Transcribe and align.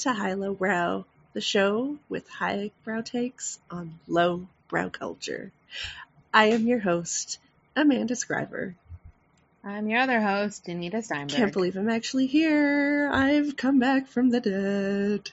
to 0.00 0.12
High 0.14 0.32
Low 0.32 0.54
Brow, 0.54 1.04
the 1.34 1.42
show 1.42 1.98
with 2.08 2.26
high 2.26 2.70
brow 2.84 3.02
takes 3.02 3.58
on 3.70 3.98
low 4.08 4.46
brow 4.68 4.88
culture. 4.88 5.52
I 6.32 6.46
am 6.46 6.66
your 6.66 6.78
host, 6.78 7.38
Amanda 7.76 8.16
Scriver. 8.16 8.74
I'm 9.62 9.88
your 9.88 10.00
other 10.00 10.18
host, 10.18 10.66
Anita 10.68 11.02
Steinberg. 11.02 11.36
Can't 11.36 11.52
believe 11.52 11.76
I'm 11.76 11.90
actually 11.90 12.28
here. 12.28 13.10
I've 13.12 13.58
come 13.58 13.78
back 13.78 14.06
from 14.06 14.30
the 14.30 14.40
dead. 14.40 15.30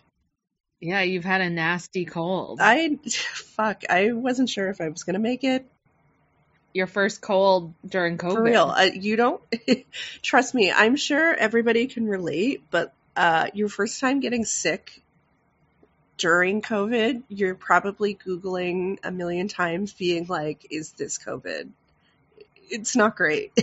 Yeah, 0.82 1.02
you've 1.02 1.24
had 1.24 1.40
a 1.40 1.50
nasty 1.50 2.04
cold. 2.04 2.60
I, 2.62 2.98
fuck, 3.06 3.84
I 3.90 4.12
wasn't 4.12 4.50
sure 4.50 4.68
if 4.68 4.82
I 4.82 4.90
was 4.90 5.06
going 5.06 5.14
to 5.14 5.20
make 5.20 5.46
it. 5.46 5.66
Your 6.74 6.88
first 6.88 7.22
cold 7.22 7.74
during 7.88 8.18
COVID. 8.18 8.34
For 8.34 8.44
real. 8.44 8.66
Uh, 8.66 8.90
you 8.94 9.16
don't, 9.16 9.42
trust 10.22 10.54
me, 10.54 10.74
I'm 10.74 10.98
sure 10.98 11.34
everybody 11.34 11.88
can 11.88 12.06
relate, 12.06 12.64
but 12.70 12.94
uh, 13.18 13.48
your 13.54 13.68
first 13.68 14.00
time 14.00 14.20
getting 14.20 14.46
sick 14.46 15.02
during 16.18 16.62
COVID, 16.62 17.24
you're 17.30 17.56
probably 17.56 18.16
Googling 18.16 19.00
a 19.04 19.12
million 19.12 19.48
times, 19.48 19.92
being 19.92 20.28
like, 20.28 20.68
is 20.70 20.92
this 20.94 21.18
COVID? 21.18 21.70
It's 22.70 22.96
not 22.96 23.16
great. 23.16 23.54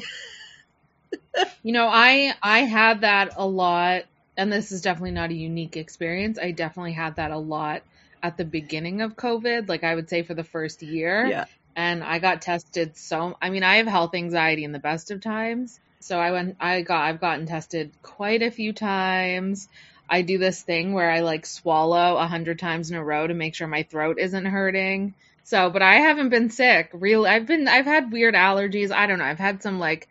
you 1.62 1.72
know, 1.72 1.86
I 1.86 2.34
I 2.42 2.60
had 2.60 3.02
that 3.02 3.34
a 3.36 3.46
lot, 3.46 4.04
and 4.36 4.52
this 4.52 4.72
is 4.72 4.82
definitely 4.82 5.12
not 5.12 5.30
a 5.30 5.34
unique 5.34 5.76
experience. 5.76 6.38
I 6.38 6.50
definitely 6.50 6.92
had 6.92 7.16
that 7.16 7.30
a 7.30 7.38
lot 7.38 7.82
at 8.22 8.36
the 8.36 8.44
beginning 8.44 9.02
of 9.02 9.16
COVID, 9.16 9.68
like 9.68 9.84
I 9.84 9.94
would 9.94 10.08
say 10.08 10.22
for 10.22 10.34
the 10.34 10.44
first 10.44 10.82
year. 10.82 11.26
Yeah. 11.26 11.44
And 11.76 12.02
I 12.02 12.18
got 12.18 12.42
tested 12.42 12.96
so 12.96 13.36
I 13.40 13.50
mean, 13.50 13.62
I 13.62 13.76
have 13.76 13.86
health 13.86 14.14
anxiety 14.14 14.64
in 14.64 14.72
the 14.72 14.78
best 14.80 15.10
of 15.12 15.20
times. 15.20 15.78
So 16.04 16.18
I 16.18 16.32
went 16.32 16.56
I 16.60 16.82
got 16.82 17.00
I've 17.02 17.20
gotten 17.20 17.46
tested 17.46 17.90
quite 18.02 18.42
a 18.42 18.50
few 18.50 18.74
times. 18.74 19.68
I 20.08 20.20
do 20.20 20.36
this 20.36 20.60
thing 20.60 20.92
where 20.92 21.10
I 21.10 21.20
like 21.20 21.46
swallow 21.46 22.18
a 22.18 22.26
hundred 22.26 22.58
times 22.58 22.90
in 22.90 22.96
a 22.98 23.02
row 23.02 23.26
to 23.26 23.32
make 23.32 23.54
sure 23.54 23.66
my 23.66 23.84
throat 23.84 24.18
isn't 24.18 24.44
hurting. 24.44 25.14
So, 25.44 25.70
but 25.70 25.80
I 25.80 25.94
haven't 25.94 26.28
been 26.28 26.50
sick. 26.50 26.90
Real, 26.92 27.26
I've 27.26 27.46
been, 27.46 27.68
I've 27.68 27.86
had 27.86 28.12
weird 28.12 28.34
allergies. 28.34 28.90
I 28.90 29.06
don't 29.06 29.18
know. 29.18 29.24
I've 29.24 29.38
had 29.38 29.62
some 29.62 29.78
like 29.78 30.08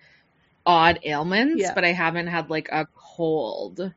odd 0.66 1.00
ailments, 1.04 1.62
Yeah. 1.62 1.76
but 1.76 1.86
I 1.86 1.92
haven't 1.92 2.28
had 2.28 2.50
like 2.50 2.70
a 2.72 2.88
cold. 3.16 3.94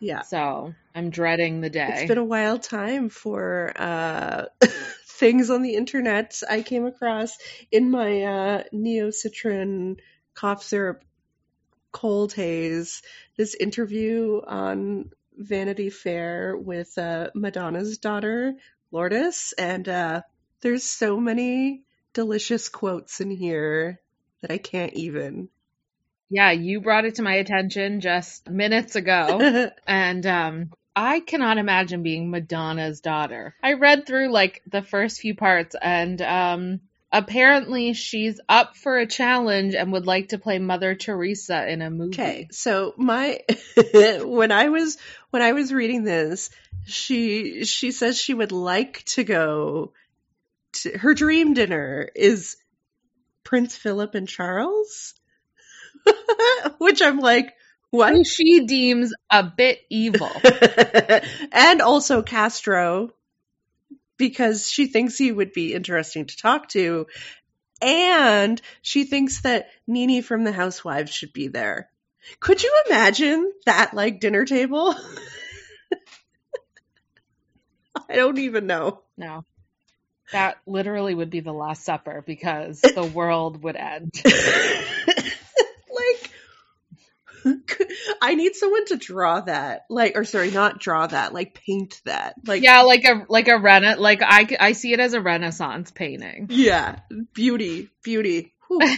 Yeah. 0.00 0.20
So 0.20 0.74
I'm 0.94 1.08
dreading 1.08 1.62
the 1.62 1.70
day. 1.70 1.88
It's 1.92 2.08
been 2.08 2.18
a 2.18 2.24
wild 2.24 2.62
time 2.62 3.08
for 3.08 3.72
uh, 3.74 4.44
things 5.06 5.48
on 5.48 5.62
the 5.62 5.76
internet 5.76 6.42
I 6.48 6.60
came 6.60 6.84
across 6.84 7.36
in 7.72 7.90
my 7.90 8.22
uh, 8.22 8.62
Neo 8.70 9.08
Citran 9.08 9.96
cough 10.36 10.62
syrup 10.62 11.02
cold 11.92 12.32
haze. 12.34 13.02
This 13.36 13.54
interview 13.54 14.40
on 14.46 15.10
Vanity 15.36 15.90
Fair 15.90 16.56
with 16.56 16.96
uh, 16.98 17.30
Madonna's 17.34 17.98
daughter, 17.98 18.54
Lourdes, 18.92 19.54
and 19.58 19.88
uh, 19.88 20.22
there's 20.62 20.84
so 20.84 21.18
many 21.20 21.82
delicious 22.14 22.68
quotes 22.68 23.20
in 23.20 23.30
here 23.30 24.00
that 24.42 24.52
I 24.52 24.58
can't 24.58 24.94
even. 24.94 25.48
yeah, 26.28 26.50
you 26.52 26.80
brought 26.80 27.04
it 27.04 27.16
to 27.16 27.22
my 27.22 27.34
attention 27.36 28.00
just 28.00 28.48
minutes 28.50 28.96
ago. 28.96 29.70
and 29.86 30.26
um 30.26 30.72
I 30.98 31.20
cannot 31.20 31.58
imagine 31.58 32.02
being 32.02 32.30
Madonna's 32.30 33.00
daughter. 33.00 33.54
I 33.62 33.74
read 33.74 34.06
through 34.06 34.30
like 34.32 34.62
the 34.66 34.82
first 34.82 35.20
few 35.20 35.34
parts 35.34 35.76
and 35.80 36.20
um 36.22 36.80
apparently 37.16 37.94
she's 37.94 38.38
up 38.46 38.76
for 38.76 38.98
a 38.98 39.06
challenge 39.06 39.74
and 39.74 39.90
would 39.92 40.06
like 40.06 40.28
to 40.28 40.38
play 40.38 40.58
Mother 40.58 40.94
Teresa 40.94 41.66
in 41.66 41.80
a 41.80 41.90
movie. 41.90 42.14
Okay, 42.14 42.48
so 42.50 42.92
my 42.98 43.40
when 44.22 44.52
I 44.52 44.68
was 44.68 44.98
when 45.30 45.40
I 45.40 45.52
was 45.52 45.72
reading 45.72 46.04
this, 46.04 46.50
she 46.84 47.64
she 47.64 47.90
says 47.90 48.18
she 48.18 48.34
would 48.34 48.52
like 48.52 49.02
to 49.06 49.24
go 49.24 49.94
to 50.74 50.98
her 50.98 51.14
dream 51.14 51.54
dinner 51.54 52.10
is 52.14 52.56
Prince 53.44 53.74
Philip 53.76 54.14
and 54.14 54.28
Charles, 54.28 55.14
which 56.78 57.00
I'm 57.00 57.18
like, 57.18 57.54
what? 57.90 58.12
Who 58.12 58.24
she 58.24 58.66
deems 58.66 59.14
a 59.30 59.42
bit 59.42 59.78
evil. 59.88 60.30
and 61.52 61.80
also 61.80 62.20
Castro 62.22 63.10
because 64.16 64.70
she 64.70 64.86
thinks 64.86 65.18
he 65.18 65.32
would 65.32 65.52
be 65.52 65.74
interesting 65.74 66.26
to 66.26 66.36
talk 66.36 66.68
to. 66.70 67.06
And 67.82 68.60
she 68.82 69.04
thinks 69.04 69.42
that 69.42 69.68
NeNe 69.86 70.22
from 70.22 70.44
the 70.44 70.52
Housewives 70.52 71.12
should 71.12 71.32
be 71.32 71.48
there. 71.48 71.90
Could 72.40 72.62
you 72.62 72.72
imagine 72.86 73.52
that 73.66 73.94
like 73.94 74.20
dinner 74.20 74.44
table? 74.44 74.94
I 78.08 78.16
don't 78.16 78.38
even 78.38 78.66
know. 78.66 79.02
No. 79.16 79.44
That 80.32 80.58
literally 80.66 81.14
would 81.14 81.30
be 81.30 81.40
the 81.40 81.52
last 81.52 81.84
supper 81.84 82.22
because 82.26 82.80
the 82.94 83.04
world 83.04 83.62
would 83.62 83.76
end. 83.76 84.12
I 88.22 88.34
need 88.34 88.54
someone 88.54 88.86
to 88.86 88.96
draw 88.96 89.40
that. 89.40 89.82
Like 89.88 90.16
or 90.16 90.24
sorry, 90.24 90.50
not 90.50 90.80
draw 90.80 91.06
that, 91.06 91.32
like 91.32 91.54
paint 91.54 92.00
that. 92.04 92.34
Like 92.46 92.62
yeah, 92.62 92.82
like 92.82 93.04
a 93.04 93.24
like 93.28 93.48
a 93.48 93.58
rena 93.58 93.96
like 93.96 94.20
I 94.22 94.48
I 94.58 94.72
see 94.72 94.92
it 94.92 95.00
as 95.00 95.12
a 95.12 95.20
renaissance 95.20 95.90
painting. 95.90 96.48
yeah, 96.50 97.00
beauty, 97.34 97.90
beauty. 98.02 98.54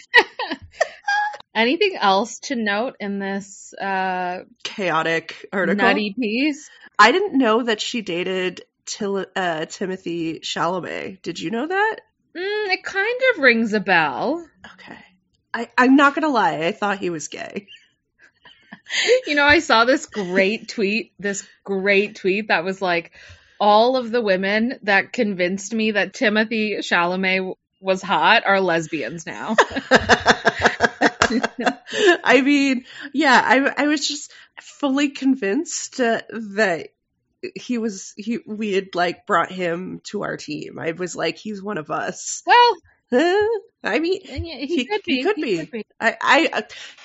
Anything 1.54 1.96
else 2.00 2.38
to 2.44 2.56
note 2.56 2.94
in 3.00 3.18
this 3.18 3.74
uh 3.74 4.40
chaotic 4.62 5.46
article. 5.52 5.84
nutty 5.84 6.14
piece? 6.18 6.70
I 6.98 7.12
didn't 7.12 7.36
know 7.36 7.62
that 7.62 7.80
she 7.80 8.02
dated 8.02 8.62
Til- 8.86 9.26
uh, 9.36 9.66
Timothy 9.66 10.40
Chalamet. 10.40 11.20
Did 11.22 11.40
you 11.40 11.50
know 11.50 11.66
that? 11.66 11.96
Mm, 12.36 12.68
it 12.72 12.84
kind 12.84 13.20
of 13.34 13.42
rings 13.42 13.72
a 13.72 13.80
bell. 13.80 14.46
Okay. 14.74 14.98
I, 15.52 15.68
I'm 15.76 15.96
not 15.96 16.14
gonna 16.14 16.28
lie, 16.28 16.66
I 16.66 16.72
thought 16.72 16.98
he 16.98 17.10
was 17.10 17.28
gay. 17.28 17.66
You 19.26 19.34
know, 19.34 19.44
I 19.44 19.58
saw 19.58 19.84
this 19.84 20.06
great 20.06 20.68
tweet, 20.68 21.12
this 21.18 21.46
great 21.64 22.16
tweet 22.16 22.48
that 22.48 22.64
was 22.64 22.80
like 22.80 23.12
all 23.60 23.96
of 23.96 24.10
the 24.10 24.22
women 24.22 24.78
that 24.82 25.12
convinced 25.12 25.74
me 25.74 25.92
that 25.92 26.14
Timothy 26.14 26.76
Chalamet 26.78 27.54
was 27.80 28.02
hot 28.02 28.44
are 28.46 28.60
lesbians 28.60 29.26
now. 29.26 29.56
I 32.24 32.40
mean, 32.42 32.84
yeah, 33.12 33.40
I, 33.44 33.84
I 33.84 33.86
was 33.86 34.06
just 34.06 34.32
fully 34.60 35.10
convinced 35.10 36.00
uh, 36.00 36.22
that 36.30 36.88
he 37.54 37.78
was 37.78 38.14
he 38.16 38.40
we 38.46 38.72
had 38.72 38.94
like 38.94 39.26
brought 39.26 39.52
him 39.52 40.00
to 40.04 40.22
our 40.22 40.36
team. 40.36 40.78
I 40.78 40.92
was 40.92 41.14
like, 41.14 41.36
he's 41.36 41.62
one 41.62 41.78
of 41.78 41.90
us. 41.90 42.42
well? 42.46 42.76
I 43.84 43.98
mean, 44.00 44.20
he, 44.24 44.66
He- 44.66 44.84
could 44.86 45.00
he 45.04 45.16
be. 45.18 45.22
could 45.22 45.36
be. 45.70 45.84
I, 46.00 46.16
I, 46.20 46.50
uh, 46.52 46.62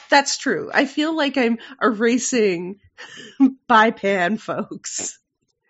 that's 0.09 0.38
true. 0.38 0.69
I 0.74 0.86
feel 0.86 1.16
like 1.16 1.38
I'm 1.38 1.58
erasing 1.81 2.80
pan 3.68 4.38
folks. 4.38 5.19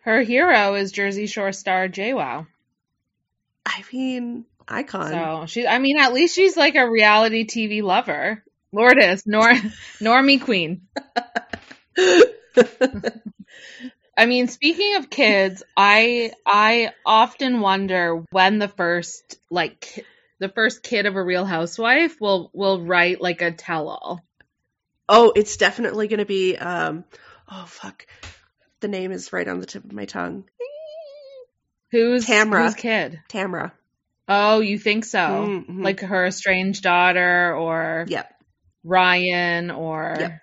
Her 0.02 0.22
hero 0.22 0.76
is 0.76 0.92
Jersey 0.92 1.28
Shore 1.28 1.52
star 1.54 1.88
JWoww. 1.88 2.46
I 3.66 3.84
mean, 3.94 4.46
icon. 4.68 5.12
So 5.12 5.46
she, 5.48 5.66
I 5.68 5.80
mean, 5.80 5.98
at 5.98 6.14
least 6.14 6.36
she's 6.36 6.58
like 6.58 6.76
a 6.76 6.90
reality 6.90 7.46
TV 7.46 7.82
lover. 7.82 8.44
Lourdes, 8.74 9.24
Nor, 9.26 9.50
Normie 10.02 10.42
Queen. 10.42 10.88
I 14.18 14.26
mean, 14.26 14.48
speaking 14.48 14.96
of 14.98 15.10
kids, 15.10 15.64
I 15.76 16.34
I 16.46 16.92
often 17.06 17.62
wonder 17.62 18.24
when 18.32 18.60
the 18.60 18.68
first 18.68 19.38
like 19.50 20.06
the 20.44 20.50
first 20.50 20.84
kid 20.84 21.06
of 21.06 21.16
a 21.16 21.24
Real 21.24 21.46
Housewife 21.46 22.20
will 22.22 22.52
will 22.54 22.82
write 22.86 23.22
like 23.22 23.42
a 23.42 23.52
tell 23.52 23.88
all. 23.90 24.22
oh, 25.10 25.32
it's 25.36 25.58
definitely 25.58 26.08
going 26.08 26.20
to 26.20 26.26
be. 26.26 26.56
Um, 26.58 27.06
oh 27.50 27.66
fuck, 27.68 28.06
the 28.82 28.88
name 28.88 29.12
is 29.12 29.34
right 29.34 29.48
on 29.48 29.60
the 29.60 29.66
tip 29.66 29.84
of 29.84 29.92
my 29.94 30.06
tongue. 30.06 30.46
Who's 31.92 32.26
Tamra. 32.26 32.64
Whose 32.66 32.76
kid? 32.76 33.22
Tamra. 33.30 33.72
Oh, 34.28 34.60
you 34.62 34.80
think 34.80 35.06
so? 35.06 35.20
Mhm. 35.20 35.84
Like 35.84 36.00
her 36.00 36.26
estranged 36.28 36.84
daughter 36.84 37.56
or 37.56 38.06
Yep. 38.08 38.34
Ryan 38.84 39.70
or 39.72 40.16
Yep. 40.20 40.40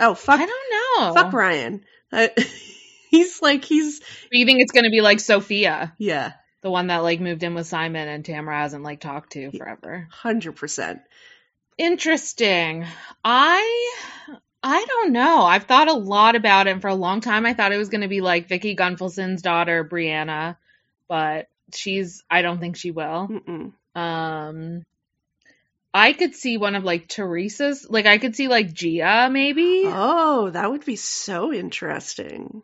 Oh 0.00 0.14
fuck. 0.14 0.40
I 0.40 0.46
don't 0.46 0.70
know. 0.72 1.14
Fuck 1.14 1.32
Ryan. 1.32 1.84
Uh, 2.12 2.28
he's 3.10 3.40
like 3.42 3.64
he's 3.64 4.00
You 4.32 4.44
think 4.46 4.60
it's 4.60 4.72
gonna 4.72 4.90
be 4.90 5.00
like 5.00 5.20
Sophia, 5.20 5.94
yeah, 5.98 6.32
the 6.60 6.70
one 6.70 6.88
that 6.88 6.98
like 6.98 7.20
moved 7.20 7.42
in 7.42 7.54
with 7.54 7.66
Simon 7.66 8.08
and 8.08 8.24
Tamra 8.24 8.60
hasn't 8.60 8.84
like 8.84 9.00
talked 9.00 9.32
to 9.32 9.50
forever. 9.50 10.08
hundred 10.10 10.56
percent. 10.56 11.00
Interesting. 11.76 12.86
I 13.24 13.92
I 14.62 14.84
don't 14.84 15.12
know. 15.12 15.42
I've 15.42 15.64
thought 15.64 15.88
a 15.88 15.92
lot 15.94 16.34
about 16.34 16.66
it 16.66 16.70
and 16.70 16.82
for 16.82 16.88
a 16.88 16.94
long 16.94 17.20
time. 17.20 17.46
I 17.46 17.54
thought 17.54 17.72
it 17.72 17.78
was 17.78 17.90
going 17.90 18.00
to 18.00 18.08
be 18.08 18.20
like 18.20 18.48
Vicki 18.48 18.74
Gunvalson's 18.74 19.42
daughter, 19.42 19.84
Brianna, 19.84 20.56
but 21.08 21.48
she's. 21.72 22.24
I 22.28 22.42
don't 22.42 22.58
think 22.58 22.76
she 22.76 22.90
will. 22.90 23.28
Mm-mm. 23.28 23.72
Um, 23.94 24.84
I 25.94 26.12
could 26.12 26.34
see 26.34 26.58
one 26.58 26.74
of 26.74 26.84
like 26.84 27.08
Teresa's, 27.08 27.86
like 27.88 28.06
I 28.06 28.18
could 28.18 28.36
see 28.36 28.48
like 28.48 28.72
Gia 28.72 29.28
maybe. 29.30 29.84
Oh, 29.86 30.50
that 30.50 30.70
would 30.70 30.84
be 30.84 30.96
so 30.96 31.52
interesting. 31.52 32.62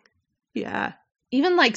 Yeah. 0.53 0.93
Even 1.31 1.57
like 1.57 1.77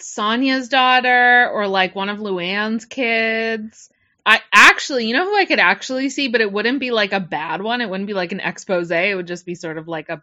Sonja's 0.00 0.68
daughter 0.68 1.48
or 1.50 1.66
like 1.66 1.94
one 1.94 2.08
of 2.08 2.18
Luann's 2.18 2.84
kids. 2.84 3.90
I 4.24 4.40
actually, 4.52 5.06
you 5.06 5.14
know 5.14 5.24
who 5.24 5.36
I 5.36 5.46
could 5.46 5.58
actually 5.58 6.10
see, 6.10 6.28
but 6.28 6.40
it 6.40 6.52
wouldn't 6.52 6.80
be 6.80 6.90
like 6.90 7.12
a 7.12 7.20
bad 7.20 7.62
one. 7.62 7.80
It 7.80 7.88
wouldn't 7.88 8.06
be 8.06 8.14
like 8.14 8.32
an 8.32 8.40
expose. 8.40 8.90
It 8.90 9.16
would 9.16 9.26
just 9.26 9.46
be 9.46 9.54
sort 9.54 9.78
of 9.78 9.88
like 9.88 10.08
a 10.10 10.22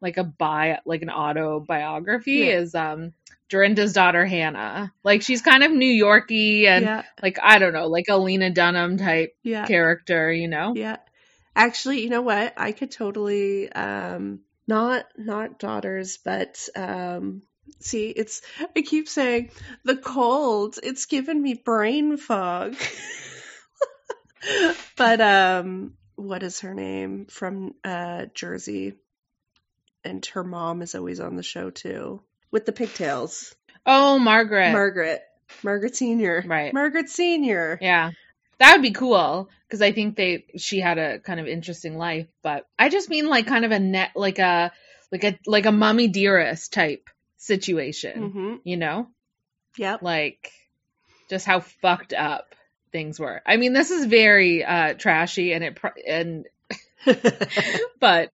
like 0.00 0.16
a 0.16 0.24
bio, 0.24 0.76
like 0.86 1.02
an 1.02 1.10
autobiography. 1.10 2.32
Yeah. 2.32 2.58
Is 2.58 2.74
um 2.74 3.12
Dorinda's 3.48 3.92
daughter 3.92 4.24
Hannah. 4.24 4.92
Like 5.02 5.22
she's 5.22 5.42
kind 5.42 5.64
of 5.64 5.72
New 5.72 5.90
Yorky 5.90 6.66
and 6.68 6.84
yeah. 6.84 7.02
like 7.20 7.38
I 7.42 7.58
don't 7.58 7.72
know, 7.72 7.88
like 7.88 8.06
a 8.08 8.16
Lena 8.16 8.50
Dunham 8.50 8.96
type 8.96 9.36
yeah. 9.42 9.66
character, 9.66 10.32
you 10.32 10.48
know? 10.48 10.72
Yeah. 10.74 10.96
Actually, 11.54 12.02
you 12.02 12.10
know 12.10 12.22
what? 12.22 12.54
I 12.56 12.72
could 12.72 12.92
totally 12.92 13.70
um 13.72 14.40
not 14.68 15.06
not 15.18 15.58
daughters, 15.58 16.18
but 16.24 16.68
um 16.76 17.42
see, 17.80 18.10
it's 18.10 18.42
I 18.76 18.82
keep 18.82 19.08
saying 19.08 19.50
the 19.84 19.96
cold, 19.96 20.78
it's 20.82 21.06
given 21.06 21.40
me 21.40 21.54
brain 21.54 22.16
fog. 22.16 22.76
but 24.96 25.20
um 25.20 25.94
what 26.16 26.42
is 26.42 26.60
her 26.60 26.74
name 26.74 27.26
from 27.26 27.74
uh 27.84 28.26
Jersey? 28.34 28.94
And 30.02 30.24
her 30.26 30.44
mom 30.44 30.82
is 30.82 30.94
always 30.94 31.20
on 31.20 31.36
the 31.36 31.42
show 31.42 31.70
too 31.70 32.22
with 32.50 32.66
the 32.66 32.72
pigtails. 32.72 33.54
Oh, 33.86 34.18
Margaret. 34.18 34.72
Margaret. 34.72 35.22
Margaret 35.62 35.96
Senior. 35.96 36.44
Right. 36.46 36.72
Margaret 36.72 37.08
Senior. 37.08 37.78
Yeah. 37.80 38.12
That 38.58 38.72
would 38.72 38.82
be 38.82 38.90
cool 38.90 39.48
because 39.66 39.80
I 39.80 39.92
think 39.92 40.16
they 40.16 40.44
she 40.56 40.80
had 40.80 40.98
a 40.98 41.18
kind 41.18 41.40
of 41.40 41.48
interesting 41.48 41.96
life, 41.96 42.26
but 42.42 42.66
I 42.78 42.90
just 42.90 43.08
mean 43.08 43.26
like 43.26 43.46
kind 43.46 43.64
of 43.64 43.70
a 43.70 43.78
net 43.78 44.10
like 44.14 44.38
a 44.38 44.72
like 45.10 45.24
a 45.24 45.38
like 45.46 45.64
a 45.64 45.72
mommy 45.72 46.08
dearest 46.08 46.72
type 46.72 47.08
situation, 47.40 48.22
mm-hmm. 48.22 48.54
you 48.64 48.76
know? 48.76 49.08
yeah, 49.76 49.96
Like 50.00 50.52
just 51.28 51.46
how 51.46 51.60
fucked 51.60 52.12
up 52.12 52.54
things 52.92 53.18
were. 53.18 53.40
I 53.46 53.56
mean, 53.56 53.72
this 53.72 53.90
is 53.90 54.06
very 54.06 54.64
uh 54.64 54.94
trashy 54.94 55.52
and 55.52 55.64
it 55.64 55.78
and 56.06 56.46
but 58.00 58.30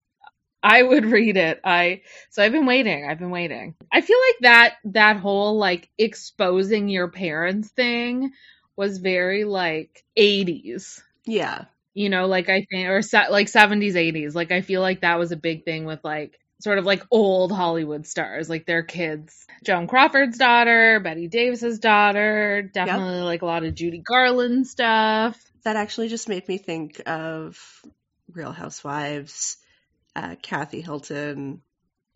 I 0.63 0.83
would 0.83 1.05
read 1.05 1.37
it. 1.37 1.61
I 1.65 2.03
so 2.31 2.43
I've 2.43 2.53
been 2.53 2.67
waiting. 2.67 3.09
I've 3.09 3.19
been 3.19 3.31
waiting. 3.31 3.77
I 3.93 4.01
feel 4.01 4.19
like 4.29 4.39
that 4.41 4.75
that 4.87 5.17
whole 5.19 5.59
like 5.59 5.89
exposing 5.99 6.89
your 6.89 7.09
parents 7.09 7.69
thing 7.69 8.33
was 8.77 8.99
very 8.99 9.45
like 9.45 10.05
80s. 10.19 11.01
Yeah. 11.25 11.67
You 11.95 12.11
know, 12.11 12.27
like 12.27 12.49
I 12.49 12.67
think 12.69 12.89
or 12.89 13.01
like 13.31 13.47
70s 13.47 13.95
80s. 13.95 14.35
Like 14.35 14.53
I 14.53 14.61
feel 14.61 14.81
like 14.81 15.03
that 15.03 15.19
was 15.19 15.33
a 15.33 15.37
big 15.37 15.65
thing 15.65 15.85
with 15.85 16.01
like 16.03 16.39
sort 16.61 16.79
of 16.79 16.85
like 16.85 17.03
old 17.11 17.53
Hollywood 17.53 18.07
stars, 18.07 18.49
like 18.49 18.67
their 18.67 18.83
kids. 18.83 19.47
Joan 19.65 19.87
Crawford's 19.87 20.39
daughter, 20.39 21.01
Bette 21.01 21.29
Davis's 21.29 21.79
daughter, 21.79 22.63
definitely 22.73 23.17
yep. 23.17 23.25
like 23.25 23.43
a 23.43 23.47
lot 23.47 23.65
of 23.65 23.75
Judy 23.75 23.99
Garland 23.99 24.67
stuff. 24.67 25.41
That 25.65 25.77
actually 25.77 26.09
just 26.09 26.29
made 26.29 26.47
me 26.47 26.59
think 26.59 27.03
of 27.07 27.83
Real 28.33 28.53
Housewives 28.53 29.57
uh, 30.17 30.35
Kathy 30.41 30.81
Hilton, 30.81 31.61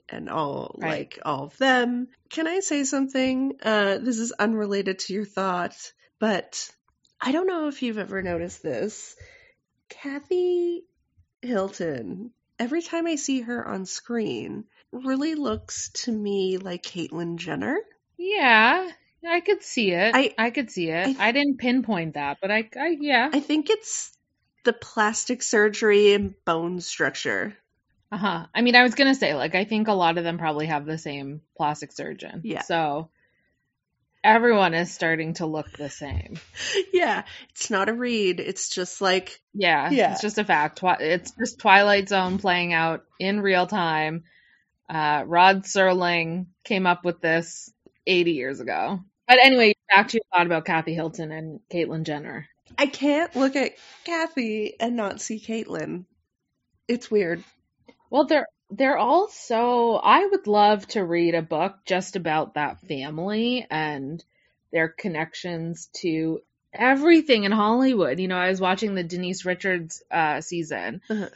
and 0.08 0.30
all 0.30 0.74
right. 0.78 0.90
like 0.90 1.18
all 1.24 1.44
of 1.44 1.58
them. 1.58 2.08
Can 2.30 2.48
I 2.48 2.60
say 2.60 2.84
something? 2.84 3.52
Uh, 3.62 3.98
this 3.98 4.18
is 4.18 4.32
unrelated 4.32 5.00
to 5.00 5.12
your 5.12 5.26
thought, 5.26 5.76
but 6.18 6.70
I 7.20 7.32
don't 7.32 7.46
know 7.46 7.68
if 7.68 7.82
you've 7.82 7.98
ever 7.98 8.22
noticed 8.22 8.62
this. 8.62 9.14
Kathy 9.90 10.84
Hilton, 11.42 12.30
every 12.60 12.82
time 12.82 13.06
I 13.06 13.16
see 13.16 13.40
her 13.40 13.66
on 13.66 13.86
screen, 13.86 14.64
really 14.92 15.34
looks 15.34 15.90
to 16.04 16.12
me 16.12 16.58
like 16.58 16.82
Caitlyn 16.82 17.36
Jenner. 17.36 17.78
Yeah, 18.18 18.88
I 19.26 19.40
could 19.40 19.62
see 19.62 19.90
it. 19.90 20.14
I, 20.14 20.34
I 20.38 20.50
could 20.50 20.70
see 20.70 20.90
it. 20.90 21.00
I, 21.00 21.04
th- 21.06 21.18
I 21.18 21.32
didn't 21.32 21.58
pinpoint 21.58 22.14
that, 22.14 22.38
but 22.40 22.50
I, 22.50 22.68
I, 22.78 22.96
yeah. 23.00 23.30
I 23.32 23.40
think 23.40 23.70
it's 23.70 24.12
the 24.64 24.74
plastic 24.74 25.42
surgery 25.42 26.12
and 26.12 26.34
bone 26.44 26.80
structure. 26.80 27.56
Uh 28.12 28.18
huh. 28.18 28.46
I 28.54 28.60
mean, 28.60 28.76
I 28.76 28.82
was 28.82 28.94
gonna 28.94 29.14
say, 29.14 29.34
like, 29.34 29.54
I 29.54 29.64
think 29.64 29.88
a 29.88 29.92
lot 29.92 30.18
of 30.18 30.24
them 30.24 30.36
probably 30.36 30.66
have 30.66 30.84
the 30.84 30.98
same 30.98 31.40
plastic 31.56 31.92
surgeon. 31.92 32.42
Yeah. 32.44 32.62
So 32.62 33.08
everyone 34.22 34.74
is 34.74 34.92
starting 34.92 35.34
to 35.34 35.46
look 35.46 35.70
the 35.72 35.90
same. 35.90 36.38
Yeah, 36.92 37.24
it's 37.50 37.70
not 37.70 37.88
a 37.88 37.92
read. 37.92 38.40
It's 38.40 38.68
just 38.68 39.00
like 39.00 39.40
yeah, 39.54 39.90
yeah. 39.90 40.12
It's 40.12 40.20
just 40.20 40.38
a 40.38 40.44
fact. 40.44 40.80
It's 40.82 41.32
just 41.32 41.58
Twilight 41.58 42.08
Zone 42.08 42.38
playing 42.38 42.72
out 42.72 43.04
in 43.18 43.40
real 43.40 43.66
time. 43.66 44.24
Uh, 44.88 45.22
Rod 45.26 45.64
Serling 45.64 46.46
came 46.64 46.86
up 46.86 47.04
with 47.04 47.20
this 47.20 47.72
80 48.06 48.32
years 48.32 48.60
ago. 48.60 49.00
But 49.28 49.38
anyway, 49.40 49.74
back 49.88 50.08
to 50.08 50.16
your 50.16 50.24
thought 50.32 50.46
about 50.46 50.64
Kathy 50.64 50.94
Hilton 50.94 51.30
and 51.30 51.60
Caitlyn 51.72 52.02
Jenner. 52.02 52.48
I 52.76 52.86
can't 52.86 53.34
look 53.36 53.54
at 53.54 53.72
Kathy 54.04 54.74
and 54.80 54.96
not 54.96 55.20
see 55.20 55.38
Caitlyn. 55.38 56.06
It's 56.88 57.10
weird. 57.10 57.44
Well, 58.10 58.26
they're 58.26 58.46
they're 58.70 58.98
all 58.98 59.28
so. 59.28 59.96
I 59.96 60.24
would 60.26 60.46
love 60.46 60.86
to 60.88 61.04
read 61.04 61.34
a 61.34 61.42
book 61.42 61.76
just 61.84 62.16
about 62.16 62.54
that 62.54 62.80
family 62.82 63.66
and 63.70 64.24
their 64.72 64.88
connections 64.88 65.88
to 65.94 66.40
everything 66.72 67.44
in 67.44 67.52
Hollywood. 67.52 68.20
You 68.20 68.28
know, 68.28 68.38
I 68.38 68.48
was 68.48 68.60
watching 68.60 68.94
the 68.94 69.02
Denise 69.02 69.44
Richards 69.44 70.02
uh, 70.10 70.40
season, 70.40 71.02
uh-huh. 71.10 71.28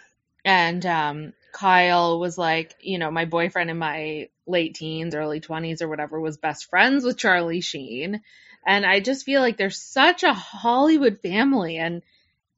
and 0.45 0.87
um, 0.87 1.33
Kyle 1.53 2.21
was 2.21 2.39
like, 2.39 2.75
you 2.81 2.99
know, 2.99 3.11
my 3.11 3.25
boyfriend 3.25 3.71
in 3.71 3.79
my 3.79 4.29
late 4.47 4.75
teens, 4.75 5.15
early 5.15 5.41
twenties, 5.41 5.83
or 5.83 5.89
whatever, 5.89 6.21
was 6.21 6.37
best 6.37 6.71
friends 6.71 7.05
with 7.05 7.19
Charlie 7.19 7.61
Sheen, 7.61 8.23
and 8.67 8.87
I 8.87 9.01
just 9.01 9.25
feel 9.25 9.41
like 9.41 9.57
they're 9.57 9.71
such 9.71 10.23
a 10.23 10.33
Hollywood 10.33 11.21
family, 11.21 11.79
and 11.79 12.03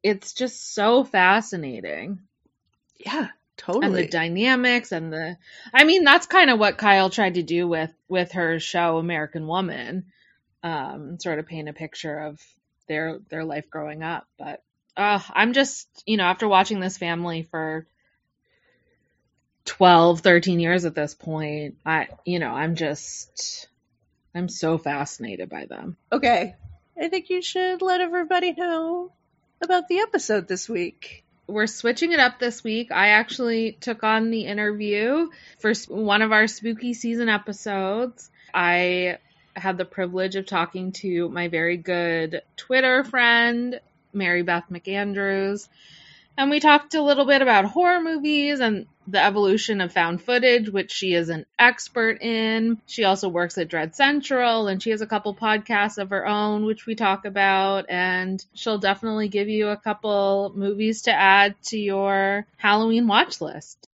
it's 0.03 0.35
just 0.35 0.75
so 0.75 1.03
fascinating. 1.05 2.21
Yeah, 2.99 3.29
Totally. 3.57 3.87
And 3.87 3.95
the 3.95 4.07
dynamics 4.07 4.93
and 4.93 5.13
the 5.13 5.37
I 5.73 5.85
mean 5.85 6.05
that's 6.05 6.27
kind 6.27 6.51
of 6.51 6.59
what 6.59 6.79
Kyle 6.79 7.11
tried 7.11 7.35
to 7.35 7.43
do 7.43 7.67
with 7.67 7.93
with 8.09 8.33
her 8.33 8.61
show 8.61 8.99
American 8.99 9.47
Woman. 9.47 10.07
Um 10.63 11.19
sort 11.19 11.39
of 11.39 11.47
paint 11.47 11.69
a 11.69 11.73
picture 11.73 12.19
of 12.19 12.41
their 12.87 13.19
their 13.31 13.45
life 13.45 13.71
growing 13.71 14.03
up, 14.03 14.27
but 14.39 14.63
uh 14.97 15.21
I'm 15.31 15.53
just, 15.53 15.89
you 16.07 16.17
know, 16.17 16.25
after 16.25 16.47
watching 16.47 16.81
this 16.81 16.99
family 16.99 17.43
for 17.45 17.87
12, 19.65 20.21
13 20.21 20.61
years 20.61 20.85
at 20.85 20.95
this 20.95 21.15
point, 21.15 21.77
I 21.85 22.09
you 22.25 22.39
know, 22.39 22.53
I'm 22.53 22.77
just 22.77 23.69
I'm 24.35 24.49
so 24.49 24.77
fascinated 24.77 25.49
by 25.49 25.65
them. 25.65 25.97
Okay. 26.13 26.55
I 27.01 27.09
think 27.09 27.31
you 27.31 27.43
should 27.43 27.81
let 27.83 28.01
everybody 28.01 28.53
know 28.53 29.13
about 29.63 29.89
the 29.89 30.01
episode 30.01 30.47
this 30.47 30.69
week 30.69 31.25
we're 31.47 31.67
switching 31.67 32.13
it 32.13 32.21
up 32.21 32.39
this 32.39 32.65
week. 32.65 32.91
I 32.91 33.09
actually 33.09 33.73
took 33.73 34.03
on 34.03 34.31
the 34.31 34.47
interview 34.47 35.29
for 35.59 35.73
one 35.89 36.23
of 36.23 36.33
our 36.33 36.47
spooky 36.47 36.95
season 36.95 37.29
episodes. 37.29 38.31
I 38.53 39.19
had 39.55 39.79
the 39.79 39.85
privilege 39.85 40.37
of 40.37 40.47
talking 40.47 40.93
to 40.93 41.29
my 41.29 41.49
very 41.49 41.77
good 41.77 42.43
Twitter 42.57 43.05
friend, 43.05 43.81
Mary 44.13 44.43
Beth 44.43 44.65
McAndrews. 44.71 45.69
And 46.39 46.51
we 46.51 46.61
talked 46.61 46.95
a 46.95 47.03
little 47.03 47.25
bit 47.25 47.41
about 47.41 47.65
horror 47.65 48.01
movies 48.01 48.61
and 48.61 48.87
the 49.07 49.23
evolution 49.23 49.81
of 49.81 49.93
found 49.93 50.23
footage, 50.23 50.69
which 50.69 50.93
she 50.93 51.15
is 51.15 51.29
an 51.29 51.47
expert 51.59 52.21
in. 52.21 52.83
She 52.87 53.05
also 53.05 53.29
works 53.29 53.57
at 53.57 53.69
Dread 53.69 53.95
Central 53.95 54.67
and 54.67 54.83
she 54.83 54.91
has 54.91 55.01
a 55.01 55.07
couple 55.07 55.35
podcasts 55.35 55.97
of 55.97 56.11
her 56.11 56.27
own, 56.27 56.67
which 56.67 56.87
we 56.87 56.95
talk 56.95 57.25
about. 57.25 57.87
And 57.89 58.45
she'll 58.53 58.79
definitely 58.79 59.29
give 59.29 59.49
you 59.49 59.69
a 59.69 59.77
couple 59.77 60.53
movies 60.55 61.03
to 61.03 61.13
add 61.13 61.55
to 61.65 61.79
your 61.79 62.47
Halloween 62.57 63.07
watch 63.07 63.41
list. 63.41 63.89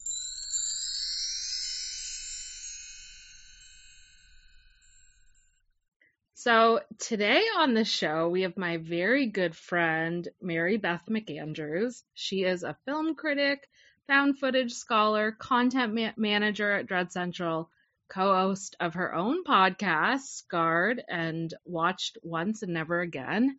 So, 6.41 6.79
today 6.99 7.43
on 7.57 7.73
the 7.73 7.83
show, 7.83 8.29
we 8.29 8.43
have 8.43 8.55
my 8.55 8.77
very 8.77 9.25
good 9.25 9.57
friend, 9.57 10.25
Mary 10.41 10.77
Beth 10.77 11.03
McAndrews. 11.09 12.01
She 12.13 12.45
is 12.45 12.63
a 12.63 12.77
film 12.85 13.15
critic, 13.15 13.67
found 14.07 14.39
footage 14.39 14.71
scholar, 14.71 15.33
content 15.33 15.93
ma- 15.93 16.13
manager 16.15 16.71
at 16.71 16.87
Dread 16.87 17.11
Central, 17.11 17.69
co 18.07 18.33
host 18.33 18.77
of 18.79 18.93
her 18.93 19.13
own 19.13 19.43
podcast, 19.43 20.21
Scarred 20.21 21.03
and 21.09 21.53
Watched 21.65 22.17
Once 22.23 22.63
and 22.63 22.71
Never 22.71 23.01
Again. 23.01 23.57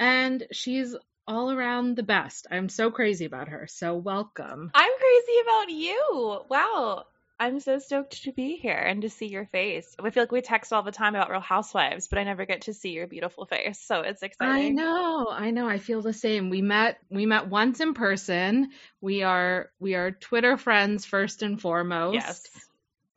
And 0.00 0.46
she's 0.50 0.96
all 1.26 1.50
around 1.50 1.96
the 1.96 2.02
best. 2.02 2.46
I'm 2.50 2.70
so 2.70 2.90
crazy 2.90 3.26
about 3.26 3.48
her. 3.48 3.66
So, 3.68 3.96
welcome. 3.96 4.70
I'm 4.72 4.92
crazy 4.98 5.40
about 5.42 5.68
you. 5.68 6.40
Wow. 6.48 7.04
I'm 7.40 7.60
so 7.60 7.78
stoked 7.78 8.24
to 8.24 8.32
be 8.32 8.56
here 8.56 8.76
and 8.76 9.02
to 9.02 9.10
see 9.10 9.26
your 9.26 9.46
face. 9.46 9.94
I 9.98 10.10
feel 10.10 10.22
like 10.22 10.32
we 10.32 10.40
text 10.40 10.72
all 10.72 10.82
the 10.82 10.90
time 10.90 11.14
about 11.14 11.30
Real 11.30 11.40
Housewives, 11.40 12.08
but 12.08 12.18
I 12.18 12.24
never 12.24 12.46
get 12.46 12.62
to 12.62 12.74
see 12.74 12.90
your 12.90 13.06
beautiful 13.06 13.46
face. 13.46 13.78
So 13.78 14.00
it's 14.00 14.22
exciting. 14.22 14.78
I 14.78 14.82
know, 14.82 15.28
I 15.30 15.50
know. 15.52 15.68
I 15.68 15.78
feel 15.78 16.02
the 16.02 16.12
same. 16.12 16.50
We 16.50 16.62
met 16.62 16.98
we 17.10 17.26
met 17.26 17.46
once 17.48 17.80
in 17.80 17.94
person. 17.94 18.70
We 19.00 19.22
are 19.22 19.70
we 19.78 19.94
are 19.94 20.10
Twitter 20.10 20.56
friends 20.56 21.04
first 21.04 21.42
and 21.42 21.60
foremost. 21.60 22.14
Yes. 22.14 22.42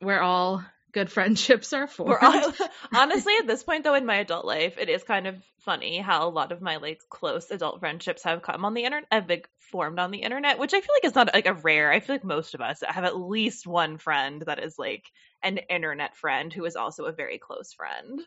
We're 0.00 0.20
all 0.20 0.64
good 0.92 1.10
friendships 1.10 1.72
are 1.72 1.86
for. 1.86 2.18
Honestly 2.94 3.34
at 3.40 3.46
this 3.46 3.62
point 3.62 3.84
though 3.84 3.94
in 3.94 4.06
my 4.06 4.16
adult 4.16 4.44
life, 4.44 4.76
it 4.78 4.88
is 4.88 5.02
kind 5.02 5.26
of 5.26 5.36
funny 5.60 5.98
how 5.98 6.26
a 6.26 6.30
lot 6.30 6.52
of 6.52 6.60
my 6.60 6.76
like 6.76 7.00
close 7.08 7.50
adult 7.50 7.80
friendships 7.80 8.22
have 8.24 8.42
come 8.42 8.64
on 8.64 8.74
the 8.74 8.84
internet, 8.84 9.08
have 9.10 9.26
been 9.26 9.42
formed 9.58 9.98
on 9.98 10.10
the 10.10 10.22
internet, 10.22 10.58
which 10.58 10.74
I 10.74 10.80
feel 10.80 10.94
like 10.94 11.04
is 11.04 11.14
not 11.14 11.32
like 11.32 11.46
a 11.46 11.54
rare. 11.54 11.90
I 11.90 12.00
feel 12.00 12.14
like 12.14 12.24
most 12.24 12.54
of 12.54 12.60
us 12.60 12.82
have 12.86 13.04
at 13.04 13.18
least 13.18 13.66
one 13.66 13.98
friend 13.98 14.42
that 14.46 14.62
is 14.62 14.78
like 14.78 15.04
an 15.42 15.58
internet 15.58 16.16
friend 16.16 16.52
who 16.52 16.64
is 16.64 16.76
also 16.76 17.04
a 17.04 17.12
very 17.12 17.38
close 17.38 17.72
friend. 17.72 18.20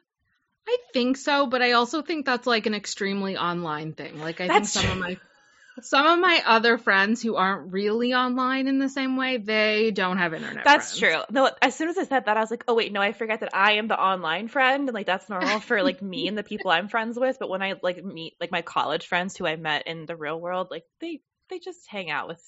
I 0.68 0.78
think 0.94 1.18
so, 1.18 1.46
but 1.46 1.62
I 1.62 1.74
also 1.74 2.02
think 2.02 2.26
that's 2.26 2.48
like 2.48 2.66
an 2.66 2.74
extremely 2.74 3.38
online 3.38 3.94
thing. 3.94 4.20
Like 4.20 4.42
I 4.42 4.48
That's 4.48 4.74
think 4.74 4.86
some 4.86 4.86
true. 4.86 5.04
of 5.04 5.10
my 5.10 5.18
some 5.82 6.06
of 6.06 6.20
my 6.20 6.42
other 6.46 6.78
friends 6.78 7.22
who 7.22 7.36
aren't 7.36 7.72
really 7.72 8.14
online 8.14 8.68
in 8.68 8.80
the 8.80 8.90
same 8.90 9.18
way, 9.18 9.38
they 9.38 9.92
don't 9.92 10.18
have 10.18 10.34
internet. 10.34 10.64
That's 10.64 10.98
friends. 10.98 11.14
true. 11.14 11.24
No, 11.32 11.50
as 11.62 11.76
soon 11.76 11.90
as 11.90 11.98
I 11.98 12.06
said 12.06 12.26
that, 12.26 12.38
I 12.38 12.40
was 12.40 12.52
like, 12.52 12.64
oh 12.68 12.76
wait, 12.76 12.92
no, 12.92 13.02
I 13.02 13.12
forget 13.12 13.42
that 13.42 13.54
I 13.54 13.74
am 13.74 13.88
the 13.88 14.00
online 14.00 14.48
friend, 14.48 14.88
and 14.88 14.94
like 14.94 15.06
that's 15.06 15.30
normal 15.30 15.60
for 15.60 15.84
like 15.84 16.02
me 16.02 16.28
and 16.28 16.38
the 16.38 16.44
people 16.44 16.72
I'm 16.72 16.88
friends 16.88 17.20
with. 17.20 17.38
But 17.40 17.50
when 17.50 17.62
I 17.62 17.76
like 17.82 18.04
meet 18.04 18.36
like 18.40 18.52
my 18.52 18.62
college 18.62 19.08
friends 19.08 19.36
who 19.36 19.46
I 19.46 19.56
met 19.56 19.88
in 19.88 20.06
the 20.06 20.16
real 20.16 20.40
world, 20.40 20.68
like 20.72 20.84
they 21.02 21.22
they 21.50 21.60
just 21.60 21.88
hang 21.88 22.10
out 22.10 22.28
with 22.28 22.42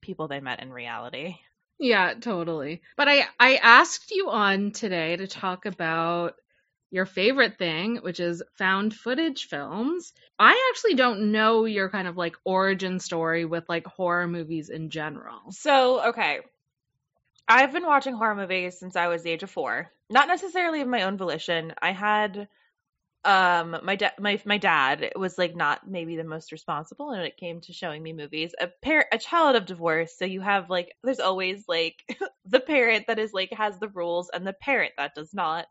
people 0.00 0.28
they 0.28 0.40
met 0.40 0.60
in 0.60 0.72
reality. 0.72 1.36
Yeah, 1.78 2.14
totally. 2.14 2.82
But 2.96 3.08
I 3.08 3.26
I 3.38 3.56
asked 3.56 4.10
you 4.10 4.30
on 4.30 4.72
today 4.72 5.16
to 5.16 5.26
talk 5.26 5.64
about 5.66 6.34
your 6.90 7.06
favorite 7.06 7.58
thing, 7.58 7.96
which 7.96 8.20
is 8.20 8.42
found 8.56 8.94
footage 8.94 9.46
films. 9.46 10.12
I 10.38 10.70
actually 10.70 10.94
don't 10.94 11.32
know 11.32 11.64
your 11.64 11.90
kind 11.90 12.08
of 12.08 12.16
like 12.16 12.36
origin 12.44 12.98
story 12.98 13.44
with 13.44 13.68
like 13.68 13.86
horror 13.86 14.26
movies 14.26 14.70
in 14.70 14.90
general. 14.90 15.40
So 15.50 16.08
okay, 16.08 16.40
I've 17.46 17.72
been 17.72 17.86
watching 17.86 18.14
horror 18.14 18.34
movies 18.34 18.78
since 18.78 18.96
I 18.96 19.08
was 19.08 19.22
the 19.22 19.30
age 19.30 19.42
of 19.42 19.50
four. 19.50 19.90
Not 20.10 20.28
necessarily 20.28 20.80
of 20.80 20.88
my 20.88 21.02
own 21.02 21.16
volition. 21.16 21.74
I 21.80 21.92
had 21.92 22.48
um 23.24 23.76
my 23.82 23.96
dad 23.96 24.12
my 24.20 24.40
my 24.44 24.58
dad 24.58 25.10
was 25.16 25.36
like 25.36 25.56
not 25.56 25.90
maybe 25.90 26.16
the 26.16 26.22
most 26.22 26.52
responsible 26.52 27.08
when 27.08 27.20
it 27.20 27.36
came 27.36 27.60
to 27.60 27.72
showing 27.72 28.00
me 28.00 28.12
movies 28.12 28.54
a 28.60 28.68
parent 28.68 29.08
a 29.10 29.18
child 29.18 29.56
of 29.56 29.66
divorce 29.66 30.16
so 30.16 30.24
you 30.24 30.40
have 30.40 30.70
like 30.70 30.92
there's 31.02 31.18
always 31.18 31.64
like 31.66 32.04
the 32.46 32.60
parent 32.60 33.08
that 33.08 33.18
is 33.18 33.32
like 33.32 33.52
has 33.52 33.76
the 33.80 33.88
rules 33.88 34.30
and 34.32 34.46
the 34.46 34.52
parent 34.52 34.92
that 34.96 35.16
does 35.16 35.34
not 35.34 35.66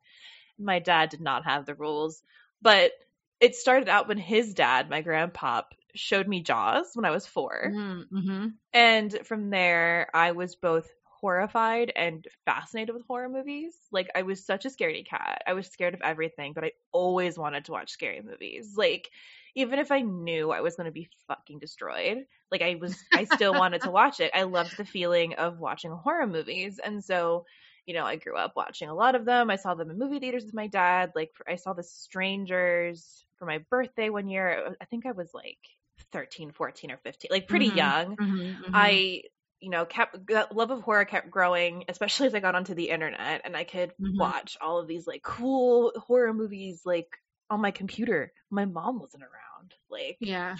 my 0.59 0.79
dad 0.79 1.09
did 1.09 1.21
not 1.21 1.45
have 1.45 1.65
the 1.65 1.75
rules 1.75 2.21
but 2.61 2.91
it 3.39 3.55
started 3.55 3.87
out 3.89 4.07
when 4.07 4.17
his 4.17 4.53
dad 4.53 4.89
my 4.89 5.01
grandpa 5.01 5.61
showed 5.95 6.27
me 6.27 6.41
jaws 6.41 6.91
when 6.93 7.05
i 7.05 7.11
was 7.11 7.25
4 7.27 7.71
Mm-hmm. 7.73 8.47
and 8.73 9.19
from 9.25 9.49
there, 9.49 10.07
I 10.13 10.31
was 10.31 10.55
both 10.55 10.87
horrified 11.03 11.91
and 11.95 12.25
fascinated 12.45 12.93
with 12.93 13.05
horror 13.07 13.27
movies. 13.29 13.75
Like, 13.91 14.09
I 14.15 14.21
was 14.21 14.45
such 14.45 14.65
a 14.65 14.69
scaredy 14.69 15.05
cat. 15.07 15.41
I 15.47 15.53
was 15.53 15.67
scared 15.67 15.95
of 15.95 16.01
everything, 16.03 16.53
but 16.53 16.63
I 16.63 16.71
always 16.91 17.37
wanted 17.39 17.65
to 17.65 17.71
watch 17.71 17.89
scary 17.89 18.21
movies. 18.21 18.73
Like, 18.77 19.09
even 19.55 19.79
if 19.79 19.91
I 19.91 20.01
knew 20.01 20.51
I 20.51 20.61
was 20.61 20.75
going 20.75 20.85
to 20.85 20.91
be 20.91 21.09
fucking 21.27 21.57
destroyed, 21.59 22.25
like, 22.51 22.61
I 22.61 22.75
was, 22.79 22.95
I 23.11 23.23
still 23.23 23.53
wanted 23.53 23.81
to 23.81 23.91
watch 23.99 24.19
it. 24.19 24.31
I 24.35 24.43
loved 24.43 24.77
the 24.77 24.85
feeling 24.85 25.33
of 25.35 25.59
watching 25.59 25.91
horror 25.91 26.27
movies. 26.27 26.79
And 26.83 27.03
so, 27.03 27.45
you 27.88 27.96
know, 27.96 28.06
I 28.06 28.17
grew 28.17 28.38
up 28.38 28.53
watching 28.56 28.89
a 28.89 28.94
lot 28.96 29.15
of 29.15 29.25
them. 29.25 29.50
I 29.50 29.56
saw 29.56 29.74
them 29.75 29.89
in 29.89 29.98
movie 29.98 30.20
theaters 30.20 30.46
with 30.46 30.53
my 30.53 30.67
dad. 30.67 31.13
Like, 31.15 31.32
I 31.48 31.56
saw 31.56 31.74
The 31.74 31.84
Strangers 31.84 33.25
for 33.39 33.46
my 33.46 33.60
birthday 33.72 34.10
one 34.10 34.27
year. 34.29 34.75
I 34.82 34.86
think 34.86 35.06
I 35.08 35.13
was 35.13 35.34
like 35.34 35.58
13, 36.12 36.51
14, 36.51 36.91
or 36.91 36.98
15, 36.98 37.29
like 37.32 37.48
pretty 37.48 37.72
Mhm. 37.72 37.75
young. 37.77 38.17
Mm-hmm. 38.17 38.75
I, 38.75 39.24
you 39.60 39.70
know, 39.72 39.86
kept 39.86 40.27
that 40.27 40.56
love 40.56 40.70
of 40.72 40.82
horror 40.82 41.06
kept 41.06 41.32
growing, 41.32 41.86
especially 41.88 42.27
as 42.27 42.36
I 42.36 42.39
got 42.39 42.56
onto 42.56 42.75
the 42.75 42.89
internet 42.89 43.41
and 43.46 43.58
I 43.58 43.63
could 43.63 43.94
Mhm. 44.00 44.17
watch 44.20 44.58
all 44.62 44.79
of 44.79 44.88
these 44.88 45.08
like 45.08 45.24
cool 45.24 45.91
horror 45.98 46.34
movies 46.34 46.82
like 46.86 47.08
on 47.50 47.62
my 47.62 47.72
computer. 47.72 48.34
My 48.51 48.65
mom 48.65 49.00
wasn't 49.00 49.24
around. 49.24 49.74
Like, 49.89 50.17
yeah. 50.20 50.58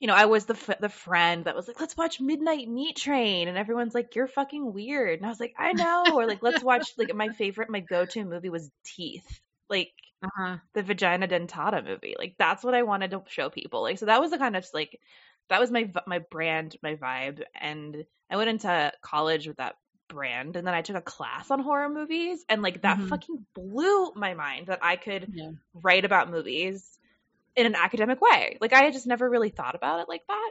You 0.00 0.06
know, 0.06 0.14
I 0.14 0.26
was 0.26 0.46
the 0.46 0.54
f- 0.54 0.78
the 0.80 0.88
friend 0.88 1.44
that 1.46 1.56
was 1.56 1.68
like, 1.68 1.80
"Let's 1.80 1.96
watch 1.96 2.20
Midnight 2.20 2.68
Meat 2.68 2.96
Train," 2.96 3.48
and 3.48 3.56
everyone's 3.58 3.94
like, 3.94 4.14
"You're 4.14 4.26
fucking 4.28 4.72
weird," 4.72 5.18
and 5.20 5.26
I 5.26 5.28
was 5.30 5.40
like, 5.40 5.54
"I 5.58 5.72
know," 5.72 6.14
or 6.16 6.26
like, 6.26 6.42
"Let's 6.42 6.62
watch." 6.62 6.94
Like, 6.98 7.14
my 7.14 7.30
favorite, 7.30 7.70
my 7.70 7.80
go 7.80 8.04
to 8.06 8.24
movie 8.24 8.50
was 8.50 8.70
Teeth. 8.84 9.40
Like, 9.70 9.92
Uh-huh. 10.26 10.58
the 10.74 10.82
vagina 10.82 11.26
dentata 11.28 11.82
movie. 11.84 12.14
Like 12.18 12.36
that's 12.38 12.62
what 12.64 12.74
I 12.74 12.82
wanted 12.82 13.10
to 13.12 13.22
show 13.28 13.50
people. 13.50 13.82
Like 13.82 13.98
so 13.98 14.06
that 14.06 14.20
was 14.20 14.30
the 14.30 14.38
kind 14.38 14.56
of 14.56 14.66
like 14.74 15.00
that 15.48 15.60
was 15.60 15.70
my 15.70 15.90
my 16.06 16.18
brand, 16.20 16.76
my 16.82 16.96
vibe, 16.96 17.42
and 17.54 18.04
I 18.30 18.36
went 18.36 18.50
into 18.50 18.92
college 19.02 19.48
with 19.48 19.56
that 19.58 19.76
brand, 20.08 20.56
and 20.56 20.66
then 20.66 20.74
I 20.74 20.82
took 20.82 20.96
a 20.96 21.02
class 21.02 21.50
on 21.50 21.60
horror 21.60 21.88
movies, 21.88 22.44
and 22.48 22.62
like 22.62 22.82
that 22.82 23.00
Mhm. 23.00 23.08
fucking 23.08 23.46
blew 23.54 24.12
my 24.14 24.34
mind 24.34 24.66
that 24.68 24.80
I 24.82 24.96
could 24.96 25.28
Yeah. 25.32 25.50
write 25.74 26.04
about 26.04 26.30
movies 26.30 26.98
in 27.56 27.66
an 27.66 27.74
academic 27.74 28.20
way. 28.20 28.58
Like 28.60 28.72
I 28.72 28.82
had 28.82 28.92
just 28.92 29.06
never 29.06 29.28
really 29.28 29.50
thought 29.50 29.74
about 29.74 30.00
it 30.00 30.08
like 30.08 30.22
that 30.28 30.50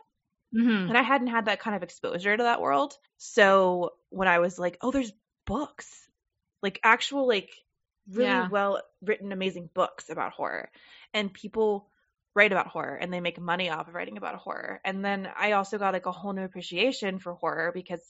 Mm-hmm. 0.56 0.88
and 0.88 0.98
I 0.98 1.02
hadn't 1.02 1.28
had 1.28 1.46
that 1.46 1.60
kind 1.60 1.76
of 1.76 1.84
exposure 1.84 2.36
to 2.36 2.44
that 2.44 2.62
world. 2.62 2.94
So 3.18 3.94
when 4.10 4.28
I 4.28 4.40
was 4.40 4.60
like, 4.60 4.78
oh, 4.82 4.92
there's 4.92 5.12
books, 5.46 5.88
like 6.62 6.80
actual, 6.84 7.28
like 7.28 7.52
really 8.12 8.26
Yeah. 8.26 8.48
well 8.50 8.82
written, 9.02 9.32
amazing 9.32 9.70
books 9.74 10.10
about 10.10 10.34
horror, 10.34 10.70
and 11.14 11.34
people 11.34 11.90
write 12.36 12.52
about 12.52 12.68
horror 12.68 12.96
and 12.96 13.12
they 13.14 13.22
make 13.22 13.40
money 13.40 13.70
off 13.70 13.88
of 13.88 13.96
writing 13.96 14.18
about 14.18 14.36
horror. 14.36 14.82
And 14.84 15.04
then 15.04 15.28
I 15.38 15.54
also 15.54 15.78
got 15.78 15.94
like 15.94 16.06
a 16.06 16.12
whole 16.12 16.34
new 16.34 16.44
appreciation 16.44 17.20
for 17.20 17.34
horror 17.34 17.72
because 17.74 18.02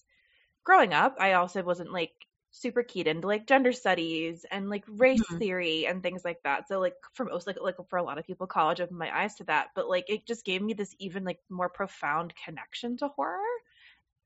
growing 0.63 0.93
up, 0.93 1.15
I 1.19 1.33
also 1.33 1.63
wasn't 1.63 1.91
like 1.93 2.11
super 2.55 2.83
keyed 2.83 3.07
into 3.07 3.27
like 3.27 3.47
gender 3.47 3.73
studies 3.73 4.45
and 4.51 4.69
like 4.69 4.83
race 4.87 5.27
Mhm. 5.29 5.39
theory 5.39 5.85
and 5.87 6.01
things 6.03 6.23
like 6.25 6.41
that. 6.43 6.67
So 6.67 6.79
like 6.79 6.95
for 7.13 7.25
most 7.25 7.47
like 7.47 7.57
like 7.61 7.75
for 7.89 7.97
a 7.97 8.03
lot 8.03 8.17
of 8.17 8.25
people, 8.25 8.47
college 8.47 8.81
opened 8.81 8.99
my 8.99 9.15
eyes 9.15 9.35
to 9.35 9.43
that. 9.45 9.69
But 9.75 9.89
like 9.89 10.09
it 10.09 10.25
just 10.27 10.45
gave 10.45 10.61
me 10.61 10.73
this 10.73 10.95
even 10.99 11.23
like 11.23 11.39
more 11.49 11.69
profound 11.69 12.33
connection 12.35 12.97
to 12.97 13.09
horror. 13.09 13.43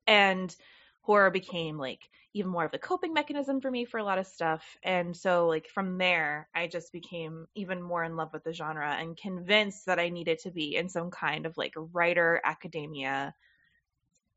And 0.08 0.56
horror 1.02 1.32
became 1.32 1.78
like 1.78 2.10
even 2.34 2.52
more 2.52 2.66
of 2.66 2.74
a 2.74 2.80
coping 2.80 3.14
mechanism 3.14 3.62
for 3.62 3.72
me 3.72 3.86
for 3.86 3.98
a 4.00 4.04
lot 4.04 4.20
of 4.20 4.28
stuff. 4.28 4.78
And 4.84 5.16
so 5.16 5.48
like 5.48 5.68
from 5.70 5.98
there, 5.98 6.50
I 6.54 6.68
just 6.68 6.92
became 6.92 7.48
even 7.56 7.82
more 7.82 8.04
in 8.04 8.16
love 8.18 8.34
with 8.34 8.44
the 8.44 8.54
genre 8.54 8.92
and 8.94 9.16
convinced 9.18 9.86
that 9.86 10.00
I 10.00 10.10
needed 10.10 10.40
to 10.40 10.52
be 10.52 10.76
in 10.76 10.90
some 10.90 11.12
kind 11.12 11.46
of 11.46 11.58
like 11.58 11.74
writer 11.78 12.42
academia 12.44 13.36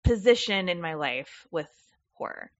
position 0.05 0.69
in 0.69 0.81
my 0.81 0.95
life 0.95 1.45
with 1.51 1.71
horror. 2.13 2.53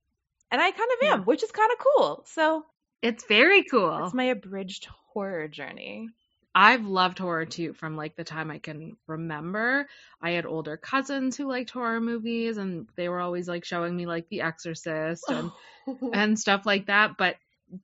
And 0.53 0.61
I 0.61 0.71
kind 0.71 0.91
of 1.01 1.09
am, 1.09 1.19
Yeah. 1.21 1.25
which 1.25 1.43
is 1.43 1.51
kind 1.51 1.71
of 1.73 1.79
cool. 1.79 2.25
So 2.29 2.65
It's 3.03 3.25
very 3.25 3.65
cool. 3.65 3.99
that's 3.99 4.15
my 4.15 4.25
abridged 4.25 4.87
horror 5.13 5.49
journey. 5.49 6.09
I've 6.55 6.85
loved 6.85 7.19
horror 7.19 7.47
too 7.47 7.73
from 7.73 7.97
like 7.97 8.15
the 8.15 8.25
time 8.25 8.51
I 8.51 8.59
can 8.59 8.99
remember. 9.09 9.89
I 10.21 10.33
had 10.33 10.45
older 10.45 10.77
cousins 10.77 11.35
who 11.37 11.49
liked 11.49 11.71
horror 11.71 12.01
movies 12.01 12.59
and 12.59 12.87
they 12.95 13.09
were 13.09 13.21
always 13.21 13.49
like 13.49 13.65
showing 13.65 13.97
me 13.97 14.05
like 14.07 14.29
The 14.29 14.43
Exorcist 14.43 15.25
and 15.31 15.51
and 16.13 16.39
stuff 16.39 16.67
like 16.67 16.87
that, 16.87 17.17
but 17.17 17.37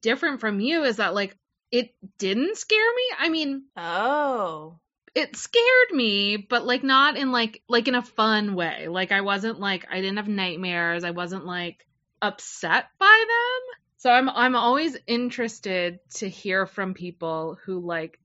different 0.03 0.41
from 0.41 0.61
you 0.61 0.85
is 0.85 0.97
that 0.97 1.15
like 1.15 1.35
it 1.73 1.95
didn't 2.19 2.59
scare 2.59 2.79
me. 2.95 3.03
I 3.19 3.29
mean, 3.31 3.65
oh. 3.77 4.79
it 5.15 5.35
scared 5.37 5.91
me, 5.93 6.37
but 6.37 6.67
like 6.67 6.83
not 6.83 7.17
in 7.17 7.33
like 7.33 7.63
like 7.71 7.89
in 7.89 7.95
a 7.95 8.03
fun 8.03 8.55
way. 8.55 8.89
Like 8.89 9.13
I 9.13 9.23
wasn't 9.23 9.59
like 9.61 9.87
I 9.91 10.03
didn't 10.03 10.19
have 10.19 10.29
nightmares. 10.29 11.05
I 11.05 11.13
wasn't 11.13 11.47
like 11.47 11.87
upset 12.23 12.87
by 12.99 13.25
them. 13.29 13.81
So 13.99 14.11
I'm 14.11 14.29
I'm 14.29 14.57
always 14.57 14.97
interested 15.07 15.99
to 16.15 16.29
hear 16.29 16.67
from 16.67 16.95
people 16.95 17.59
who 17.65 17.81
like 17.81 18.21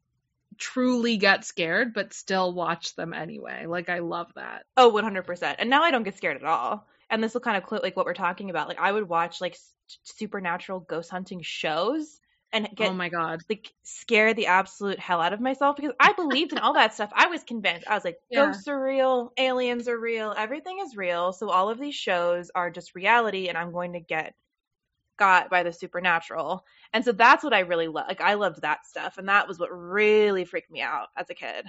truly 0.58 1.18
get 1.18 1.46
scared 1.46 1.94
but 1.94 2.14
still 2.14 2.54
watch 2.54 2.96
them 2.96 3.14
anyway. 3.14 3.66
Like 3.66 3.90
I 3.90 4.00
love 4.00 4.28
that. 4.36 4.66
Oh, 4.78 4.92
100%. 4.92 5.56
And 5.58 5.70
now 5.70 5.84
I 5.84 5.92
don't 5.92 6.04
get 6.04 6.16
scared 6.16 6.38
at 6.38 6.44
all. 6.44 6.88
And 7.10 7.24
this 7.24 7.34
will 7.34 7.42
kind 7.42 7.58
of 7.58 7.72
like 7.82 7.98
what 7.98 8.06
we're 8.06 8.14
talking 8.14 8.50
about. 8.50 8.68
Like 8.68 8.80
I 8.80 8.92
would 8.92 9.10
watch 9.10 9.42
like 9.42 9.58
supernatural 10.04 10.80
ghost 10.82 11.10
hunting 11.10 11.42
shows 11.42 12.20
and 12.54 12.68
oh 12.68 12.74
get 12.76 12.90
oh 12.90 12.94
my 12.94 13.10
god. 13.10 13.42
like 13.50 13.74
scare 13.84 14.34
the 14.34 14.48
absolute 14.48 15.00
hell 15.00 15.22
out 15.22 15.34
of 15.34 15.42
myself 15.42 15.76
because 15.76 15.92
I 16.00 16.14
believed 16.14 16.54
in 16.54 16.60
all 16.60 16.74
that 16.76 16.94
stuff. 16.94 17.12
I 17.14 17.28
was 17.28 17.44
convinced. 17.44 17.88
I 17.88 17.96
was 17.96 18.06
like, 18.06 18.18
Yeah. 18.30 18.46
ghosts 18.48 18.68
are 18.68 18.82
real, 18.82 19.34
aliens 19.38 19.88
are 19.88 20.00
real, 20.00 20.34
everything 20.38 20.80
is 20.86 20.96
real. 20.96 21.34
So 21.34 21.50
all 21.50 21.70
of 21.70 21.80
these 21.80 21.96
shows 21.96 22.52
are 22.56 22.72
just 22.72 22.96
reality, 22.96 23.50
and 23.50 23.58
I'm 23.58 23.72
going 23.72 23.94
to 23.94 24.00
get 24.00 24.36
got 25.18 25.50
by 25.50 25.64
the 25.64 25.74
supernatural. 25.74 26.66
And 26.94 27.04
so 27.06 27.12
that's 27.12 27.44
what 27.44 27.54
I 27.54 27.60
really 27.62 27.88
love. 27.88 28.06
Like 28.08 28.22
I 28.22 28.36
loved 28.36 28.62
that 28.62 28.86
stuff, 28.86 29.18
and 29.18 29.28
that 29.30 29.48
was 29.48 29.60
what 29.60 29.70
really 29.72 30.46
freaked 30.46 30.72
me 30.72 30.82
out 30.82 31.10
as 31.18 31.30
a 31.30 31.36
kid 31.36 31.66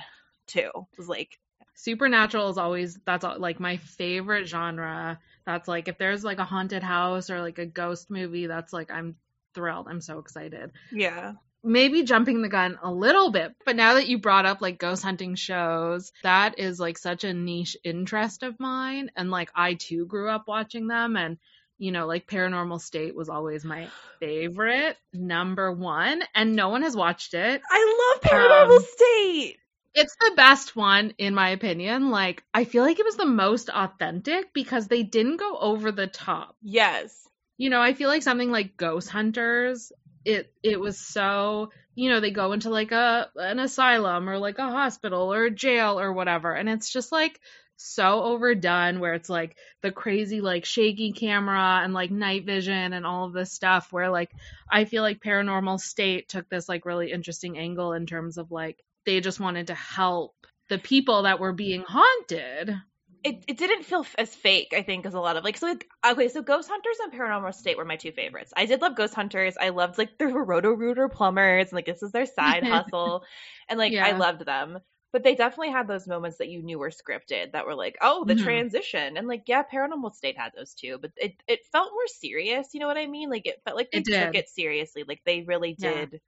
too. 0.47 0.71
it 0.75 0.99
Was 0.99 1.09
like 1.09 1.39
Supernatural 1.75 2.51
is 2.51 2.59
always 2.59 2.99
that's 3.05 3.25
all, 3.25 3.39
like 3.39 3.59
my 3.61 3.77
favorite 3.79 4.47
genre. 4.47 5.19
That's 5.47 5.69
like 5.69 5.89
if 5.89 5.99
there's 5.99 6.25
like 6.25 6.39
a 6.39 6.45
haunted 6.45 6.83
house 6.83 7.31
or 7.31 7.41
like 7.41 7.59
a 7.59 7.67
ghost 7.67 8.11
movie, 8.11 8.47
that's 8.47 8.73
like 8.73 8.91
I'm 8.91 9.17
thrilled. 9.55 9.87
I'm 9.89 10.01
so 10.01 10.19
excited. 10.19 10.73
Yeah. 10.93 11.33
Maybe 11.63 12.03
jumping 12.03 12.43
the 12.43 12.49
gun 12.49 12.79
a 12.83 12.93
little 12.93 13.31
bit, 13.31 13.55
but 13.65 13.77
now 13.77 13.95
that 13.95 14.07
you 14.07 14.19
brought 14.19 14.45
up 14.45 14.61
like 14.61 14.79
ghost 14.79 15.03
hunting 15.03 15.35
shows, 15.35 16.13
that 16.23 16.59
is 16.59 16.79
like 16.79 16.99
such 16.99 17.25
a 17.25 17.33
niche 17.33 17.77
interest 17.83 18.43
of 18.43 18.61
mine. 18.61 19.11
And 19.17 19.31
like 19.31 19.51
I 19.55 19.75
too 19.75 20.05
grew 20.05 20.29
up 20.29 20.47
watching 20.47 20.89
them 20.89 21.17
and 21.17 21.39
you 21.79 21.93
know, 21.93 22.07
like 22.07 22.27
Paranormal 22.27 22.81
State 22.81 23.15
was 23.15 23.29
always 23.29 23.65
my 23.65 23.89
favorite, 24.21 24.97
number 25.13 25.73
one, 25.73 26.23
and 26.35 26.55
no 26.55 26.69
one 26.69 26.83
has 26.83 26.97
watched 26.97 27.35
it. 27.35 27.63
I 27.69 28.13
love 28.13 28.31
Paranormal 28.31 28.77
um, 28.77 28.85
State. 28.85 29.59
It's 29.95 30.17
the 30.21 30.33
best 30.37 30.75
one, 30.75 31.15
in 31.19 31.35
my 31.35 31.51
opinion. 31.51 32.11
Like, 32.11 32.43
I 32.53 32.65
feel 32.65 32.83
like 32.83 32.99
it 32.99 33.05
was 33.05 33.17
the 33.17 33.27
most 33.27 33.69
authentic 33.69 34.53
because 34.53 34.89
they 34.89 35.03
didn't 35.03 35.37
go 35.37 35.57
over 35.57 35.93
the 35.93 36.07
top. 36.07 36.57
Yes. 36.63 37.24
You 37.57 37.71
know, 37.71 37.81
I 37.81 37.95
feel 37.95 38.09
like 38.09 38.23
something 38.23 38.51
like 38.51 38.77
Ghost 38.77 39.09
Hunters, 39.09 39.93
it 40.25 40.53
it 40.63 40.81
was 40.81 40.99
so 40.99 41.71
you 41.95 42.11
know 42.11 42.21
they 42.21 42.31
go 42.31 42.53
into 42.53 42.71
like 42.71 42.93
a 42.93 43.29
an 43.37 43.59
asylum 43.59 44.29
or 44.29 44.39
like 44.39 44.59
a 44.59 44.69
hospital 44.69 45.33
or 45.33 45.45
a 45.45 45.51
jail 45.51 46.01
or 46.01 46.13
whatever 46.13 46.53
and 46.53 46.69
it's 46.69 46.91
just 46.91 47.13
like 47.13 47.39
so 47.77 48.23
overdone 48.23 49.01
where 49.01 49.15
it's 49.15 49.29
like 49.29 49.57
the 49.83 49.91
crazy 49.91 50.41
like 50.41 50.65
shaky 50.65 51.13
camera 51.13 51.81
and 51.83 51.93
like 51.93 52.11
night 52.11 52.47
vision 52.47 52.93
and 52.93 53.05
all 53.05 53.27
of 53.27 53.33
this 53.33 53.53
stuff 53.53 53.93
where 53.93 54.11
like 54.11 54.31
I 54.71 54.85
feel 54.85 55.03
like 55.03 55.21
paranormal 55.21 55.81
state 55.81 56.29
took 56.29 56.49
this 56.49 56.69
like 56.69 56.87
really 56.87 57.11
interesting 57.11 57.59
angle 57.59 57.93
in 57.93 58.07
terms 58.07 58.39
of 58.39 58.51
like 58.51 58.79
they 59.07 59.21
just 59.21 59.41
wanted 59.41 59.67
to 59.67 59.75
help 59.75 60.35
the 60.71 60.79
people 60.79 61.25
that 61.25 61.41
were 61.41 61.53
being 61.53 61.85
haunted. 61.87 62.75
It, 63.25 63.43
it 63.49 63.57
didn't 63.57 63.85
feel 63.85 64.07
as 64.19 64.35
fake, 64.35 64.75
I 64.77 64.83
think, 64.83 65.07
as 65.07 65.15
a 65.15 65.21
lot 65.21 65.37
of 65.37 65.45
like 65.45 65.57
so. 65.57 65.67
Like, 65.67 65.89
okay, 66.07 66.29
so 66.29 66.43
Ghost 66.43 66.69
Hunters 66.69 66.99
and 67.03 67.13
Paranormal 67.13 67.55
State 67.55 67.79
were 67.79 67.85
my 67.87 67.97
two 67.97 68.13
favorites. 68.13 68.53
I 68.55 68.67
did 68.67 68.83
love 68.83 68.97
Ghost 68.97 69.15
Hunters. 69.15 69.57
I 69.59 69.71
loved 69.71 69.97
like 69.97 70.19
there 70.19 70.29
were 70.29 70.45
Roto 70.45 70.73
Rooter 70.73 71.09
plumbers, 71.09 71.69
and 71.69 71.73
like 71.73 71.87
this 71.87 72.03
is 72.03 72.13
their 72.13 72.27
side 72.27 72.65
hustle, 72.65 73.25
and 73.69 73.79
like 73.79 73.93
yeah. 73.93 74.07
I 74.07 74.13
loved 74.13 74.45
them 74.45 74.79
but 75.15 75.23
they 75.23 75.37
definitely 75.37 75.71
had 75.71 75.87
those 75.87 76.09
moments 76.09 76.39
that 76.39 76.49
you 76.49 76.61
knew 76.61 76.77
were 76.77 76.91
scripted 76.91 77.53
that 77.53 77.67
were 77.67 77.77
like 77.77 77.97
oh 78.03 78.25
the 78.25 78.35
mm-hmm. 78.35 78.43
transition 78.43 79.17
and 79.17 79.29
like 79.29 79.45
yeah 79.47 79.63
paranormal 79.63 80.13
state 80.13 80.37
had 80.37 80.51
those 80.57 80.75
too 80.75 80.99
but 81.01 81.13
it, 81.17 81.35
it 81.47 81.61
felt 81.71 81.93
more 81.93 82.09
serious 82.09 82.67
you 82.75 82.81
know 82.81 82.89
what 82.89 82.99
i 82.99 83.07
mean 83.07 83.31
like 83.31 83.47
it 83.47 83.63
felt 83.65 83.77
like 83.77 83.93
they 83.93 83.99
it 83.99 84.05
took 84.05 84.35
it 84.35 84.49
seriously 84.49 85.05
like 85.07 85.21
they 85.25 85.43
really 85.43 85.73
did 85.73 86.11
yeah. 86.13 86.19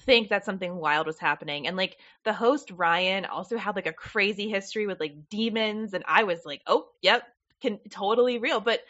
Think 0.00 0.28
that 0.28 0.44
something 0.44 0.76
wild 0.76 1.06
was 1.06 1.18
happening. 1.18 1.66
And 1.66 1.76
like 1.76 1.98
the 2.24 2.32
host 2.32 2.70
ryan 2.72 3.24
also 3.24 3.56
had 3.56 3.76
like 3.76 3.86
a 3.86 3.92
crazy 3.92 4.48
history 4.48 4.86
with 4.86 5.00
like 5.00 5.28
demons. 5.28 5.94
And 5.94 6.04
i 6.06 6.24
was 6.24 6.44
like 6.44 6.62
oh 6.66 6.86
yep 7.02 7.24
can 7.60 7.78
totally 7.90 8.38
real. 8.38 8.60
But 8.60 8.80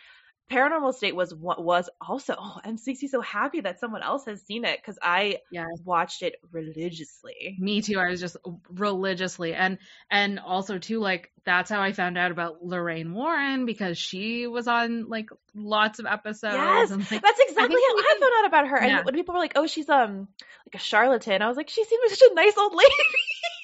Paranormal 0.51 0.95
State 0.95 1.15
was 1.15 1.33
what 1.33 1.63
was 1.63 1.89
also. 2.01 2.35
Oh, 2.37 2.59
I'm 2.65 2.77
so 2.77 3.21
happy 3.21 3.61
that 3.61 3.79
someone 3.79 4.03
else 4.03 4.25
has 4.27 4.43
seen 4.43 4.65
it 4.65 4.81
because 4.81 4.99
I 5.01 5.39
yes. 5.53 5.67
watched 5.85 6.23
it 6.23 6.35
religiously. 6.51 7.57
Me 7.61 7.83
too. 7.83 8.01
I 8.01 8.09
was 8.09 8.19
just 8.19 8.37
religiously, 8.69 9.55
and 9.55 9.79
and 10.11 10.41
also 10.41 10.79
too 10.79 10.99
like 10.99 11.31
that's 11.45 11.71
how 11.71 11.81
I 11.81 11.93
found 11.93 12.19
out 12.19 12.33
about 12.33 12.65
Lorraine 12.65 13.15
Warren 13.15 13.65
because 13.65 13.97
she 13.97 14.49
was 14.49 14.67
on 14.67 15.09
like 15.09 15.31
lots 15.55 16.01
of 16.01 16.07
episodes. 16.07 16.55
Yes, 16.55 16.91
and, 16.91 17.09
like, 17.11 17.23
that's 17.23 17.41
exactly 17.41 17.77
I 17.77 17.95
how 17.97 18.03
I 18.03 18.19
found 18.19 18.33
out 18.39 18.49
about 18.49 18.69
her. 18.69 18.87
Yeah. 18.87 18.97
And 18.97 19.07
when 19.07 19.15
people 19.15 19.35
were 19.35 19.41
like, 19.41 19.53
"Oh, 19.55 19.69
she's 19.69 19.89
um 19.89 20.27
like 20.67 20.75
a 20.75 20.85
charlatan," 20.85 21.43
I 21.43 21.49
was 21.49 21.57
like, 21.57 21.69
"She 21.69 21.85
seems 21.85 22.03
like 22.11 22.19
such 22.19 22.29
a 22.29 22.35
nice 22.35 22.59
old 22.59 22.75
lady." 22.75 22.95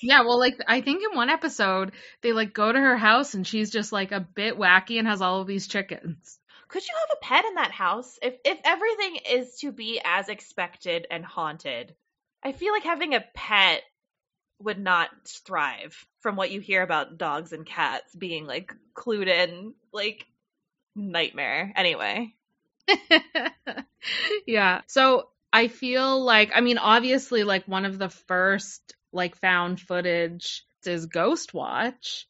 yeah, 0.02 0.20
well, 0.20 0.38
like 0.38 0.60
I 0.68 0.82
think 0.82 1.02
in 1.02 1.16
one 1.16 1.30
episode 1.30 1.92
they 2.22 2.32
like 2.32 2.54
go 2.54 2.70
to 2.70 2.78
her 2.78 2.96
house 2.96 3.34
and 3.34 3.44
she's 3.44 3.70
just 3.72 3.90
like 3.90 4.12
a 4.12 4.20
bit 4.20 4.56
wacky 4.56 5.00
and 5.00 5.08
has 5.08 5.20
all 5.20 5.40
of 5.40 5.48
these 5.48 5.66
chickens 5.66 6.38
could 6.68 6.86
you 6.86 6.94
have 6.94 7.16
a 7.16 7.24
pet 7.24 7.44
in 7.44 7.54
that 7.54 7.70
house? 7.70 8.18
If 8.22 8.34
if 8.44 8.58
everything 8.64 9.16
is 9.30 9.56
to 9.60 9.72
be 9.72 10.00
as 10.04 10.28
expected 10.28 11.06
and 11.10 11.24
haunted 11.24 11.94
i 12.42 12.52
feel 12.52 12.72
like 12.72 12.84
having 12.84 13.14
a 13.14 13.24
pet 13.34 13.82
would 14.60 14.78
not 14.78 15.10
thrive 15.26 16.06
from 16.20 16.36
what 16.36 16.50
you 16.50 16.60
hear 16.60 16.82
about 16.82 17.18
dogs 17.18 17.52
and 17.52 17.66
cats 17.66 18.14
being 18.14 18.46
like 18.46 18.72
clued 18.94 19.26
in 19.26 19.74
like 19.92 20.24
nightmare. 20.94 21.72
Anyway. 21.76 22.34
Yeah. 24.46 24.82
So 24.86 25.28
i 25.52 25.68
feel 25.68 26.24
like 26.24 26.50
i 26.54 26.60
mean 26.60 26.76
obviously 26.78 27.44
like 27.44 27.66
one 27.66 27.84
of 27.84 27.98
the 27.98 28.08
first 28.08 28.94
like 29.12 29.36
found 29.36 29.80
footage 29.80 30.64
is 30.84 31.06
Ghostwatch 31.06 32.24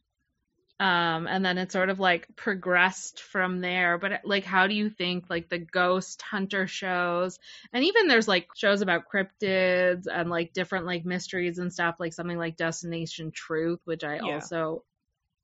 um 0.78 1.26
and 1.26 1.44
then 1.44 1.56
it 1.56 1.72
sort 1.72 1.88
of 1.88 1.98
like 1.98 2.28
progressed 2.36 3.22
from 3.22 3.60
there. 3.60 3.96
But 3.98 4.20
like 4.24 4.44
how 4.44 4.66
do 4.66 4.74
you 4.74 4.90
think 4.90 5.30
like 5.30 5.48
the 5.48 5.58
ghost 5.58 6.20
hunter 6.20 6.66
shows 6.66 7.38
and 7.72 7.84
even 7.84 8.08
there's 8.08 8.28
like 8.28 8.48
shows 8.54 8.82
about 8.82 9.04
cryptids 9.12 10.06
and 10.12 10.28
like 10.28 10.52
different 10.52 10.86
like 10.86 11.04
mysteries 11.04 11.58
and 11.58 11.72
stuff 11.72 11.96
like 11.98 12.12
something 12.12 12.38
like 12.38 12.56
destination 12.56 13.30
truth 13.30 13.80
which 13.84 14.04
i 14.04 14.16
yeah. 14.16 14.34
also 14.34 14.82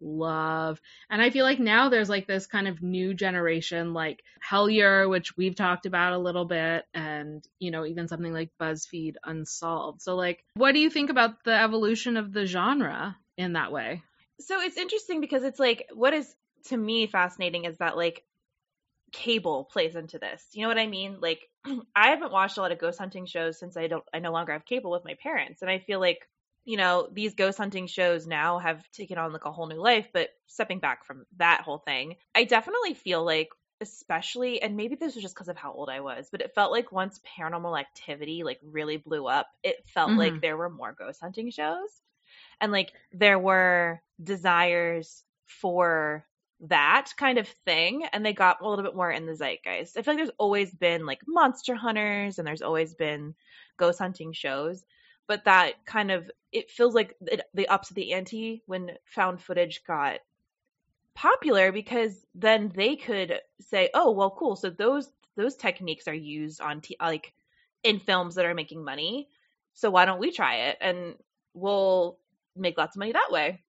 love. 0.05 0.81
And 1.09 1.23
i 1.23 1.31
feel 1.31 1.45
like 1.45 1.61
now 1.61 1.88
there's 1.88 2.09
like 2.09 2.27
this 2.27 2.47
kind 2.47 2.68
of 2.68 2.83
new 2.83 3.14
generation 3.14 3.95
like 3.95 4.23
hellier 4.47 5.09
which 5.09 5.37
we've 5.37 5.55
talked 5.55 5.87
about 5.87 6.12
a 6.12 6.18
little 6.18 6.45
bit 6.45 6.85
and 6.92 7.42
you 7.59 7.71
know 7.71 7.87
even 7.87 8.09
something 8.09 8.33
like 8.33 8.51
buzzfeed 8.61 9.14
unsolved. 9.25 10.03
So 10.03 10.14
like 10.16 10.45
what 10.55 10.73
do 10.73 10.81
you 10.81 10.90
think 10.90 11.09
about 11.09 11.45
the 11.45 11.55
evolution 11.55 12.16
of 12.16 12.33
the 12.33 12.45
genre 12.45 13.16
in 13.38 13.55
that 13.55 13.73
way 13.73 14.03
so 14.40 14.61
it's 14.61 14.77
interesting 14.77 15.21
because 15.21 15.45
it's 15.45 15.59
like 15.59 15.88
what 15.95 16.12
is 16.12 16.35
to 16.64 16.77
me 16.77 17.07
fascinating 17.07 17.64
is 17.64 17.79
that 17.79 17.97
like 17.97 18.25
cable 19.12 19.64
plays 19.64 19.95
into 19.95 20.18
this. 20.18 20.45
You 20.53 20.62
know 20.62 20.68
what 20.68 20.79
I 20.79 20.87
mean? 20.87 21.18
Like 21.21 21.40
I 21.95 22.09
haven't 22.09 22.33
watched 22.33 22.59
a 22.59 22.61
lot 22.61 22.73
of 22.73 22.79
ghost 22.79 22.99
hunting 22.99 23.27
shows 23.27 23.59
since 23.59 23.77
I 23.77 23.87
don't 23.87 24.05
I 24.12 24.18
no 24.18 24.33
longer 24.33 24.53
have 24.53 24.64
cable 24.64 24.90
with 24.90 25.05
my 25.05 25.14
parents 25.23 25.62
and 25.62 25.71
I 25.71 25.79
feel 25.79 26.01
like 26.01 26.27
you 26.64 26.77
know 26.77 27.09
these 27.12 27.35
ghost 27.35 27.59
hunting 27.59 27.87
shows 27.87 28.27
now 28.27 28.59
have 28.59 28.88
taken 28.92 29.18
on 29.18 29.33
like 29.33 29.45
a 29.45 29.53
whole 29.53 29.66
new 29.66 29.81
life 29.81 30.09
but 30.12 30.31
stepping 30.47 30.79
back 30.79 31.05
from 31.05 31.25
that 31.37 31.62
whole 31.62 31.79
thing 31.79 32.16
I 32.35 32.45
definitely 32.45 32.95
feel 32.95 33.25
like 33.25 33.49
especially 33.81 34.62
and 34.62 34.77
maybe 34.77 34.95
this 34.95 35.16
was 35.16 35.23
just 35.23 35.35
because 35.35 35.49
of 35.49 35.57
how 35.57 35.73
old 35.73 35.90
I 35.90 36.01
was 36.01 36.29
but 36.31 36.40
it 36.40 36.55
felt 36.55 36.71
like 36.71 36.92
once 36.92 37.21
paranormal 37.38 37.79
activity 37.79 38.45
like 38.45 38.61
really 38.62 38.97
blew 38.97 39.27
up 39.27 39.49
it 39.64 39.77
felt 39.88 40.11
mm-hmm. 40.11 40.18
like 40.18 40.40
there 40.40 40.57
were 40.57 40.71
more 40.71 40.95
ghost 40.97 41.21
hunting 41.21 41.51
shows 41.51 41.88
and 42.62 42.72
like 42.72 42.94
there 43.12 43.40
were 43.40 44.03
desires 44.22 45.25
for 45.46 46.27
that 46.61 47.11
kind 47.18 47.38
of 47.38 47.48
thing 47.66 48.07
and 48.12 48.25
they 48.25 48.33
got 48.33 48.62
a 48.62 48.68
little 48.68 48.85
bit 48.85 48.96
more 48.96 49.11
in 49.12 49.27
the 49.27 49.35
zeitgeist. 49.37 49.98
I 49.98 50.03
feel 50.03 50.14
like 50.14 50.18
there's 50.20 50.37
always 50.38 50.72
been 50.75 51.07
like 51.07 51.20
monster 51.27 51.75
hunters 51.75 52.38
and 52.38 52.48
there's 52.48 52.62
always 52.62 52.94
been 52.94 53.35
ghost 53.79 53.98
hunting 53.98 54.33
shows, 54.33 54.85
but 55.29 55.44
that 55.44 55.85
kind 55.87 56.12
of 56.12 56.31
it 56.53 56.70
feels 56.70 56.94
like 56.94 57.16
it, 57.22 57.42
they 57.55 57.66
upped 57.66 57.94
the 57.94 58.14
ante 58.14 58.62
when 58.66 58.92
found 59.05 59.42
footage 59.42 59.83
got 59.87 60.20
popular 61.14 61.72
because 61.72 62.27
then 62.35 62.72
they 62.75 62.96
could 62.96 63.40
say, 63.61 63.90
"Oh, 63.94 64.11
well 64.12 64.31
cool. 64.31 64.57
So 64.57 64.70
those 64.70 65.11
those 65.37 65.57
techniques 65.57 66.09
are 66.09 66.14
used 66.14 66.61
on 66.61 66.81
t- 66.81 66.96
like 67.01 67.35
in 67.83 67.98
films 67.98 68.35
that 68.37 68.46
are 68.46 68.55
making 68.55 68.85
money. 68.85 69.29
So 69.75 69.90
why 69.90 70.05
don't 70.05 70.20
we 70.20 70.33
try 70.33 70.57
it?" 70.68 70.79
And 70.81 71.16
we'll 71.55 72.18
make 72.57 72.79
lots 72.79 72.97
of 72.97 73.01
money 73.01 73.12
that 73.12 73.31
way. 73.31 73.62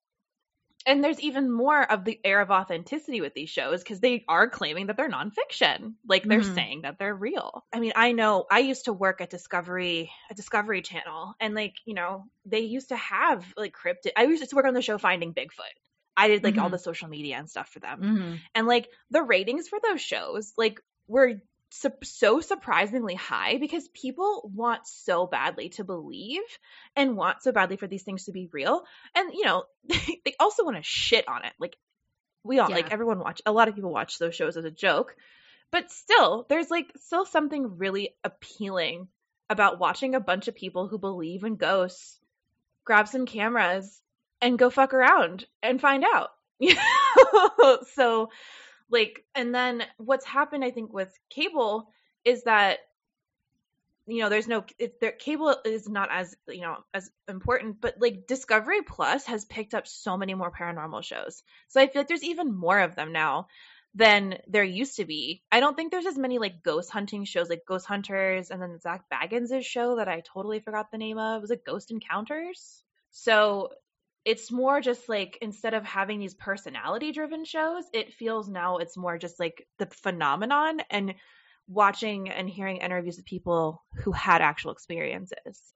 And 0.86 1.02
there's 1.02 1.20
even 1.22 1.50
more 1.50 1.82
of 1.82 2.04
the 2.04 2.20
air 2.26 2.42
of 2.42 2.52
authenticity 2.52 3.22
with 3.22 3.34
these 3.34 3.50
shows 3.50 3.82
because 3.82 4.02
they 4.02 4.26
are 4.28 4.50
claiming 4.50 4.88
that 4.88 4.98
they're 4.98 5.10
nonfiction. 5.10 5.94
Like 6.06 6.24
they're 6.24 6.42
mm-hmm. 6.42 6.56
saying 6.56 6.82
that 6.82 7.00
they're 7.00 7.16
real. 7.16 7.64
I 7.72 7.80
mean, 7.80 7.94
I 7.96 8.12
know 8.12 8.46
I 8.52 8.60
used 8.60 8.86
to 8.86 8.94
work 8.94 9.22
at 9.22 9.30
Discovery, 9.30 10.12
a 10.30 10.34
Discovery 10.34 10.82
Channel, 10.82 11.36
and 11.40 11.56
like, 11.56 11.76
you 11.86 11.94
know, 11.94 12.26
they 12.46 12.62
used 12.62 12.90
to 12.90 12.98
have 12.98 13.46
like 13.56 13.74
cryptid. 13.74 14.12
I 14.18 14.24
used 14.24 14.50
to 14.50 14.56
work 14.56 14.66
on 14.66 14.74
the 14.74 14.82
show 14.82 14.98
Finding 14.98 15.34
Bigfoot. 15.34 15.62
I 16.18 16.28
did 16.28 16.44
like 16.44 16.56
mm-hmm. 16.56 16.64
all 16.64 16.70
the 16.70 16.80
social 16.80 17.08
media 17.08 17.38
and 17.38 17.50
stuff 17.50 17.70
for 17.70 17.80
them. 17.80 18.02
Mm-hmm. 18.02 18.36
And 18.54 18.68
like 18.68 18.90
the 19.10 19.24
ratings 19.24 19.70
for 19.70 19.80
those 19.82 20.02
shows, 20.02 20.54
like 20.58 20.82
were 21.08 21.36
su- 21.74 21.90
so 22.04 22.40
surprisingly 22.40 23.16
high 23.16 23.58
because 23.58 23.88
people 23.90 24.50
want 24.54 24.86
so 24.86 25.26
badly 25.26 25.70
to 25.70 25.84
believe 25.84 26.42
and 26.96 27.18
want 27.18 27.42
so 27.42 27.52
badly 27.52 27.78
for 27.78 27.88
these 27.88 28.04
things 28.04 28.26
to 28.26 28.32
be 28.32 28.48
real. 28.52 28.84
And, 29.16 29.34
you 29.34 29.46
know, 29.46 29.64
they 29.90 30.36
also 30.40 30.64
want 30.64 30.78
to 30.78 30.84
shit 30.84 31.28
on 31.28 31.44
it. 31.46 31.54
Like, 31.60 31.76
we 32.44 32.60
all, 32.60 32.70
yeah. 32.70 32.76
like, 32.76 32.92
everyone 32.92 33.20
watch, 33.20 33.42
a 33.46 33.52
lot 33.52 33.68
of 33.68 33.76
people 33.76 33.92
watch 33.92 34.20
those 34.20 34.36
shows 34.36 34.56
as 34.56 34.66
a 34.66 34.72
joke. 34.72 35.16
But 35.72 35.92
still, 35.92 36.46
there's 36.50 36.70
like 36.70 36.92
still 36.98 37.26
something 37.26 37.78
really 37.78 38.16
appealing 38.24 39.08
about 39.50 39.80
watching 39.80 40.14
a 40.14 40.20
bunch 40.20 40.48
of 40.48 40.56
people 40.56 40.88
who 40.88 41.00
believe 41.00 41.44
in 41.44 41.56
ghosts 41.56 42.20
grab 42.86 43.08
some 43.08 43.26
cameras 43.26 44.00
and 44.42 44.60
go 44.60 44.70
fuck 44.70 44.94
around 44.94 45.46
and 45.64 45.82
find 45.82 46.04
out. 46.04 46.30
so 47.96 48.30
like, 48.90 49.26
and 49.36 49.54
then 49.54 49.84
what's 49.98 50.26
happened, 50.26 50.64
I 50.64 50.72
think, 50.72 50.94
with 50.94 51.12
cable 51.30 51.90
is 52.26 52.44
that 52.44 52.80
you 54.06 54.22
know 54.22 54.30
there's 54.30 54.48
no 54.48 54.64
it, 54.80 55.00
there, 55.00 55.12
cable 55.12 55.56
is 55.66 55.88
not 55.88 56.10
as 56.12 56.36
you 56.48 56.62
know 56.62 56.78
as 56.94 57.10
important 57.28 57.80
but 57.80 57.96
like 58.00 58.28
discovery 58.28 58.82
plus 58.82 59.26
has 59.26 59.46
picked 59.46 59.74
up 59.74 59.88
so 59.88 60.18
many 60.18 60.34
more 60.34 60.52
paranormal 60.52 61.04
shows. 61.04 61.44
So 61.70 61.80
i 61.82 61.88
feel 61.88 62.02
like 62.02 62.08
there's 62.08 62.24
even 62.24 62.54
more 62.54 62.80
of 62.80 62.96
them 62.96 63.14
now 63.14 63.48
than 63.96 64.40
there 64.48 64.64
used 64.64 64.98
to 64.98 65.06
be. 65.06 65.44
I 65.52 65.60
don't 65.60 65.76
think 65.76 65.92
there's 65.92 66.06
as 66.06 66.18
many 66.18 66.40
like 66.40 66.64
ghost 66.64 66.90
hunting 66.92 67.26
shows 67.26 67.50
like 67.50 67.64
ghost 67.68 67.86
hunters 67.86 68.50
and 68.50 68.62
then 68.62 68.80
zach 68.80 69.06
bagans' 69.12 69.64
show 69.64 69.98
that 69.98 70.08
i 70.10 70.22
totally 70.34 70.60
forgot 70.60 70.92
the 70.92 70.98
name 70.98 71.18
of. 71.18 71.42
Was 71.42 71.52
it 71.52 71.66
ghost 71.66 71.92
encounters. 71.92 72.84
So 73.12 73.70
it's 74.26 74.52
more 74.52 74.80
just 74.82 75.10
like 75.10 75.38
instead 75.42 75.74
of 75.74 75.84
having 75.84 76.20
these 76.20 76.34
personality 76.34 77.12
driven 77.12 77.44
shows 77.44 77.84
it 77.94 78.14
feels 78.14 78.48
now 78.48 78.78
it's 78.78 78.98
more 78.98 79.18
just 79.18 79.40
like 79.40 79.68
the 79.80 79.86
phenomenon 79.88 80.80
and 80.90 81.14
watching 81.68 82.30
and 82.30 82.50
hearing 82.50 82.78
interviews 82.78 83.18
with 83.18 83.26
people 83.26 83.84
who 84.04 84.12
had 84.12 84.42
actual 84.42 84.72
experiences. 84.72 85.74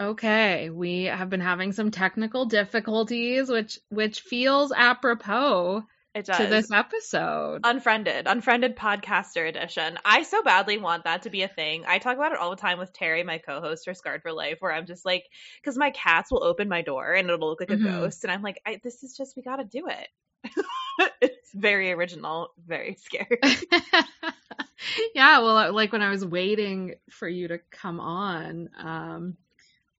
Okay, 0.00 0.70
we 0.70 1.04
have 1.04 1.30
been 1.30 1.40
having 1.40 1.72
some 1.72 1.90
technical 1.90 2.46
difficulties, 2.46 3.48
which 3.48 3.78
which 3.90 4.20
feels 4.20 4.72
apropos 4.72 5.84
it 6.14 6.26
does. 6.26 6.38
to 6.38 6.46
this 6.46 6.70
episode. 6.70 7.62
Unfriended, 7.64 8.26
unfriended 8.26 8.76
podcaster 8.76 9.48
edition. 9.48 9.98
I 10.04 10.22
so 10.22 10.42
badly 10.42 10.78
want 10.78 11.04
that 11.04 11.22
to 11.22 11.30
be 11.30 11.42
a 11.42 11.48
thing. 11.48 11.84
I 11.86 11.98
talk 11.98 12.16
about 12.16 12.32
it 12.32 12.38
all 12.38 12.50
the 12.50 12.56
time 12.56 12.78
with 12.78 12.92
Terry, 12.92 13.22
my 13.24 13.38
co-host 13.38 13.84
for 13.84 13.94
Scarred 13.94 14.22
for 14.22 14.32
Life, 14.32 14.58
where 14.60 14.72
I'm 14.72 14.86
just 14.86 15.04
like, 15.04 15.24
because 15.60 15.76
my 15.76 15.90
cats 15.90 16.30
will 16.30 16.44
open 16.44 16.68
my 16.68 16.82
door 16.82 17.12
and 17.12 17.28
it'll 17.28 17.48
look 17.48 17.60
like 17.60 17.70
a 17.70 17.74
mm-hmm. 17.74 18.00
ghost, 18.00 18.24
and 18.24 18.32
I'm 18.32 18.42
like, 18.42 18.60
this 18.82 19.02
is 19.02 19.16
just 19.16 19.36
we 19.36 19.42
got 19.42 19.56
to 19.56 19.64
do 19.64 19.88
it. 19.88 20.08
it's 21.20 21.52
very 21.52 21.92
original, 21.92 22.50
very 22.66 22.94
scary. 23.00 23.38
yeah, 25.14 25.40
well, 25.40 25.72
like 25.72 25.92
when 25.92 26.02
I 26.02 26.10
was 26.10 26.24
waiting 26.24 26.94
for 27.10 27.28
you 27.28 27.48
to 27.48 27.58
come 27.70 28.00
on, 28.00 28.70
um, 28.78 29.36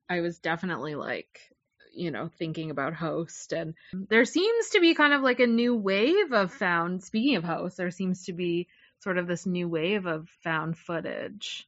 I 0.09 0.21
was 0.21 0.39
definitely 0.39 0.95
like, 0.95 1.39
you 1.95 2.11
know, 2.11 2.29
thinking 2.37 2.71
about 2.71 2.93
host, 2.93 3.53
and 3.53 3.73
mm-hmm. 3.93 4.03
there 4.09 4.25
seems 4.25 4.69
to 4.69 4.79
be 4.79 4.93
kind 4.93 5.13
of 5.13 5.21
like 5.21 5.39
a 5.39 5.47
new 5.47 5.75
wave 5.75 6.31
of 6.31 6.49
mm-hmm. 6.49 6.57
found. 6.57 7.03
Speaking 7.03 7.35
of 7.35 7.43
host, 7.43 7.77
there 7.77 7.91
seems 7.91 8.25
to 8.25 8.33
be 8.33 8.67
sort 8.99 9.17
of 9.17 9.27
this 9.27 9.45
new 9.45 9.67
wave 9.67 10.05
of 10.05 10.27
found 10.43 10.77
footage. 10.77 11.67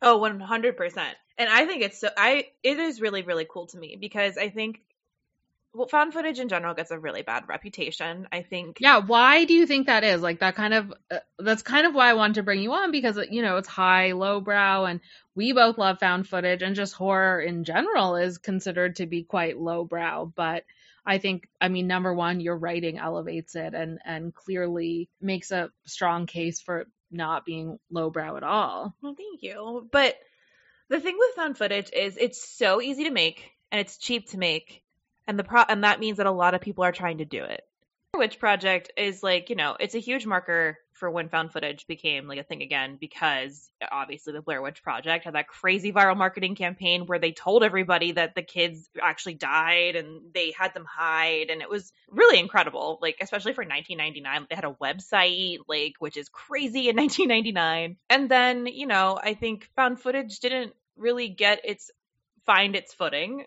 Oh, 0.00 0.18
100%. 0.20 0.98
And 1.38 1.48
I 1.48 1.66
think 1.66 1.82
it's 1.82 2.00
so 2.00 2.08
I 2.16 2.46
it 2.64 2.78
is 2.78 3.00
really 3.00 3.22
really 3.22 3.46
cool 3.48 3.68
to 3.68 3.78
me 3.78 3.96
because 4.00 4.36
I 4.36 4.48
think 4.48 4.80
well, 5.78 5.86
found 5.86 6.12
footage 6.12 6.40
in 6.40 6.48
general 6.48 6.74
gets 6.74 6.90
a 6.90 6.98
really 6.98 7.22
bad 7.22 7.44
reputation. 7.48 8.26
I 8.32 8.42
think. 8.42 8.78
Yeah, 8.80 8.98
why 8.98 9.44
do 9.44 9.54
you 9.54 9.64
think 9.64 9.86
that 9.86 10.02
is? 10.02 10.20
Like 10.20 10.40
that 10.40 10.56
kind 10.56 10.74
of 10.74 10.92
uh, 11.08 11.18
that's 11.38 11.62
kind 11.62 11.86
of 11.86 11.94
why 11.94 12.10
I 12.10 12.14
wanted 12.14 12.34
to 12.34 12.42
bring 12.42 12.60
you 12.60 12.72
on 12.72 12.90
because 12.90 13.16
you 13.30 13.42
know 13.42 13.58
it's 13.58 13.68
high, 13.68 14.12
lowbrow, 14.12 14.86
and 14.86 15.00
we 15.36 15.52
both 15.52 15.78
love 15.78 16.00
found 16.00 16.26
footage, 16.26 16.62
and 16.62 16.74
just 16.74 16.94
horror 16.94 17.40
in 17.40 17.62
general 17.62 18.16
is 18.16 18.38
considered 18.38 18.96
to 18.96 19.06
be 19.06 19.22
quite 19.22 19.56
lowbrow. 19.56 20.32
But 20.34 20.64
I 21.06 21.18
think, 21.18 21.48
I 21.60 21.68
mean, 21.68 21.86
number 21.86 22.12
one, 22.12 22.40
your 22.40 22.56
writing 22.56 22.98
elevates 22.98 23.54
it 23.54 23.72
and 23.72 24.00
and 24.04 24.34
clearly 24.34 25.08
makes 25.20 25.52
a 25.52 25.70
strong 25.86 26.26
case 26.26 26.60
for 26.60 26.86
not 27.12 27.44
being 27.44 27.78
lowbrow 27.88 28.36
at 28.36 28.42
all. 28.42 28.96
Well, 29.00 29.14
thank 29.16 29.44
you. 29.44 29.88
But 29.92 30.16
the 30.88 30.98
thing 30.98 31.16
with 31.16 31.36
found 31.36 31.56
footage 31.56 31.90
is 31.92 32.16
it's 32.16 32.46
so 32.58 32.82
easy 32.82 33.04
to 33.04 33.10
make 33.10 33.48
and 33.70 33.80
it's 33.80 33.96
cheap 33.96 34.30
to 34.30 34.38
make 34.38 34.82
and 35.28 35.38
the 35.38 35.44
pro 35.44 35.62
and 35.68 35.84
that 35.84 36.00
means 36.00 36.16
that 36.16 36.26
a 36.26 36.32
lot 36.32 36.54
of 36.54 36.60
people 36.60 36.82
are 36.82 36.92
trying 36.92 37.18
to 37.18 37.24
do 37.24 37.44
it. 37.44 37.62
Witch 38.16 38.38
Project 38.40 38.90
is 38.96 39.22
like, 39.22 39.50
you 39.50 39.54
know, 39.54 39.76
it's 39.78 39.94
a 39.94 40.00
huge 40.00 40.26
marker 40.26 40.78
for 40.92 41.08
when 41.08 41.28
found 41.28 41.52
footage 41.52 41.86
became 41.86 42.26
like 42.26 42.40
a 42.40 42.42
thing 42.42 42.62
again 42.62 42.96
because 43.00 43.70
obviously 43.92 44.32
the 44.32 44.42
Blair 44.42 44.60
Witch 44.60 44.82
Project 44.82 45.24
had 45.24 45.34
that 45.34 45.46
crazy 45.46 45.92
viral 45.92 46.16
marketing 46.16 46.56
campaign 46.56 47.06
where 47.06 47.20
they 47.20 47.30
told 47.30 47.62
everybody 47.62 48.12
that 48.12 48.34
the 48.34 48.42
kids 48.42 48.88
actually 49.00 49.34
died 49.34 49.94
and 49.94 50.22
they 50.34 50.52
had 50.58 50.74
them 50.74 50.84
hide. 50.84 51.50
And 51.50 51.62
it 51.62 51.70
was 51.70 51.92
really 52.10 52.40
incredible 52.40 52.98
like 53.00 53.18
especially 53.20 53.52
for 53.52 53.62
1999 53.62 54.46
they 54.48 54.56
had 54.56 54.64
a 54.64 54.76
website 54.82 55.58
like 55.68 55.94
which 55.98 56.16
is 56.16 56.28
crazy 56.30 56.88
in 56.88 56.96
1999 56.96 57.96
and 58.10 58.28
then 58.28 58.66
you 58.66 58.86
know 58.86 59.18
I 59.22 59.34
think 59.34 59.68
found 59.76 60.00
footage 60.00 60.40
didn't 60.40 60.72
really 60.96 61.28
get 61.28 61.60
its 61.64 61.90
find 62.46 62.74
its 62.74 62.94
footing 62.94 63.44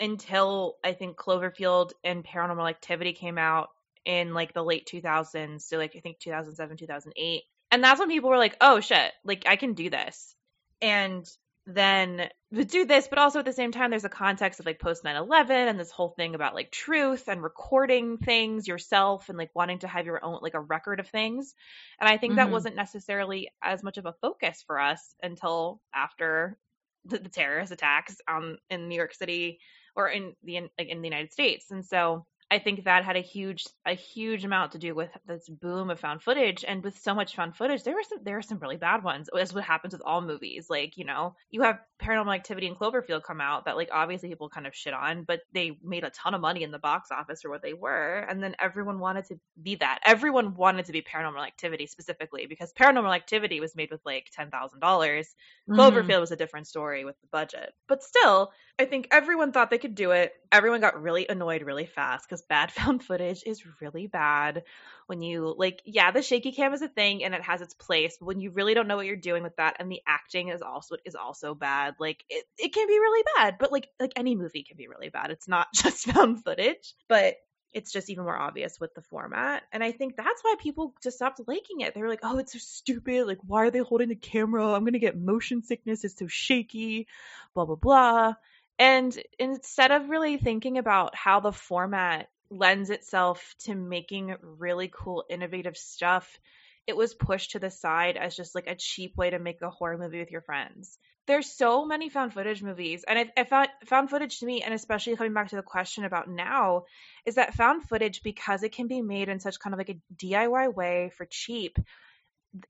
until 0.00 0.76
I 0.84 0.92
think 0.92 1.16
Cloverfield 1.16 1.92
and 2.04 2.24
Paranormal 2.24 2.68
Activity 2.68 3.12
came 3.12 3.38
out 3.38 3.68
in 4.04 4.32
like 4.34 4.54
the 4.54 4.64
late 4.64 4.88
2000s, 4.92 5.62
so 5.62 5.76
like 5.76 5.94
I 5.96 6.00
think 6.00 6.18
2007, 6.18 6.76
2008. 6.76 7.42
And 7.70 7.84
that's 7.84 8.00
when 8.00 8.08
people 8.08 8.30
were 8.30 8.38
like, 8.38 8.56
"Oh 8.60 8.80
shit, 8.80 9.12
like 9.24 9.44
I 9.46 9.56
can 9.56 9.74
do 9.74 9.90
this." 9.90 10.34
And 10.80 11.28
then 11.68 12.28
do 12.50 12.86
this, 12.86 13.08
but 13.08 13.18
also 13.18 13.40
at 13.40 13.44
the 13.44 13.52
same 13.52 13.72
time, 13.72 13.90
there's 13.90 14.04
a 14.04 14.08
context 14.08 14.58
of 14.58 14.64
like 14.64 14.80
post 14.80 15.04
9 15.04 15.14
11 15.14 15.68
and 15.68 15.78
this 15.78 15.90
whole 15.90 16.08
thing 16.08 16.34
about 16.34 16.54
like 16.54 16.70
truth 16.70 17.28
and 17.28 17.42
recording 17.42 18.16
things 18.16 18.66
yourself 18.66 19.28
and 19.28 19.36
like 19.36 19.50
wanting 19.54 19.80
to 19.80 19.88
have 19.88 20.06
your 20.06 20.24
own, 20.24 20.38
like 20.40 20.54
a 20.54 20.60
record 20.60 20.98
of 20.98 21.08
things. 21.08 21.54
And 22.00 22.08
I 22.08 22.16
think 22.16 22.32
mm-hmm. 22.32 22.38
that 22.38 22.50
wasn't 22.50 22.76
necessarily 22.76 23.50
as 23.62 23.82
much 23.82 23.98
of 23.98 24.06
a 24.06 24.14
focus 24.22 24.64
for 24.66 24.80
us 24.80 25.14
until 25.22 25.82
after 25.94 26.56
the, 27.04 27.18
the 27.18 27.28
terrorist 27.28 27.70
attacks 27.70 28.16
um, 28.26 28.56
in 28.70 28.88
New 28.88 28.96
York 28.96 29.12
City 29.12 29.58
or 29.98 30.08
in 30.08 30.34
the 30.44 30.56
in, 30.56 30.70
like 30.78 30.88
in 30.88 31.02
the 31.02 31.08
United 31.08 31.32
States. 31.32 31.70
And 31.70 31.84
so 31.84 32.24
I 32.50 32.58
think 32.58 32.84
that 32.84 33.04
had 33.04 33.16
a 33.16 33.20
huge 33.20 33.66
a 33.86 33.94
huge 33.94 34.44
amount 34.44 34.72
to 34.72 34.78
do 34.78 34.94
with 34.94 35.10
this 35.26 35.48
boom 35.48 35.90
of 35.90 36.00
found 36.00 36.22
footage. 36.22 36.64
And 36.66 36.82
with 36.82 36.98
so 36.98 37.14
much 37.14 37.34
found 37.34 37.56
footage 37.56 37.82
there 37.82 37.94
were 37.94 38.02
some 38.02 38.18
there 38.22 38.38
are 38.38 38.42
some 38.42 38.58
really 38.58 38.76
bad 38.76 39.02
ones 39.04 39.28
as 39.38 39.52
what 39.52 39.64
happens 39.64 39.92
with 39.92 40.02
all 40.04 40.20
movies. 40.20 40.68
Like 40.70 40.96
you 40.96 41.04
know 41.04 41.34
you 41.50 41.62
have 41.62 41.78
paranormal 42.00 42.34
activity 42.34 42.66
and 42.66 42.78
cloverfield 42.78 43.22
come 43.22 43.40
out 43.40 43.66
that 43.66 43.76
like 43.76 43.90
obviously 43.92 44.28
people 44.28 44.48
kind 44.48 44.66
of 44.66 44.74
shit 44.74 44.94
on 44.94 45.24
but 45.24 45.40
they 45.52 45.78
made 45.82 46.04
a 46.04 46.10
ton 46.10 46.34
of 46.34 46.40
money 46.40 46.62
in 46.62 46.70
the 46.70 46.78
box 46.78 47.10
office 47.10 47.42
for 47.42 47.50
what 47.50 47.62
they 47.62 47.74
were. 47.74 48.24
And 48.28 48.42
then 48.42 48.54
everyone 48.58 48.98
wanted 48.98 49.26
to 49.26 49.38
be 49.62 49.76
that. 49.76 50.00
Everyone 50.06 50.54
wanted 50.54 50.86
to 50.86 50.92
be 50.92 51.02
paranormal 51.02 51.46
activity 51.46 51.86
specifically 51.86 52.46
because 52.46 52.72
paranormal 52.72 53.14
activity 53.14 53.60
was 53.60 53.76
made 53.76 53.90
with 53.90 54.00
like 54.06 54.28
$10,000 54.38 54.50
mm-hmm. 54.80 55.74
cloverfield 55.74 56.20
was 56.20 56.32
a 56.32 56.36
different 56.36 56.66
story 56.66 57.04
with 57.04 57.20
the 57.20 57.28
budget. 57.30 57.74
But 57.88 58.02
still 58.02 58.52
I 58.78 58.84
think 58.84 59.08
everyone 59.10 59.52
thought 59.52 59.70
they 59.70 59.78
could 59.78 59.96
do 59.96 60.12
it. 60.12 60.32
Everyone 60.50 60.80
got 60.80 61.00
really 61.00 61.26
annoyed 61.28 61.62
really 61.62 61.86
fast 61.86 62.28
because 62.28 62.42
bad 62.42 62.72
found 62.72 63.02
footage 63.02 63.42
is 63.46 63.62
really 63.80 64.06
bad. 64.06 64.64
When 65.06 65.22
you 65.22 65.54
like, 65.56 65.80
yeah, 65.84 66.10
the 66.10 66.22
shaky 66.22 66.52
cam 66.52 66.72
is 66.74 66.82
a 66.82 66.88
thing 66.88 67.24
and 67.24 67.34
it 67.34 67.42
has 67.42 67.60
its 67.60 67.74
place, 67.74 68.16
but 68.18 68.26
when 68.26 68.40
you 68.40 68.50
really 68.50 68.74
don't 68.74 68.88
know 68.88 68.96
what 68.96 69.06
you're 69.06 69.16
doing 69.16 69.42
with 69.42 69.56
that, 69.56 69.76
and 69.78 69.90
the 69.90 70.02
acting 70.06 70.48
is 70.48 70.62
also 70.62 70.96
is 71.04 71.14
also 71.14 71.54
bad, 71.54 71.94
like 71.98 72.24
it, 72.28 72.44
it 72.58 72.72
can 72.72 72.86
be 72.86 72.98
really 72.98 73.24
bad. 73.36 73.56
But 73.58 73.72
like 73.72 73.88
like 73.98 74.12
any 74.16 74.36
movie 74.36 74.64
can 74.64 74.76
be 74.76 74.88
really 74.88 75.08
bad. 75.08 75.30
It's 75.30 75.48
not 75.48 75.68
just 75.74 76.04
found 76.06 76.44
footage, 76.44 76.94
but 77.08 77.36
it's 77.72 77.92
just 77.92 78.08
even 78.08 78.24
more 78.24 78.36
obvious 78.36 78.80
with 78.80 78.94
the 78.94 79.02
format. 79.02 79.62
And 79.72 79.84
I 79.84 79.92
think 79.92 80.16
that's 80.16 80.42
why 80.42 80.54
people 80.58 80.94
just 81.02 81.16
stopped 81.16 81.40
liking 81.46 81.80
it. 81.80 81.94
They 81.94 82.00
were 82.00 82.08
like, 82.08 82.20
oh, 82.22 82.38
it's 82.38 82.52
so 82.52 82.58
stupid. 82.58 83.26
Like, 83.26 83.38
why 83.46 83.64
are 83.64 83.70
they 83.70 83.80
holding 83.80 84.08
the 84.08 84.16
camera? 84.16 84.72
I'm 84.72 84.82
going 84.82 84.94
to 84.94 84.98
get 84.98 85.18
motion 85.18 85.62
sickness. 85.62 86.04
It's 86.04 86.18
so 86.18 86.26
shaky, 86.28 87.06
blah, 87.54 87.66
blah, 87.66 87.76
blah. 87.76 88.34
And 88.78 89.16
instead 89.38 89.90
of 89.90 90.08
really 90.08 90.36
thinking 90.36 90.78
about 90.78 91.14
how 91.14 91.40
the 91.40 91.52
format 91.52 92.28
lends 92.50 92.90
itself 92.90 93.54
to 93.60 93.74
making 93.74 94.36
really 94.40 94.90
cool, 94.92 95.24
innovative 95.28 95.76
stuff, 95.76 96.38
it 96.86 96.96
was 96.96 97.12
pushed 97.12 97.50
to 97.52 97.58
the 97.58 97.70
side 97.70 98.16
as 98.16 98.36
just 98.36 98.54
like 98.54 98.66
a 98.66 98.74
cheap 98.74 99.16
way 99.16 99.30
to 99.30 99.38
make 99.38 99.60
a 99.60 99.70
horror 99.70 99.98
movie 99.98 100.20
with 100.20 100.30
your 100.30 100.40
friends. 100.40 100.98
There's 101.26 101.52
so 101.52 101.84
many 101.84 102.08
found 102.08 102.32
footage 102.32 102.62
movies, 102.62 103.04
and 103.06 103.18
I, 103.18 103.30
I 103.36 103.44
found 103.44 103.68
found 103.84 104.08
footage 104.08 104.38
to 104.38 104.46
me, 104.46 104.62
and 104.62 104.72
especially 104.72 105.14
coming 105.14 105.34
back 105.34 105.50
to 105.50 105.56
the 105.56 105.62
question 105.62 106.04
about 106.04 106.30
now, 106.30 106.84
is 107.26 107.34
that 107.34 107.52
found 107.52 107.86
footage 107.86 108.22
because 108.22 108.62
it 108.62 108.72
can 108.72 108.86
be 108.86 109.02
made 109.02 109.28
in 109.28 109.38
such 109.38 109.58
kind 109.60 109.74
of 109.74 109.78
like 109.78 109.90
a 109.90 110.00
DIY 110.16 110.74
way 110.74 111.12
for 111.18 111.26
cheap 111.26 111.78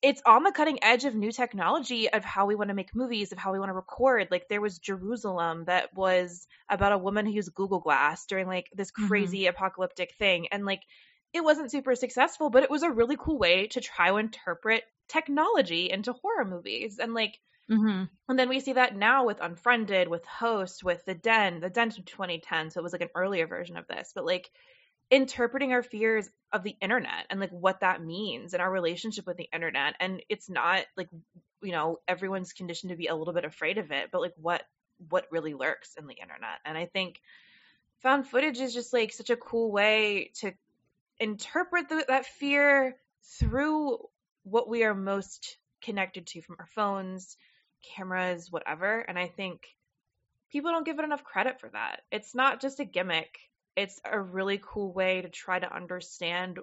it's 0.02 0.22
on 0.26 0.42
the 0.42 0.52
cutting 0.52 0.82
edge 0.82 1.04
of 1.04 1.14
new 1.14 1.30
technology 1.30 2.10
of 2.10 2.24
how 2.24 2.46
we 2.46 2.54
want 2.54 2.68
to 2.68 2.74
make 2.74 2.94
movies 2.94 3.32
of 3.32 3.38
how 3.38 3.52
we 3.52 3.58
want 3.58 3.68
to 3.68 3.74
record 3.74 4.28
like 4.30 4.48
there 4.48 4.60
was 4.60 4.78
Jeruzalem 4.78 5.66
that 5.66 5.94
was 5.94 6.46
about 6.68 6.92
a 6.92 6.98
woman 6.98 7.26
who 7.26 7.32
used 7.32 7.54
google 7.54 7.78
glass 7.78 8.26
during 8.26 8.46
like 8.46 8.68
this 8.74 8.90
mm-hmm. 8.90 9.06
crazy 9.06 9.42
mm-hmm. 9.42 9.50
apocalyptic 9.50 10.14
thing 10.18 10.48
and 10.50 10.64
like 10.64 10.82
it 11.32 11.44
wasn't 11.44 11.70
super 11.70 11.94
successful 11.94 12.50
but 12.50 12.64
it 12.64 12.70
was 12.70 12.82
a 12.82 12.90
really 12.90 13.16
cool 13.16 13.38
way 13.38 13.68
to 13.68 13.80
try 13.80 14.08
to 14.08 14.16
interpret 14.16 14.82
technology 15.08 15.90
into 15.90 16.12
horror 16.12 16.44
movies 16.44 16.98
and 16.98 17.14
like 17.14 17.38
mm-hmm. 17.70 18.04
and 18.28 18.38
then 18.38 18.48
we 18.48 18.60
see 18.60 18.72
that 18.72 18.96
now 18.96 19.24
with 19.24 19.40
unfriended 19.40 20.08
with 20.08 20.24
host 20.26 20.82
with 20.82 21.04
the 21.04 21.14
den 21.14 21.60
the 21.60 21.70
den 21.70 21.90
2010 21.90 22.70
so 22.70 22.80
it 22.80 22.82
was 22.82 22.92
like 22.92 23.02
an 23.02 23.08
earlier 23.14 23.46
version 23.46 23.76
of 23.76 23.86
this 23.86 24.10
but 24.14 24.26
like 24.26 24.50
interpreting 25.10 25.72
our 25.72 25.82
fears 25.82 26.28
of 26.52 26.62
the 26.62 26.76
internet 26.80 27.26
and 27.30 27.40
like 27.40 27.50
what 27.50 27.80
that 27.80 28.02
means 28.02 28.52
and 28.52 28.62
our 28.62 28.70
relationship 28.70 29.26
with 29.26 29.36
the 29.36 29.48
internet 29.52 29.94
and 30.00 30.22
it's 30.28 30.50
not 30.50 30.84
like 30.96 31.08
you 31.62 31.72
know 31.72 31.98
everyone's 32.06 32.52
conditioned 32.52 32.90
to 32.90 32.96
be 32.96 33.06
a 33.06 33.14
little 33.14 33.34
bit 33.34 33.44
afraid 33.44 33.78
of 33.78 33.90
it 33.90 34.08
but 34.12 34.20
like 34.20 34.34
what 34.36 34.62
what 35.08 35.26
really 35.30 35.54
lurks 35.54 35.94
in 35.96 36.06
the 36.06 36.14
internet 36.14 36.58
and 36.64 36.76
i 36.76 36.86
think 36.86 37.20
found 38.02 38.26
footage 38.26 38.58
is 38.60 38.74
just 38.74 38.92
like 38.92 39.12
such 39.12 39.30
a 39.30 39.36
cool 39.36 39.72
way 39.72 40.30
to 40.34 40.52
interpret 41.18 41.88
the, 41.88 42.04
that 42.08 42.26
fear 42.26 42.96
through 43.40 43.98
what 44.44 44.68
we 44.68 44.84
are 44.84 44.94
most 44.94 45.56
connected 45.80 46.26
to 46.26 46.42
from 46.42 46.56
our 46.58 46.66
phones 46.66 47.36
cameras, 47.82 48.50
whatever. 48.50 49.00
And 49.00 49.18
I 49.18 49.28
think 49.28 49.66
people 50.50 50.70
don't 50.70 50.84
give 50.84 50.98
it 50.98 51.04
enough 51.04 51.24
credit 51.24 51.60
for 51.60 51.68
that. 51.70 52.02
It's 52.10 52.34
not 52.34 52.60
just 52.60 52.80
a 52.80 52.84
gimmick, 52.84 53.38
it's 53.76 54.00
a 54.04 54.20
really 54.20 54.60
cool 54.62 54.92
way 54.92 55.22
to 55.22 55.28
try 55.28 55.58
to 55.58 55.74
understand 55.74 56.58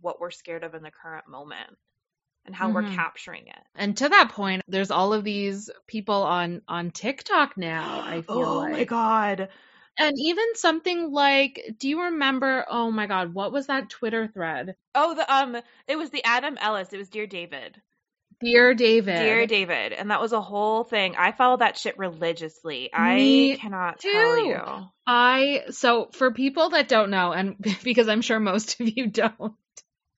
what 0.00 0.20
we're 0.20 0.30
scared 0.30 0.64
of 0.64 0.74
in 0.74 0.82
the 0.82 0.90
current 0.90 1.28
moment 1.28 1.76
and 2.46 2.54
how 2.54 2.66
mm-hmm. 2.66 2.88
we're 2.88 2.94
capturing 2.94 3.46
it. 3.46 3.62
And 3.74 3.96
to 3.98 4.08
that 4.08 4.30
point, 4.30 4.62
there's 4.68 4.90
all 4.90 5.12
of 5.12 5.24
these 5.24 5.70
people 5.86 6.22
on 6.22 6.62
on 6.68 6.90
TikTok 6.90 7.56
now, 7.56 8.02
I 8.06 8.22
feel 8.22 8.36
like. 8.36 8.46
oh 8.46 8.58
like. 8.58 8.72
my 8.72 8.84
god. 8.84 9.48
And 9.96 10.16
even 10.18 10.44
something 10.56 11.12
like, 11.12 11.76
do 11.78 11.88
you 11.88 12.02
remember? 12.02 12.64
Oh 12.68 12.90
my 12.90 13.06
God, 13.06 13.32
what 13.32 13.52
was 13.52 13.68
that 13.68 13.88
Twitter 13.88 14.26
thread? 14.26 14.74
Oh, 14.94 15.14
the 15.14 15.32
um, 15.32 15.56
it 15.86 15.96
was 15.96 16.10
the 16.10 16.24
Adam 16.24 16.58
Ellis. 16.60 16.92
It 16.92 16.98
was 16.98 17.08
Dear 17.08 17.26
David. 17.26 17.80
Dear 18.40 18.74
David. 18.74 19.18
Dear 19.18 19.46
David. 19.46 19.92
And 19.92 20.10
that 20.10 20.20
was 20.20 20.32
a 20.32 20.40
whole 20.40 20.84
thing. 20.84 21.14
I 21.16 21.32
follow 21.32 21.58
that 21.58 21.78
shit 21.78 21.98
religiously. 21.98 22.90
Me 22.98 23.52
I 23.52 23.56
cannot 23.56 24.00
too. 24.00 24.12
tell 24.12 24.46
you. 24.46 24.60
I, 25.06 25.64
so 25.70 26.08
for 26.12 26.32
people 26.32 26.70
that 26.70 26.88
don't 26.88 27.10
know, 27.10 27.32
and 27.32 27.56
because 27.82 28.08
I'm 28.08 28.22
sure 28.22 28.40
most 28.40 28.80
of 28.80 28.88
you 28.88 29.08
don't, 29.08 29.54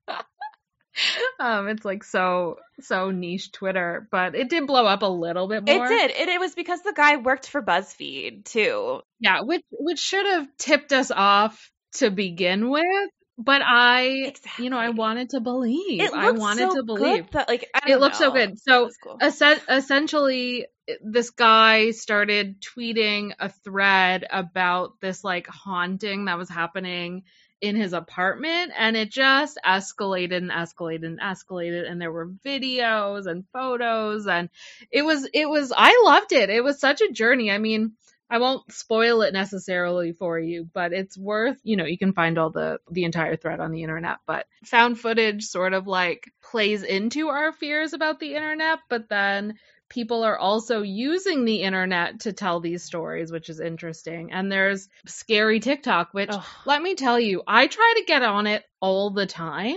um, 1.41 1.69
it's 1.69 1.85
like 1.85 2.05
so 2.05 2.59
so 2.81 3.11
niche 3.11 3.53
Twitter, 3.53 4.09
but 4.11 4.35
it 4.35 4.49
did 4.49 4.67
blow 4.67 4.87
up 4.87 5.03
a 5.03 5.07
little 5.07 5.49
bit 5.49 5.67
more. 5.67 5.87
It 5.87 5.89
did. 5.89 6.11
It, 6.11 6.29
it 6.29 6.41
was 6.41 6.55
because 6.55 6.83
the 6.83 6.95
guy 6.95 7.17
worked 7.17 7.49
for 7.49 7.63
BuzzFeed 7.63 8.45
too. 8.45 9.01
Yeah, 9.21 9.43
which 9.43 9.63
which 9.71 9.99
should 9.99 10.27
have 10.27 10.49
tipped 10.59 10.93
us 10.93 11.11
off 11.11 11.71
to 11.95 12.11
begin 12.11 12.71
with. 12.71 13.11
But 13.39 13.61
I, 13.63 14.03
exactly. 14.29 14.65
you 14.65 14.71
know, 14.71 14.79
I 14.79 14.91
wanted 14.91 15.31
to 15.31 15.41
believe. 15.41 16.01
It 16.01 16.13
I 16.15 16.31
wanted 16.31 16.71
so 16.71 16.77
to 16.77 16.83
believe. 16.85 17.31
that, 17.33 17.49
like, 17.49 17.69
it 17.87 18.01
looked 18.01 18.17
so 18.17 18.31
good. 18.31 18.59
So, 18.59 18.91
cool. 19.03 19.19
es- 19.21 19.43
essentially, 19.69 20.67
this 21.03 21.31
guy 21.31 21.91
started 21.91 22.63
tweeting 22.63 23.33
a 23.39 23.49
thread 23.49 24.25
about 24.31 25.01
this 25.01 25.25
like 25.25 25.47
haunting 25.49 26.27
that 26.27 26.39
was 26.39 26.49
happening 26.49 27.25
in 27.61 27.75
his 27.75 27.93
apartment 27.95 28.73
and 28.77 28.97
it 28.97 29.11
just 29.11 29.59
escalated 29.65 30.37
and 30.37 30.51
escalated 30.51 31.07
and 31.07 31.21
escalated 31.21 31.91
and 31.91 32.01
there 32.01 32.13
were 32.13 32.31
videos 32.45 33.27
and 33.27 33.45
photos 33.53 34.27
and 34.27 34.51
it 34.91 35.03
was 35.03 35.27
it 35.33 35.49
was 35.49 35.73
I 35.75 36.03
loved 36.05 36.33
it. 36.33 36.51
It 36.51 36.63
was 36.63 36.79
such 36.79 37.01
a 37.01 37.13
journey. 37.13 37.51
I 37.51 37.59
mean, 37.59 37.93
I 38.29 38.39
won't 38.39 38.73
spoil 38.73 39.23
it 39.23 39.33
necessarily 39.33 40.13
for 40.13 40.39
you, 40.39 40.69
but 40.73 40.93
it's 40.93 41.17
worth, 41.17 41.59
you 41.63 41.77
know, 41.77 41.85
you 41.85 41.99
can 41.99 42.13
find 42.13 42.39
all 42.39 42.51
the 42.51 42.79
the 42.91 43.05
entire 43.05 43.37
thread 43.37 43.61
on 43.61 43.71
the 43.71 43.83
internet, 43.83 44.19
but 44.27 44.47
found 44.65 44.99
footage 44.99 45.45
sort 45.45 45.73
of 45.73 45.87
like 45.87 46.31
plays 46.43 46.83
into 46.83 47.29
our 47.29 47.53
fears 47.53 47.93
about 47.93 48.19
the 48.19 48.35
internet, 48.35 48.81
but 48.89 49.09
then 49.09 49.55
people 49.89 50.25
are 50.25 50.39
also 50.39 50.83
using 50.83 51.45
the 51.45 51.63
internet 51.63 52.21
to 52.21 52.33
tell 52.33 52.59
these 52.59 52.83
stories, 52.83 53.31
which 53.31 53.49
is 53.49 53.61
interesting. 53.61 54.33
And 54.33 54.51
there's 54.51 54.89
scary 55.07 55.61
TikTok, 55.61 56.09
which 56.13 56.31
Ugh. 56.33 56.45
let 56.65 56.83
me 56.83 56.97
tell 56.97 57.21
you, 57.21 57.43
I 57.47 57.69
try 57.69 57.95
to 57.99 58.05
get 58.05 58.23
on 58.23 58.49
it 58.49 58.65
all 58.81 59.11
the 59.11 59.27
time 59.27 59.77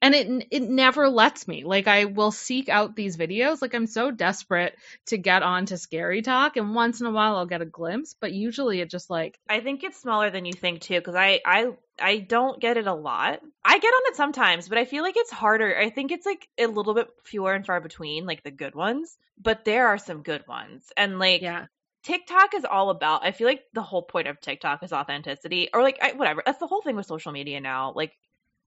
and 0.00 0.14
it 0.14 0.46
it 0.50 0.62
never 0.62 1.08
lets 1.08 1.48
me 1.48 1.64
like 1.64 1.86
i 1.86 2.04
will 2.04 2.30
seek 2.30 2.68
out 2.68 2.94
these 2.94 3.16
videos 3.16 3.60
like 3.60 3.74
i'm 3.74 3.86
so 3.86 4.10
desperate 4.10 4.76
to 5.06 5.18
get 5.18 5.42
on 5.42 5.66
to 5.66 5.76
scary 5.76 6.22
talk 6.22 6.56
and 6.56 6.74
once 6.74 7.00
in 7.00 7.06
a 7.06 7.10
while 7.10 7.36
i'll 7.36 7.46
get 7.46 7.62
a 7.62 7.66
glimpse 7.66 8.14
but 8.20 8.32
usually 8.32 8.80
it 8.80 8.90
just 8.90 9.10
like 9.10 9.38
i 9.48 9.60
think 9.60 9.82
it's 9.82 10.00
smaller 10.00 10.30
than 10.30 10.44
you 10.44 10.52
think 10.52 10.80
too 10.80 10.98
because 10.98 11.14
i 11.14 11.40
i 11.44 11.70
i 12.00 12.18
don't 12.18 12.60
get 12.60 12.76
it 12.76 12.86
a 12.86 12.94
lot 12.94 13.40
i 13.64 13.78
get 13.78 13.88
on 13.88 14.02
it 14.06 14.16
sometimes 14.16 14.68
but 14.68 14.78
i 14.78 14.84
feel 14.84 15.02
like 15.02 15.16
it's 15.16 15.32
harder 15.32 15.76
i 15.76 15.90
think 15.90 16.12
it's 16.12 16.26
like 16.26 16.48
a 16.58 16.66
little 16.66 16.94
bit 16.94 17.08
fewer 17.24 17.52
and 17.52 17.66
far 17.66 17.80
between 17.80 18.26
like 18.26 18.42
the 18.42 18.50
good 18.50 18.74
ones 18.74 19.16
but 19.40 19.64
there 19.64 19.88
are 19.88 19.98
some 19.98 20.22
good 20.22 20.46
ones 20.46 20.84
and 20.96 21.18
like 21.18 21.42
yeah 21.42 21.66
TikTok 22.04 22.54
is 22.54 22.64
all 22.64 22.88
about. 22.88 23.24
I 23.24 23.32
feel 23.32 23.46
like 23.46 23.64
the 23.74 23.82
whole 23.82 24.02
point 24.02 24.28
of 24.28 24.40
TikTok 24.40 24.82
is 24.82 24.94
authenticity, 24.94 25.68
or 25.74 25.82
like 25.82 25.98
I, 26.00 26.12
whatever. 26.12 26.42
That's 26.46 26.60
the 26.60 26.66
whole 26.66 26.80
thing 26.80 26.96
with 26.96 27.04
social 27.04 27.32
media 27.32 27.60
now. 27.60 27.92
Like 27.94 28.16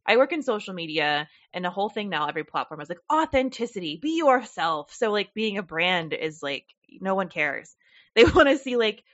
I 0.05 0.17
work 0.17 0.31
in 0.33 0.41
social 0.41 0.73
media 0.73 1.27
and 1.53 1.63
the 1.63 1.69
whole 1.69 1.89
thing 1.89 2.09
now, 2.09 2.27
every 2.27 2.43
platform 2.43 2.81
is 2.81 2.89
like 2.89 2.99
authenticity, 3.11 3.99
be 4.01 4.17
yourself. 4.17 4.93
So 4.93 5.11
like 5.11 5.33
being 5.33 5.57
a 5.57 5.63
brand 5.63 6.13
is 6.13 6.41
like 6.41 6.65
no 6.99 7.15
one 7.15 7.29
cares. 7.29 7.75
They 8.13 8.25
want 8.25 8.49
to 8.49 8.57
see 8.57 8.75
like 8.75 9.05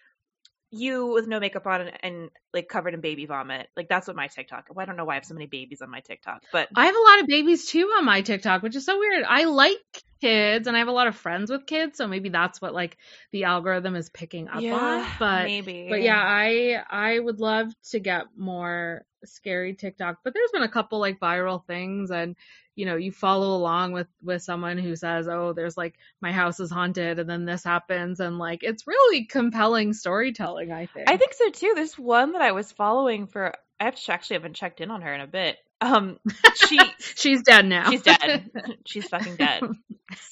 you 0.72 1.08
with 1.08 1.28
no 1.28 1.40
makeup 1.40 1.68
on 1.68 1.82
and, 1.82 1.92
and, 2.02 2.30
like 2.54 2.68
covered 2.68 2.96
in 2.96 3.02
baby 3.02 3.28
vomit. 3.28 3.68
Like 3.78 3.88
that's 3.88 4.08
what 4.08 4.16
my 4.16 4.26
TikTok. 4.26 4.66
Well, 4.70 4.82
I 4.82 4.86
don't 4.86 4.98
know 4.98 5.06
why 5.06 5.14
I 5.14 5.16
have 5.16 5.26
so 5.26 5.36
many 5.36 5.46
babies 5.46 5.84
on 5.84 5.92
my 5.92 6.00
TikTok, 6.00 6.42
but 6.52 6.68
I 6.76 6.88
have 6.88 6.96
a 6.96 7.00
lot 7.00 7.22
of 7.22 7.28
babies 7.28 7.68
too 7.68 7.94
on 7.98 8.06
my 8.06 8.22
TikTok, 8.22 8.64
which 8.64 8.76
is 8.76 8.86
so 8.86 8.98
weird. 8.98 9.24
I 9.24 9.44
like 9.44 9.78
kids 10.20 10.68
and 10.68 10.76
I 10.76 10.80
have 10.80 10.88
a 10.88 10.94
lot 10.94 11.06
of 11.06 11.16
friends 11.16 11.52
with 11.52 11.68
kids, 11.68 11.98
so 11.98 12.08
maybe 12.08 12.30
that's 12.30 12.60
what 12.60 12.74
like 12.74 12.98
the 13.32 13.44
algorithm 13.44 13.96
is 13.96 14.10
picking 14.10 14.50
up 14.50 14.62
yeah, 14.62 14.74
on. 14.76 15.08
But 15.20 15.44
maybe. 15.46 15.88
But 15.90 16.02
yeah, 16.02 16.20
I 16.20 16.82
I 16.90 17.20
would 17.20 17.40
love 17.40 17.72
to 17.92 18.00
get 18.00 18.26
more 18.36 19.06
scary 19.28 19.74
TikTok, 19.74 20.20
but 20.24 20.34
there's 20.34 20.52
been 20.52 20.64
a 20.64 20.70
couple 20.70 21.00
like 21.00 21.20
viral 21.20 21.66
things 21.66 22.12
and 22.12 22.36
you 22.78 22.86
know, 22.86 22.96
you 22.96 23.12
follow 23.12 23.58
along 23.58 23.94
with 23.94 24.08
with 24.24 24.44
someone 24.44 24.78
who 24.78 24.96
says, 24.96 25.28
"Oh, 25.28 25.52
there's 25.52 25.76
like 25.76 25.96
my 26.22 26.32
house 26.32 26.60
is 26.60 26.70
haunted 26.70 27.18
and 27.18 27.28
then 27.28 27.44
this 27.44 27.64
happens." 27.64 28.20
And 28.20 28.38
like 28.38 28.62
it's 28.62 28.86
really 28.86 29.26
compelling 29.26 29.94
storytelling, 29.94 30.72
I 30.72 30.86
think. 30.86 31.10
I 31.10 31.18
think 31.18 31.34
so 31.34 31.50
too. 31.50 31.74
There's 31.76 31.98
one 31.98 32.34
that 32.34 32.44
I 32.44 32.52
was 32.52 32.72
following 32.72 33.26
for 33.26 33.56
I 33.80 33.88
actually 33.88 34.36
haven't 34.36 34.56
checked 34.56 34.80
in 34.80 34.92
on 34.92 35.02
her 35.02 35.14
in 35.14 35.22
a 35.22 35.28
bit. 35.28 35.58
Um, 35.80 36.18
she 36.56 36.80
she's 37.00 37.44
dead 37.44 37.66
now. 37.66 37.90
She's 37.90 38.02
dead. 38.02 38.50
she's 38.86 39.08
fucking 39.08 39.36
dead. 39.36 39.64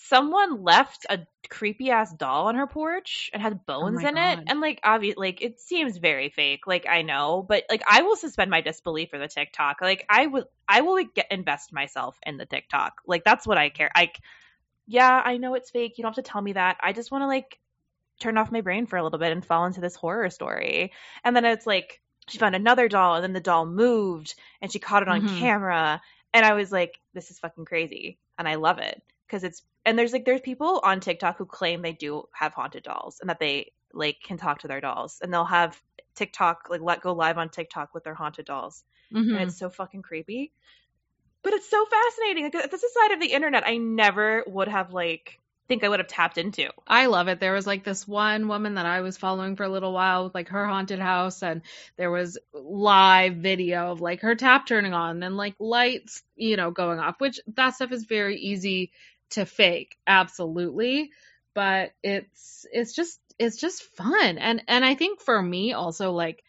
Someone 0.05 0.63
left 0.63 1.05
a 1.09 1.19
creepy 1.49 1.91
ass 1.91 2.11
doll 2.13 2.47
on 2.47 2.55
her 2.55 2.67
porch 2.67 3.29
and 3.33 3.41
had 3.41 3.65
bones 3.65 3.99
oh 4.03 4.07
in 4.07 4.15
God. 4.15 4.39
it, 4.39 4.45
and 4.47 4.59
like 4.59 4.79
obviously, 4.83 5.27
like 5.27 5.41
it 5.41 5.59
seems 5.59 5.97
very 5.97 6.29
fake. 6.29 6.65
Like 6.65 6.87
I 6.87 7.03
know, 7.03 7.45
but 7.47 7.63
like 7.69 7.83
I 7.87 8.01
will 8.01 8.15
suspend 8.15 8.49
my 8.49 8.61
disbelief 8.61 9.09
for 9.09 9.19
the 9.19 9.27
TikTok. 9.27 9.77
Like 9.81 10.05
I 10.09 10.27
will, 10.27 10.45
I 10.67 10.81
will 10.81 11.03
get 11.03 11.27
invest 11.29 11.71
myself 11.73 12.17
in 12.25 12.37
the 12.37 12.45
TikTok. 12.45 13.01
Like 13.05 13.23
that's 13.23 13.45
what 13.45 13.57
I 13.57 13.69
care. 13.69 13.91
Like, 13.95 14.19
yeah, 14.87 15.21
I 15.23 15.37
know 15.37 15.53
it's 15.53 15.69
fake. 15.69 15.97
You 15.97 16.03
don't 16.03 16.15
have 16.15 16.25
to 16.25 16.29
tell 16.29 16.41
me 16.41 16.53
that. 16.53 16.77
I 16.81 16.93
just 16.93 17.11
want 17.11 17.21
to 17.21 17.27
like 17.27 17.59
turn 18.19 18.37
off 18.37 18.51
my 18.51 18.61
brain 18.61 18.87
for 18.87 18.97
a 18.97 19.03
little 19.03 19.19
bit 19.19 19.31
and 19.31 19.45
fall 19.45 19.65
into 19.65 19.81
this 19.81 19.95
horror 19.95 20.29
story, 20.31 20.91
and 21.23 21.35
then 21.35 21.45
it's 21.45 21.67
like 21.67 22.01
she 22.27 22.37
found 22.37 22.55
another 22.55 22.87
doll 22.87 23.15
and 23.15 23.23
then 23.23 23.33
the 23.33 23.39
doll 23.39 23.65
moved 23.65 24.35
and 24.61 24.71
she 24.71 24.79
caught 24.79 25.01
it 25.01 25.09
on 25.09 25.21
mm-hmm. 25.21 25.39
camera 25.39 26.01
and 26.33 26.45
i 26.45 26.53
was 26.53 26.71
like 26.71 26.99
this 27.13 27.31
is 27.31 27.39
fucking 27.39 27.65
crazy 27.65 28.17
and 28.37 28.47
i 28.47 28.55
love 28.55 28.79
it 28.79 29.01
because 29.27 29.43
it's 29.43 29.61
and 29.85 29.97
there's 29.97 30.13
like 30.13 30.25
there's 30.25 30.41
people 30.41 30.79
on 30.83 30.99
tiktok 30.99 31.37
who 31.37 31.45
claim 31.45 31.81
they 31.81 31.93
do 31.93 32.23
have 32.33 32.53
haunted 32.53 32.83
dolls 32.83 33.19
and 33.19 33.29
that 33.29 33.39
they 33.39 33.71
like 33.93 34.17
can 34.23 34.37
talk 34.37 34.59
to 34.59 34.67
their 34.67 34.81
dolls 34.81 35.19
and 35.21 35.33
they'll 35.33 35.45
have 35.45 35.79
tiktok 36.15 36.67
like 36.69 36.81
let 36.81 37.01
go 37.01 37.13
live 37.13 37.37
on 37.37 37.49
tiktok 37.49 37.93
with 37.93 38.03
their 38.03 38.15
haunted 38.15 38.45
dolls 38.45 38.83
mm-hmm. 39.13 39.35
and 39.35 39.49
it's 39.49 39.57
so 39.57 39.69
fucking 39.69 40.01
creepy 40.01 40.51
but 41.43 41.53
it's 41.53 41.69
so 41.69 41.85
fascinating 41.85 42.45
like 42.45 42.71
this 42.71 42.83
is 42.83 42.93
side 42.93 43.11
of 43.11 43.19
the 43.19 43.31
internet 43.31 43.67
i 43.67 43.77
never 43.77 44.43
would 44.47 44.67
have 44.67 44.93
like 44.93 45.39
think 45.67 45.83
I 45.83 45.89
would 45.89 45.99
have 45.99 46.07
tapped 46.07 46.37
into. 46.37 46.69
I 46.87 47.07
love 47.07 47.27
it. 47.27 47.39
There 47.39 47.53
was 47.53 47.65
like 47.65 47.83
this 47.83 48.07
one 48.07 48.47
woman 48.47 48.75
that 48.75 48.85
I 48.85 49.01
was 49.01 49.17
following 49.17 49.55
for 49.55 49.63
a 49.63 49.69
little 49.69 49.93
while 49.93 50.25
with 50.25 50.35
like 50.35 50.49
her 50.49 50.67
haunted 50.67 50.99
house 50.99 51.41
and 51.41 51.61
there 51.97 52.11
was 52.11 52.37
live 52.53 53.35
video 53.35 53.91
of 53.91 54.01
like 54.01 54.21
her 54.21 54.35
tap 54.35 54.67
turning 54.67 54.93
on 54.93 55.23
and 55.23 55.37
like 55.37 55.55
lights, 55.59 56.23
you 56.35 56.55
know, 56.55 56.71
going 56.71 56.99
off, 56.99 57.15
which 57.19 57.39
that 57.55 57.75
stuff 57.75 57.91
is 57.91 58.05
very 58.05 58.37
easy 58.37 58.91
to 59.31 59.45
fake. 59.45 59.97
Absolutely. 60.05 61.11
But 61.53 61.91
it's 62.03 62.65
it's 62.71 62.93
just 62.93 63.19
it's 63.39 63.57
just 63.57 63.83
fun. 63.95 64.37
And 64.37 64.63
and 64.67 64.85
I 64.85 64.95
think 64.95 65.21
for 65.21 65.41
me 65.41 65.73
also 65.73 66.11
like 66.11 66.43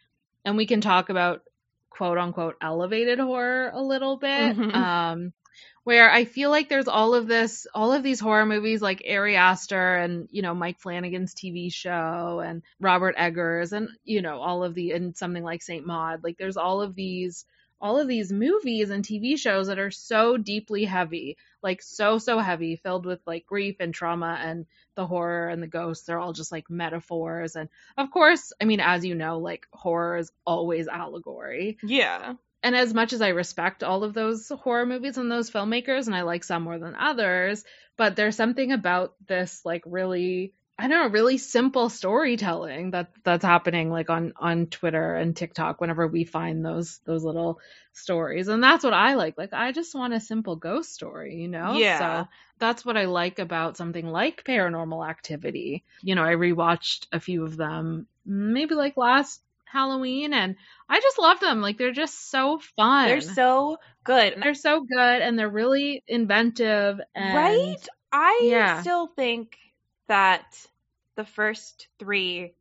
and 0.45 0.57
we 0.57 0.67
can 0.67 0.81
talk 0.81 1.09
about 1.09 1.43
quote 1.91 2.19
unquote 2.19 2.57
elevated 2.61 3.19
horror 3.19 3.71
a 3.73 3.83
little 3.83 4.17
bit. 4.19 4.57
Mm-hmm. 4.57 4.77
Um 4.77 5.33
where 5.87 6.11
I 6.11 6.25
feel 6.25 6.51
like 6.51 6.69
there's 6.69 6.89
all 6.89 7.15
of 7.15 7.29
this, 7.29 7.65
all 7.73 7.93
of 7.93 8.03
these 8.03 8.19
horror 8.19 8.45
movies 8.45 8.83
like 8.83 9.07
Ari 9.09 9.37
Aster 9.37 9.95
and, 9.95 10.29
you 10.33 10.43
know, 10.43 10.53
Mike 10.53 10.81
Flanagan's 10.81 11.33
TV 11.33 11.73
show 11.73 12.43
and 12.45 12.65
Robert 12.81 13.15
Eggers 13.17 13.73
and, 13.73 13.91
you 14.03 14.21
know, 14.21 14.41
all 14.41 14.65
of 14.65 14.75
the, 14.75 14.91
and 14.91 15.17
something 15.17 15.45
like 15.45 15.63
Saint 15.63 15.87
Maud. 15.87 16.25
Like 16.25 16.39
there's 16.39 16.57
all 16.57 16.83
of 16.83 16.97
these, 16.97 17.45
all 17.81 18.01
of 18.01 18.09
these 18.09 18.33
movies 18.33 18.91
and 18.91 19.05
TV 19.05 19.39
shows 19.39 19.69
that 19.69 19.79
are 19.79 19.93
so 19.93 20.37
deeply 20.37 20.83
heavy, 20.83 21.37
like 21.63 21.81
so, 21.83 22.19
so 22.19 22.41
heavy, 22.41 22.75
filled 22.75 23.07
with 23.07 23.21
like 23.25 23.47
grief 23.47 23.77
and 23.79 23.95
trauma 23.95 24.41
and 24.43 24.67
the 24.97 25.07
horror 25.07 25.49
and 25.51 25.63
the 25.63 25.69
ghosts. 25.69 26.05
They're 26.05 26.19
all 26.19 26.33
just 26.33 26.51
like 26.51 26.69
metaphors. 26.69 27.55
And 27.55 27.69
of 27.97 28.11
course, 28.11 28.53
I 28.61 28.65
mean, 28.65 28.81
as 28.81 29.05
you 29.05 29.15
know, 29.15 29.39
like 29.39 29.69
horror 29.73 30.17
is 30.17 30.33
always 30.45 30.89
allegory. 30.89 31.79
Yeah 31.85 32.35
and 32.63 32.75
as 32.77 32.93
much 32.95 33.13
as 33.13 33.21
I 33.21 33.29
respect 33.29 33.85
all 33.85 34.05
of 34.05 34.15
those 34.15 34.49
horror 34.49 34.87
movies 34.87 35.19
and 35.19 35.31
those 35.31 35.51
filmmakers, 35.51 36.07
and 36.07 36.17
I 36.17 36.23
like 36.23 36.45
some 36.45 36.63
more 36.63 36.79
than 36.79 36.95
others, 36.95 37.65
but 37.97 38.17
there's 38.17 38.37
something 38.37 38.73
about 38.73 39.15
this 39.27 39.63
like 39.65 39.83
really 39.87 40.53
I 40.79 40.89
don't 40.89 41.05
know, 41.07 41.09
really 41.11 41.39
simple 41.39 41.89
storytelling 41.89 42.91
that 42.91 43.11
that's 43.25 43.45
happening 43.45 43.91
like 43.91 44.11
on 44.11 44.35
on 44.37 44.67
Twitter 44.67 45.15
and 45.15 45.35
TikTok 45.35 45.81
whenever 45.81 46.07
we 46.07 46.25
find 46.25 46.65
those 46.65 47.01
those 47.07 47.25
little 47.25 47.61
stories. 47.95 48.49
And 48.49 48.63
that's 48.63 48.85
what 48.85 48.93
I 48.93 49.15
like. 49.15 49.39
Like 49.39 49.55
I 49.55 49.73
just 49.73 49.95
want 49.95 50.13
a 50.13 50.21
simple 50.21 50.57
ghost 50.57 50.93
story, 50.93 51.37
you 51.37 51.49
know? 51.49 51.79
Yeah. 51.79 52.25
So 52.25 52.29
that's 52.59 52.85
what 52.85 52.99
I 52.99 53.07
like 53.07 53.39
about 53.39 53.79
something 53.79 54.07
like 54.07 54.45
paranormal 54.45 55.09
activity. 55.09 55.85
You 56.03 56.15
know, 56.15 56.25
I 56.25 56.35
rewatched 56.35 57.07
a 57.11 57.21
few 57.21 57.45
of 57.45 57.57
them 57.57 58.07
maybe 58.27 58.75
like 58.75 58.99
last 58.99 59.41
Halloween 59.67 60.33
and 60.33 60.57
I 60.89 61.01
just 61.01 61.19
love 61.19 61.41
them. 61.41 61.61
Like 61.61 61.79
they're 61.79 61.93
just 61.93 62.31
so 62.31 62.61
fun. 62.77 63.09
They're 63.09 63.21
so 63.21 63.79
good. 64.05 64.39
they're 64.43 64.55
so 64.55 64.81
good 64.81 65.23
and 65.23 65.39
they're 65.39 65.49
really 65.49 66.03
inventive 66.07 67.01
and 67.15 67.37
right? 67.37 67.89
I 68.13 68.49
Yeah. 68.51 68.81
still 68.81 69.09
think 69.09 69.57
that 70.09 70.45
the 71.17 71.25
first 71.25 71.89
three 71.99 72.55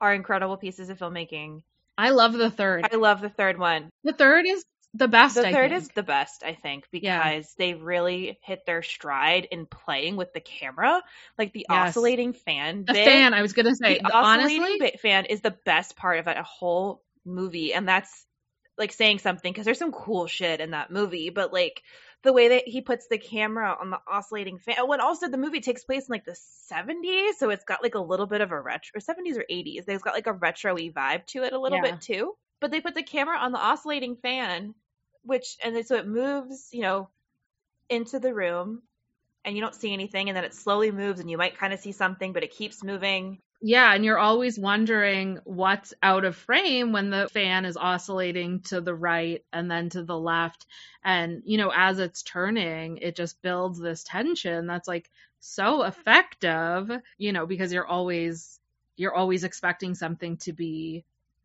are 0.00 0.14
incredible 0.14 0.56
pieces 0.56 0.90
of 0.90 0.98
filmmaking. 0.98 1.62
I 1.96 2.10
love 2.10 2.32
the 2.32 2.50
third. 2.50 2.88
I 2.90 2.96
love 2.96 3.20
the 3.20 3.28
third 3.28 3.58
one. 3.58 3.90
The 4.04 4.12
third 4.12 4.46
is 4.46 4.64
the 4.94 5.08
best. 5.08 5.34
The 5.34 5.44
third 5.44 5.72
is 5.72 5.88
the 5.90 6.02
best, 6.02 6.42
I 6.44 6.54
think, 6.54 6.84
Yeah. 7.00 7.32
because 7.32 7.54
they 7.58 7.74
really 7.74 8.38
hit 8.42 8.64
their 8.66 8.82
stride 8.82 9.46
in 9.50 9.66
playing 9.66 10.16
with 10.16 10.32
the 10.32 10.40
camera. 10.40 11.02
Like 11.38 11.52
the 11.52 11.66
Yes. 11.68 11.94
oscillating 11.96 12.32
fan 12.34 12.84
the 12.86 12.92
bit. 12.92 13.04
fan. 13.04 13.34
I 13.34 13.42
was 13.42 13.52
gonna 13.52 13.74
say 13.74 13.98
the 14.04 14.14
oscillating 14.14 14.62
honestly. 14.62 14.78
bit 14.78 15.00
fan 15.00 15.24
is 15.26 15.40
the 15.40 15.56
best 15.64 15.96
part 15.96 16.18
of 16.18 16.26
a 16.26 16.42
whole 16.42 17.02
movie, 17.24 17.72
and 17.74 17.88
that's 17.88 18.26
like 18.76 18.92
saying 18.92 19.18
something 19.20 19.52
because 19.52 19.64
there's 19.64 19.78
some 19.78 19.92
cool 19.92 20.26
shit 20.26 20.60
in 20.60 20.70
that 20.72 20.90
movie, 20.90 21.30
but 21.30 21.52
like 21.52 21.82
the 22.24 22.32
way 22.32 22.48
that 22.48 22.66
he 22.66 22.80
puts 22.80 23.06
the 23.08 23.18
camera 23.18 23.76
on 23.80 23.90
the 23.90 23.98
oscillating 24.10 24.58
fan. 24.58 24.88
When 24.88 25.00
also 25.00 25.28
the 25.28 25.36
movie 25.38 25.60
takes 25.60 25.84
place 25.84 26.08
in 26.08 26.12
like 26.12 26.24
the 26.24 26.36
70s, 26.68 27.38
so 27.38 27.50
it's 27.50 27.64
got 27.64 27.82
like 27.82 27.94
a 27.94 28.00
little 28.00 28.26
bit 28.26 28.40
of 28.40 28.50
a 28.52 28.60
retro, 28.60 28.96
or 28.96 29.00
70s 29.00 29.38
or 29.38 29.44
80s. 29.48 29.84
There's 29.86 30.02
got 30.02 30.14
like 30.14 30.26
a 30.26 30.32
retro-y 30.32 30.90
vibe 30.94 31.26
to 31.28 31.44
it 31.44 31.52
a 31.52 31.58
little 31.60 31.78
Yeah. 31.78 31.82
bit 31.82 32.00
too. 32.00 32.34
But 32.60 32.70
they 32.70 32.80
put 32.80 32.94
the 32.94 33.02
camera 33.02 33.36
on 33.38 33.52
the 33.52 33.58
oscillating 33.58 34.16
fan, 34.16 34.74
which 35.24 35.56
and 35.62 35.74
then, 35.74 35.84
so 35.84 35.96
it 35.96 36.06
moves, 36.06 36.68
you 36.72 36.82
know, 36.82 37.08
into 37.88 38.18
the 38.18 38.34
room, 38.34 38.82
and 39.44 39.56
you 39.56 39.62
don't 39.62 39.74
see 39.74 39.92
anything, 39.92 40.28
and 40.28 40.36
then 40.36 40.44
it 40.44 40.54
slowly 40.54 40.90
moves, 40.90 41.20
and 41.20 41.30
you 41.30 41.38
might 41.38 41.58
kind 41.58 41.72
of 41.72 41.80
see 41.80 41.92
something, 41.92 42.32
but 42.32 42.44
it 42.44 42.50
keeps 42.50 42.82
moving. 42.82 43.38
Yeah, 43.66 43.94
and 43.94 44.04
you're 44.04 44.18
always 44.18 44.58
wondering 44.58 45.38
what's 45.44 45.94
out 46.02 46.26
of 46.26 46.36
frame 46.36 46.92
when 46.92 47.08
the 47.08 47.28
fan 47.32 47.64
is 47.64 47.78
oscillating 47.78 48.60
to 48.64 48.82
the 48.82 48.94
right 48.94 49.42
and 49.54 49.70
then 49.70 49.88
to 49.90 50.02
the 50.02 50.18
left. 50.18 50.66
And, 51.02 51.42
you 51.46 51.56
know, 51.56 51.72
as 51.74 51.98
it's 51.98 52.22
turning, 52.22 52.98
it 52.98 53.16
just 53.16 53.40
builds 53.40 53.78
this 53.78 54.04
tension 54.04 54.66
that's 54.66 54.88
like 54.88 55.08
so 55.40 55.82
effective, 55.84 56.90
you 57.16 57.32
know, 57.32 57.46
because 57.46 57.72
you're 57.72 57.86
always 57.86 58.60
you're 58.96 59.14
always 59.14 59.44
expecting 59.44 59.94
something 59.94 60.36
to 60.38 60.52
be 60.52 61.04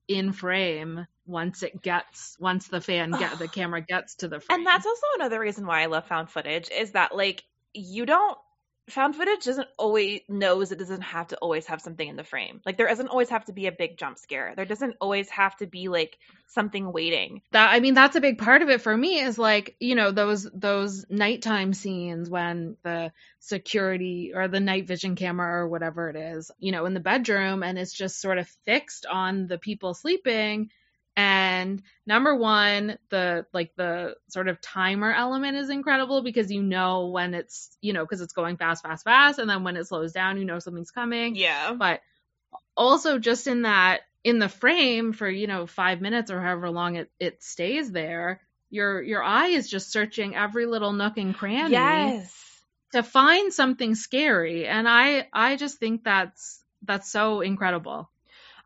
in 0.10 0.34
frame 0.34 1.08
once 1.30 1.63
it 1.63 1.82
gets 1.82 2.36
once 2.39 2.68
the 2.68 2.82
fan 2.82 3.12
get 3.12 3.38
the 3.39 3.48
camera 3.60 3.82
gets 3.82 4.15
to 4.15 4.28
the 4.28 4.39
frame. 4.39 4.60
And 4.60 4.68
that's 4.68 4.86
also 4.86 5.06
another 5.15 5.39
reason 5.39 5.65
why 5.65 5.84
I 5.84 5.86
love 5.86 6.08
found 6.08 6.30
footage 6.30 6.70
is 6.70 6.92
that 6.92 7.15
like 7.15 7.44
you 7.74 8.06
don't 8.06 8.38
found 8.89 9.15
footage 9.15 9.46
doesn't 9.46 9.68
always 9.78 10.22
knows 10.28 10.72
it 10.72 10.80
doesn't 10.80 11.02
have 11.02 11.28
to 11.28 11.38
always 11.38 11.68
have 11.68 11.80
something 11.82 12.08
in 12.08 12.15
the 12.15 12.24
frame. 12.24 12.62
Like 12.65 12.78
there 12.78 12.88
doesn't 12.88 13.10
always 13.10 13.30
have 13.30 13.46
to 13.46 13.54
be 13.54 13.68
a 13.68 13.72
big 13.72 13.98
jump 13.98 14.18
scare. 14.18 14.54
There 14.56 14.65
doesn't 14.65 14.96
always 15.00 15.30
have 15.30 15.56
to 15.58 15.68
be 15.68 15.88
like 15.88 16.18
something 16.48 16.92
waiting. 16.92 17.42
that 17.52 17.72
i 17.72 17.80
mean 17.80 17.94
that's 17.94 18.15
a 18.15 18.22
big 18.22 18.39
part 18.39 18.63
of 18.63 18.70
it 18.70 18.82
for 18.82 18.96
me 18.96 19.20
is 19.20 19.38
like 19.38 19.76
you 19.80 19.94
know 19.94 20.12
those 20.12 20.50
those 20.52 21.06
nighttime 21.08 21.74
scenes 21.74 22.28
when 22.28 22.76
the 22.84 23.12
security 23.39 24.32
or 24.34 24.48
the 24.48 24.60
night 24.60 24.88
vision 24.88 25.15
camera 25.15 25.62
or 25.62 25.68
whatever 25.68 26.10
it 26.10 26.15
is 26.15 26.50
you 26.58 26.72
know 26.72 26.86
in 26.88 26.96
the 26.96 27.00
bedroom 27.00 27.62
and 27.62 27.78
it's 27.78 27.94
just 27.94 28.20
sort 28.20 28.39
of 28.39 28.48
fixed 28.65 29.06
on 29.06 29.46
the 29.46 29.60
people 29.60 29.94
sleeping 29.94 30.72
and 31.19 31.82
number 32.05 32.34
one 32.34 32.97
the 33.10 33.45
like 33.53 33.71
the 33.75 34.15
sort 34.29 34.47
of 34.47 34.62
timer 34.62 35.13
element 35.13 35.58
is 35.58 35.69
incredible 35.69 36.21
because 36.21 36.49
you 36.49 36.63
know 36.63 37.08
when 37.08 37.34
it's 37.34 37.75
you 37.82 37.91
know 37.91 38.05
because 38.05 38.21
it's 38.21 38.32
going 38.34 38.55
fast 38.55 38.84
fast 38.84 39.03
fast 39.03 39.38
and 39.38 39.49
then 39.49 39.63
when 39.65 39.75
it 39.75 39.86
slows 39.86 40.13
down 40.13 40.38
you 40.38 40.45
know 40.45 40.60
something's 40.60 40.91
coming 40.91 41.36
Yeah. 41.36 41.73
but 41.73 41.99
also 42.77 43.19
just 43.19 43.47
in 43.47 43.63
that 43.63 44.01
in 44.23 44.39
the 44.39 44.47
frame 44.49 45.12
for 45.12 45.29
you 45.29 45.47
know 45.47 45.65
five 45.67 45.99
minutes 45.99 46.32
or 46.32 46.41
however 46.41 46.69
long 46.69 46.95
it, 46.95 47.12
it 47.19 47.43
stays 47.43 47.91
there 47.91 48.39
your 48.69 49.01
your 49.01 49.21
eye 49.23 49.47
is 49.47 49.69
just 49.69 49.91
searching 49.91 50.36
every 50.36 50.65
little 50.65 50.93
nook 50.93 51.17
and 51.17 51.36
cranny 51.36 51.71
Yes. 51.71 52.34
to 52.93 53.03
find 53.03 53.51
something 53.53 53.93
scary 53.93 54.67
and 54.67 54.88
i 54.88 55.27
i 55.34 55.58
just 55.58 55.79
think 55.79 56.03
that's 56.03 56.63
that's 56.84 57.12
so 57.12 57.41
incredible 57.41 58.10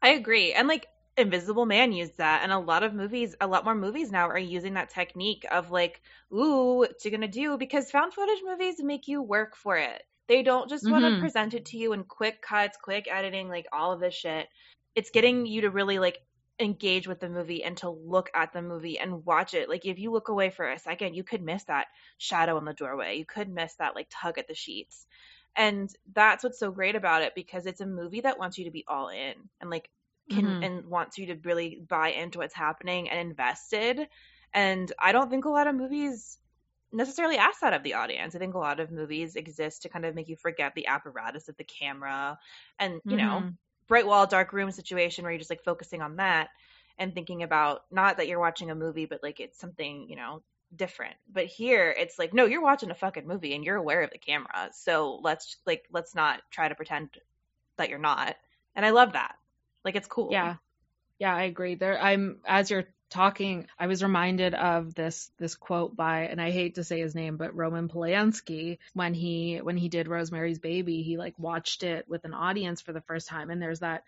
I 0.04 0.10
agree. 0.10 0.52
And 0.52 0.68
like 0.68 0.86
Invisible 1.16 1.66
Man 1.66 1.92
used 1.92 2.18
that 2.18 2.42
and 2.44 2.52
a 2.52 2.58
lot 2.58 2.82
of 2.82 2.94
movies 2.94 3.36
a 3.40 3.46
lot 3.46 3.66
more 3.66 3.76
movies 3.76 4.12
now 4.12 4.28
are 4.28 4.38
using 4.38 4.74
that 4.74 4.90
technique 4.90 5.46
of 5.52 5.70
like, 5.70 6.02
ooh, 6.34 6.78
what 6.78 7.06
you 7.06 7.12
gonna 7.12 7.28
do? 7.28 7.58
Because 7.58 7.92
found 7.92 8.14
footage 8.14 8.42
movies 8.44 8.82
make 8.82 9.08
you 9.08 9.22
work 9.22 9.56
for 9.56 9.78
it. 9.78 10.04
They 10.28 10.42
don't 10.42 10.70
just 10.70 10.90
want 10.90 11.04
to 11.04 11.12
mm-hmm. 11.12 11.22
present 11.22 11.54
it 11.54 11.66
to 11.66 11.78
you 11.78 11.94
in 11.94 12.04
quick 12.06 12.42
cuts, 12.42 12.78
quick 12.82 13.08
editing, 13.12 13.50
like 13.50 13.68
all 13.72 13.92
of 13.92 14.00
this 14.00 14.16
shit. 14.16 14.48
It's 14.96 15.12
getting 15.12 15.46
you 15.46 15.62
to 15.62 15.70
really 15.70 16.00
like 16.00 16.20
engage 16.60 17.08
with 17.08 17.20
the 17.20 17.30
movie 17.30 17.64
and 17.64 17.76
to 17.78 17.90
look 17.90 18.30
at 18.34 18.54
the 18.54 18.62
movie 18.62 18.98
and 18.98 19.26
watch 19.26 19.54
it. 19.54 19.70
Like 19.70 19.86
if 19.86 20.00
you 20.00 20.12
look 20.12 20.30
away 20.30 20.50
for 20.50 20.70
a 20.70 20.80
second, 20.80 21.16
you 21.16 21.24
could 21.24 21.42
miss 21.42 21.64
that 21.66 21.88
shadow 22.18 22.58
in 22.58 22.66
the 22.66 22.74
doorway. 22.74 23.18
You 23.18 23.26
could 23.26 23.50
miss 23.50 23.76
that 23.76 23.96
like 23.96 24.08
tug 24.10 24.38
at 24.38 24.48
the 24.48 24.56
sheets. 24.56 25.06
And 25.56 25.90
that's 26.14 26.44
what's 26.44 26.60
so 26.60 26.72
great 26.72 26.96
about 26.96 27.22
it 27.22 27.36
because 27.36 27.66
it's 27.66 27.82
a 27.82 27.86
movie 27.86 28.22
that 28.22 28.40
wants 28.40 28.58
you 28.58 28.66
to 28.66 28.72
be 28.72 28.86
all 28.88 29.10
in 29.10 29.34
and 29.62 29.70
like 29.70 29.90
can 30.30 30.56
Mhm. 30.56 30.62
and 30.62 30.86
wants 30.88 31.18
you 31.18 31.28
to 31.28 31.36
really 31.44 31.82
buy 31.88 32.10
into 32.10 32.40
what's 32.40 32.54
happening 32.54 33.10
and 33.10 33.20
invested. 33.20 34.08
And 34.54 34.92
I 35.00 35.12
don't 35.12 35.30
think 35.30 35.46
a 35.46 35.50
lot 35.50 35.68
of 35.68 35.76
movies 35.76 36.38
necessarily 36.92 37.38
ask 37.38 37.62
that 37.62 37.74
of 37.74 37.84
the 37.84 37.96
audience. 37.96 38.36
I 38.36 38.40
think 38.40 38.54
a 38.54 38.60
lot 38.60 38.80
of 38.80 38.92
movies 38.92 39.36
exist 39.36 39.82
to 39.84 39.90
kind 39.90 40.06
of 40.06 40.16
make 40.16 40.30
you 40.30 40.36
forget 40.38 40.76
the 40.76 40.88
apparatus 40.88 41.50
of 41.50 41.58
the 41.58 41.64
camera 41.64 42.38
and, 42.80 43.02
you 43.08 43.18
know, 43.18 43.44
Mhm. 43.44 43.58
bright 43.88 44.06
wall, 44.06 44.28
dark 44.28 44.54
room 44.54 44.72
situation 44.72 45.24
where 45.24 45.32
you're 45.32 45.40
just 45.40 45.50
like 45.50 45.64
focusing 45.64 46.02
on 46.02 46.18
that 46.18 46.50
and 46.98 47.14
thinking 47.14 47.44
about 47.44 47.82
not 47.92 48.18
that 48.18 48.28
you're 48.28 48.40
watching 48.40 48.70
a 48.72 48.76
movie, 48.76 49.06
but 49.06 49.24
like 49.24 49.40
it's 49.40 49.60
something, 49.60 50.08
you 50.10 50.16
know, 50.16 50.44
different. 50.76 51.16
But 51.28 51.48
here 51.48 51.90
it's 51.98 52.20
like, 52.20 52.34
no, 52.34 52.46
you're 52.46 52.62
watching 52.62 52.92
a 52.92 52.96
fucking 52.96 53.28
movie 53.28 53.54
and 53.56 53.64
you're 53.64 53.76
aware 53.78 54.04
of 54.04 54.12
the 54.12 54.18
camera. 54.20 54.70
So 54.74 55.16
let's 55.24 55.58
like 55.66 55.88
let's 55.92 56.16
not 56.16 56.42
try 56.52 56.70
to 56.70 56.76
pretend 56.76 57.18
that 57.78 57.90
you're 57.90 58.00
not. 58.00 58.38
And 58.76 58.86
I 58.86 58.92
love 58.92 59.14
that. 59.14 59.36
Like 59.84 59.96
it's 59.96 60.08
cool. 60.08 60.30
yeah. 60.32 60.56
Yeah 61.20 61.36
i 61.36 61.44
agree. 61.44 61.76
There 61.76 62.02
i'm 62.02 62.40
as 62.46 62.70
you're 62.72 62.86
talking 63.10 63.68
i 63.78 63.86
was 63.86 64.02
reminded 64.02 64.56
of 64.56 64.96
this 64.96 65.30
this 65.38 65.54
quote 65.56 65.96
by 65.96 66.22
and 66.22 66.42
i 66.42 66.50
hate 66.50 66.76
to 66.76 66.84
say 66.84 67.00
his 67.00 67.14
name 67.14 67.38
but 67.38 67.56
roman 67.56 67.88
polanski 67.88 68.80
when 68.96 69.14
he 69.14 69.58
when 69.58 69.78
he 69.78 69.88
did 69.88 70.08
rosemary's 70.08 70.58
baby 70.58 71.04
he 71.04 71.16
like 71.16 71.38
watched 71.38 71.84
it 71.84 72.08
with 72.10 72.26
an 72.26 72.34
audience 72.34 72.82
for 72.82 72.92
the 72.92 73.02
first 73.02 73.28
time. 73.28 73.52
And 73.52 73.62
there's 73.62 73.82
that 73.82 74.04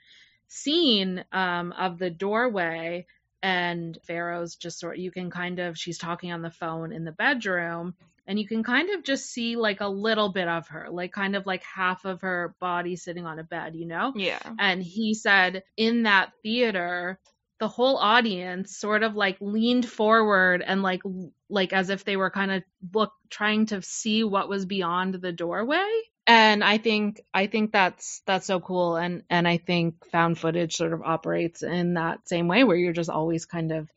scene 0.47 1.23
um 1.31 1.71
of 1.73 1.99
the 1.99 2.09
doorway 2.09 3.05
and 3.43 3.97
Farrow's 4.07 4.55
just 4.55 4.79
sort 4.79 4.97
you 4.97 5.11
can 5.11 5.29
kind 5.29 5.59
of 5.59 5.77
she's 5.77 5.99
talking 5.99 6.31
on 6.31 6.41
the 6.41 6.49
phone 6.49 6.91
in 6.91 7.03
the 7.05 7.11
bedroom 7.11 7.93
and 8.27 8.39
you 8.39 8.47
can 8.47 8.63
kind 8.63 8.89
of 8.91 9.03
just 9.03 9.25
see 9.31 9.55
like 9.55 9.81
a 9.81 9.87
little 9.87 10.29
bit 10.29 10.47
of 10.47 10.67
her 10.69 10.87
like 10.89 11.11
kind 11.11 11.35
of 11.35 11.45
like 11.45 11.63
half 11.63 12.05
of 12.05 12.21
her 12.21 12.55
body 12.59 12.95
sitting 12.95 13.25
on 13.25 13.39
a 13.39 13.43
bed 13.43 13.75
you 13.75 13.85
know? 13.85 14.13
Yeah. 14.15 14.39
and 14.59 14.81
he 14.81 15.13
said 15.13 15.63
in 15.77 16.03
that 16.03 16.31
theater 16.43 17.19
the 17.59 17.67
whole 17.67 17.97
audience 17.97 18.77
sort 18.77 19.03
of 19.03 19.15
like 19.15 19.37
leaned 19.39 19.87
forward 19.87 20.61
and 20.65 20.81
like 20.81 21.01
like 21.49 21.73
as 21.73 21.89
if 21.89 22.03
they 22.03 22.17
were 22.17 22.29
kind 22.29 22.51
of 22.51 22.63
look 22.93 23.13
trying 23.29 23.65
to 23.67 23.81
see 23.81 24.23
what 24.23 24.49
was 24.49 24.65
beyond 24.65 25.15
the 25.15 25.31
doorway. 25.31 25.89
And 26.27 26.63
i 26.63 26.77
think 26.79 27.21
i 27.33 27.47
think 27.47 27.71
that's 27.71 28.21
that's 28.25 28.47
so 28.47 28.59
cool. 28.59 28.97
And 28.97 29.23
and 29.29 29.47
i 29.47 29.57
think 29.57 30.05
found 30.11 30.37
footage 30.37 30.75
sort 30.75 30.93
of 30.93 31.01
operates 31.01 31.63
in 31.63 31.93
that 31.93 32.27
same 32.27 32.47
way 32.47 32.63
where 32.63 32.77
you're 32.77 32.93
just 32.93 33.09
always 33.09 33.45
kind 33.45 33.71
of 33.71 33.89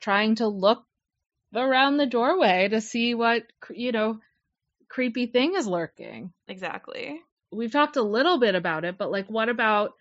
trying 0.00 0.36
to 0.36 0.48
look 0.48 0.84
around 1.54 1.96
the 1.96 2.06
doorway 2.06 2.68
to 2.68 2.80
see 2.80 3.14
what 3.14 3.44
you 3.70 3.92
know 3.92 4.20
creepy 4.88 5.26
thing 5.26 5.54
is 5.54 5.66
lurking 5.66 6.32
Exactly. 6.48 7.20
we've 7.50 7.72
talked 7.72 7.96
a 7.96 8.02
little 8.02 8.38
bit 8.38 8.54
about 8.54 8.84
it, 8.84 8.98
but 8.98 9.10
like 9.10 9.28
what 9.28 9.48
about 9.48 9.94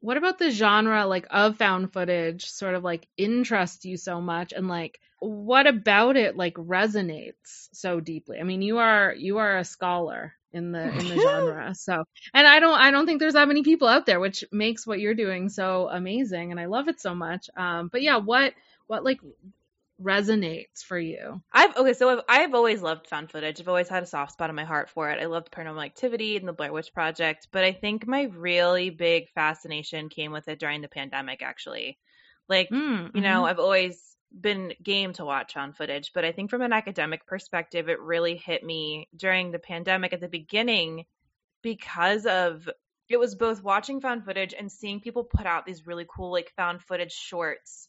what 0.00 0.16
about 0.16 0.38
the 0.38 0.50
genre 0.50 1.06
like 1.06 1.26
of 1.30 1.56
found 1.56 1.92
footage 1.92 2.46
sort 2.46 2.74
of 2.74 2.82
like 2.82 3.06
interests 3.16 3.84
you 3.84 3.96
so 3.96 4.20
much 4.20 4.52
and 4.52 4.68
like 4.68 4.98
what 5.20 5.68
about 5.68 6.16
it 6.16 6.36
like 6.36 6.54
resonates 6.54 7.68
so 7.72 8.00
deeply? 8.00 8.40
I 8.40 8.42
mean, 8.42 8.60
you 8.62 8.78
are 8.78 9.14
you 9.16 9.38
are 9.38 9.58
a 9.58 9.64
scholar 9.64 10.32
in 10.52 10.72
the 10.72 10.82
in 10.82 11.08
the 11.08 11.18
genre. 11.20 11.74
So, 11.74 12.04
and 12.34 12.46
I 12.46 12.58
don't 12.58 12.78
I 12.78 12.90
don't 12.90 13.06
think 13.06 13.20
there's 13.20 13.34
that 13.34 13.48
many 13.48 13.62
people 13.62 13.86
out 13.88 14.04
there 14.06 14.18
which 14.20 14.44
makes 14.50 14.86
what 14.86 14.98
you're 15.00 15.14
doing 15.14 15.48
so 15.48 15.88
amazing 15.88 16.50
and 16.50 16.58
I 16.58 16.66
love 16.66 16.88
it 16.88 17.00
so 17.00 17.14
much. 17.14 17.48
Um 17.56 17.88
but 17.92 18.02
yeah, 18.02 18.16
what 18.16 18.54
what 18.88 19.04
like 19.04 19.20
resonates 20.02 20.82
for 20.84 20.98
you? 20.98 21.42
I've 21.52 21.76
okay, 21.76 21.92
so 21.94 22.10
I've, 22.10 22.20
I've 22.28 22.54
always 22.54 22.82
loved 22.82 23.06
found 23.06 23.30
footage. 23.30 23.60
I've 23.60 23.68
always 23.68 23.88
had 23.88 24.02
a 24.02 24.06
soft 24.06 24.32
spot 24.32 24.50
in 24.50 24.56
my 24.56 24.64
heart 24.64 24.90
for 24.90 25.10
it. 25.10 25.20
I 25.20 25.26
loved 25.26 25.50
Paranormal 25.52 25.84
Activity 25.84 26.36
and 26.36 26.48
the 26.48 26.52
Blair 26.52 26.72
Witch 26.72 26.92
Project, 26.92 27.48
but 27.52 27.64
I 27.64 27.72
think 27.72 28.06
my 28.06 28.24
really 28.24 28.90
big 28.90 29.30
fascination 29.30 30.08
came 30.08 30.32
with 30.32 30.48
it 30.48 30.58
during 30.58 30.80
the 30.82 30.88
pandemic. 30.88 31.42
Actually, 31.42 31.98
like 32.48 32.72
Mm, 32.72 33.10
you 33.14 33.20
know, 33.22 33.42
mhm. 33.42 33.50
I've 33.50 33.58
always 33.58 34.16
been 34.38 34.72
game 34.82 35.12
to 35.14 35.24
watch 35.24 35.54
found 35.54 35.76
footage, 35.76 36.12
but 36.14 36.24
I 36.24 36.32
think 36.32 36.50
from 36.50 36.62
an 36.62 36.72
academic 36.72 37.26
perspective, 37.26 37.88
it 37.88 38.00
really 38.00 38.36
hit 38.36 38.64
me 38.64 39.08
during 39.14 39.50
the 39.52 39.58
pandemic 39.58 40.12
at 40.12 40.20
the 40.20 40.28
beginning 40.28 41.04
because 41.62 42.26
of 42.26 42.68
it 43.08 43.18
was 43.18 43.34
both 43.34 43.62
watching 43.62 44.00
found 44.00 44.24
footage 44.24 44.54
and 44.58 44.70
seeing 44.72 45.00
people 45.00 45.24
put 45.24 45.46
out 45.46 45.66
these 45.66 45.86
really 45.86 46.06
cool 46.08 46.32
like 46.32 46.52
found 46.56 46.82
footage 46.82 47.12
shorts 47.12 47.88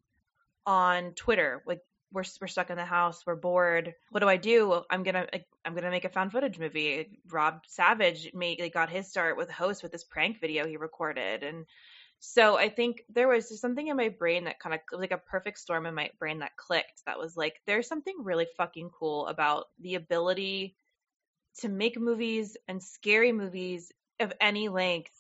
on 0.66 1.14
Twitter. 1.14 1.64
Like 1.66 1.80
we're 2.14 2.24
we're 2.40 2.48
stuck 2.48 2.70
in 2.70 2.78
the 2.78 2.86
house, 2.86 3.24
we're 3.26 3.36
bored. 3.36 3.94
What 4.12 4.22
do 4.22 4.30
I 4.30 4.38
do? 4.38 4.82
I'm 4.90 5.04
gonna 5.04 5.28
I'm 5.66 5.74
gonna 5.74 5.90
make 5.90 6.06
a 6.06 6.10
found 6.10 6.32
footage 6.32 6.60
movie. 6.60 7.20
Rob 7.30 7.62
Savage 7.68 8.32
made 8.34 8.60
like, 8.62 8.74
got 8.74 8.90
his 8.90 9.10
start 9.10 9.38
with 9.38 9.50
host 9.50 9.84
with 9.84 9.92
this 9.92 10.04
prank 10.04 10.40
video 10.40 10.66
he 10.68 10.78
recorded, 10.78 11.44
and 11.44 11.66
so 12.20 12.58
I 12.58 12.70
think 12.70 13.04
there 13.10 13.28
was 13.28 13.60
something 13.60 13.88
in 13.88 13.98
my 13.98 14.10
brain 14.10 14.46
that 14.46 14.60
kind 14.60 14.76
of 14.76 15.00
like 15.00 15.12
a 15.12 15.18
perfect 15.18 15.60
storm 15.60 15.86
in 15.86 15.94
my 15.94 16.10
brain 16.20 16.40
that 16.40 16.56
clicked. 16.56 17.02
That 17.06 17.20
was 17.20 17.36
like 17.36 17.56
there's 17.66 17.88
something 17.88 18.16
really 18.20 18.48
fucking 18.58 18.92
cool 18.98 19.28
about 19.28 19.66
the 19.80 19.96
ability 19.96 20.78
to 21.60 21.70
make 21.70 22.00
movies 22.00 22.56
and 22.68 22.82
scary 22.82 23.32
movies 23.32 23.92
of 24.20 24.32
any 24.40 24.70
length 24.70 25.12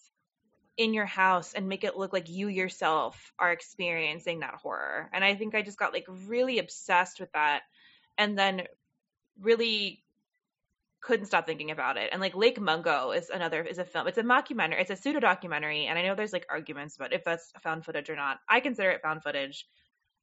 in 0.78 0.94
your 0.94 1.06
house 1.06 1.54
and 1.54 1.70
make 1.70 1.84
it 1.84 1.98
look 1.98 2.14
like 2.14 2.30
you 2.30 2.48
yourself 2.48 3.32
are 3.38 3.52
experiencing 3.52 4.40
that 4.40 4.56
horror. 4.56 5.10
And 5.14 5.24
I 5.24 5.36
think 5.36 5.54
I 5.54 5.62
just 5.62 5.78
got 5.78 5.94
like 5.94 6.06
really 6.28 6.60
obsessed 6.60 7.20
with 7.20 7.32
that 7.34 7.62
and 8.18 8.38
then 8.38 8.64
really 9.40 10.04
couldn't 11.02 11.26
stop 11.26 11.46
thinking 11.46 11.70
about 11.70 11.98
it. 11.98 12.10
And 12.12 12.22
like 12.22 12.36
Lake 12.36 12.60
Mungo 12.60 13.12
is 13.12 13.30
another 13.30 13.62
is 13.62 13.78
a 13.78 13.86
film. 13.86 14.08
It's 14.08 14.18
a 14.18 14.24
mockumentary. 14.24 14.82
It's 14.82 14.90
a 14.90 14.96
pseudo 14.96 15.20
documentary 15.20 15.86
and 15.86 16.00
I 16.00 16.04
know 16.04 16.16
there's 16.16 16.34
like 16.34 16.48
arguments 16.50 16.96
about 16.96 17.14
if 17.14 17.24
that's 17.24 17.52
found 17.62 17.86
footage 17.86 18.10
or 18.10 18.16
not. 18.16 18.40
I 18.50 18.60
consider 18.60 18.90
it 18.92 19.02
found 19.02 19.22
footage. 19.22 19.68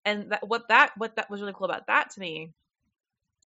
And 0.05 0.33
that, 0.33 0.49
what 0.49 0.69
that 0.69 0.93
what 0.97 1.17
that 1.17 1.31
was 1.31 1.41
really 1.41 1.53
cool 1.55 1.67
about 1.67 1.87
that 1.87 2.11
to 2.11 2.21
me 2.21 2.53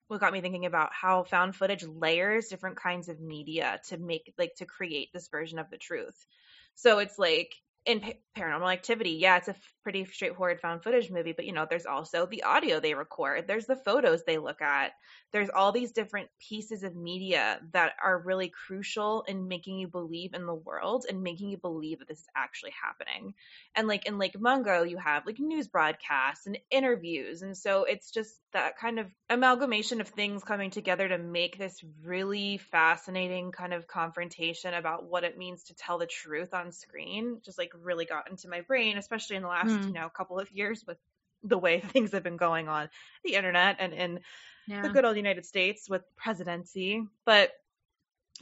what 0.07 0.19
got 0.19 0.33
me 0.33 0.41
thinking 0.41 0.65
about 0.65 0.93
how 0.93 1.23
found 1.23 1.55
footage 1.55 1.83
layers 1.83 2.47
different 2.47 2.77
kinds 2.77 3.09
of 3.09 3.19
media 3.19 3.79
to 3.87 3.97
make 3.97 4.33
like 4.37 4.53
to 4.55 4.65
create 4.65 5.11
this 5.11 5.27
version 5.27 5.59
of 5.59 5.69
the 5.69 5.77
truth. 5.77 6.27
So 6.75 6.99
it's 6.99 7.17
like 7.19 7.53
in 7.85 7.99
pa- 7.99 8.13
paranormal 8.37 8.71
activity, 8.71 9.11
yeah, 9.11 9.37
it's 9.37 9.47
a 9.49 9.51
f- 9.51 9.75
pretty 9.83 10.05
straightforward 10.05 10.61
found 10.61 10.83
footage 10.83 11.11
movie, 11.11 11.33
but 11.33 11.45
you 11.45 11.51
know, 11.51 11.67
there's 11.69 11.85
also 11.85 12.25
the 12.25 12.43
audio 12.43 12.79
they 12.79 12.93
record, 12.93 13.47
there's 13.47 13.65
the 13.65 13.75
photos 13.75 14.23
they 14.23 14.37
look 14.37 14.61
at, 14.61 14.93
there's 15.31 15.49
all 15.49 15.71
these 15.71 15.91
different 15.91 16.29
pieces 16.39 16.83
of 16.83 16.95
media 16.95 17.59
that 17.73 17.93
are 18.01 18.19
really 18.19 18.49
crucial 18.49 19.23
in 19.23 19.47
making 19.47 19.77
you 19.79 19.87
believe 19.87 20.33
in 20.33 20.45
the 20.45 20.53
world 20.55 21.05
and 21.09 21.21
making 21.23 21.49
you 21.49 21.57
believe 21.57 21.99
that 21.99 22.07
this 22.07 22.19
is 22.19 22.27
actually 22.35 22.71
happening. 22.81 23.33
And 23.75 23.87
like 23.87 24.05
in 24.05 24.17
Lake 24.17 24.39
Mungo, 24.39 24.83
you 24.83 24.97
have 24.97 25.25
like 25.25 25.39
news 25.39 25.67
broadcasts 25.67 26.45
and 26.47 26.57
interviews, 26.71 27.41
and 27.41 27.57
so 27.57 27.83
it's 27.83 28.11
just 28.11 28.41
that 28.53 28.77
kind 28.77 28.99
of 28.99 29.11
amalgamation 29.29 30.01
of 30.01 30.07
things 30.09 30.43
coming 30.43 30.69
together 30.69 31.07
to 31.07 31.17
make 31.17 31.57
this 31.57 31.83
really 32.03 32.57
fascinating 32.57 33.51
kind 33.51 33.73
of 33.73 33.87
confrontation 33.87 34.73
about 34.73 35.05
what 35.05 35.23
it 35.23 35.37
means 35.37 35.63
to 35.65 35.75
tell 35.75 35.97
the 35.97 36.05
truth 36.07 36.53
on 36.53 36.71
screen 36.71 37.39
just 37.43 37.57
like 37.57 37.72
really 37.81 38.05
got 38.05 38.29
into 38.29 38.47
my 38.49 38.61
brain 38.61 38.97
especially 38.97 39.35
in 39.35 39.41
the 39.41 39.47
last 39.47 39.69
Hmm. 39.69 39.87
you 39.87 39.93
know 39.93 40.09
couple 40.09 40.39
of 40.39 40.51
years 40.51 40.83
with 40.87 40.97
the 41.43 41.57
way 41.57 41.79
things 41.93 42.11
have 42.11 42.23
been 42.23 42.37
going 42.37 42.67
on 42.67 42.89
the 43.23 43.35
internet 43.35 43.77
and 43.79 43.93
in 43.93 44.19
Yeah. 44.67 44.83
the 44.83 44.89
good 44.89 45.05
old 45.05 45.17
United 45.17 45.45
States 45.45 45.89
with 45.89 46.03
presidency 46.15 47.03
but 47.25 47.51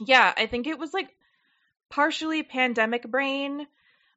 yeah 0.06 0.32
I 0.36 0.46
think 0.46 0.66
it 0.66 0.78
was 0.78 0.92
like 0.94 1.14
partially 1.90 2.42
pandemic 2.42 3.08
brain 3.10 3.66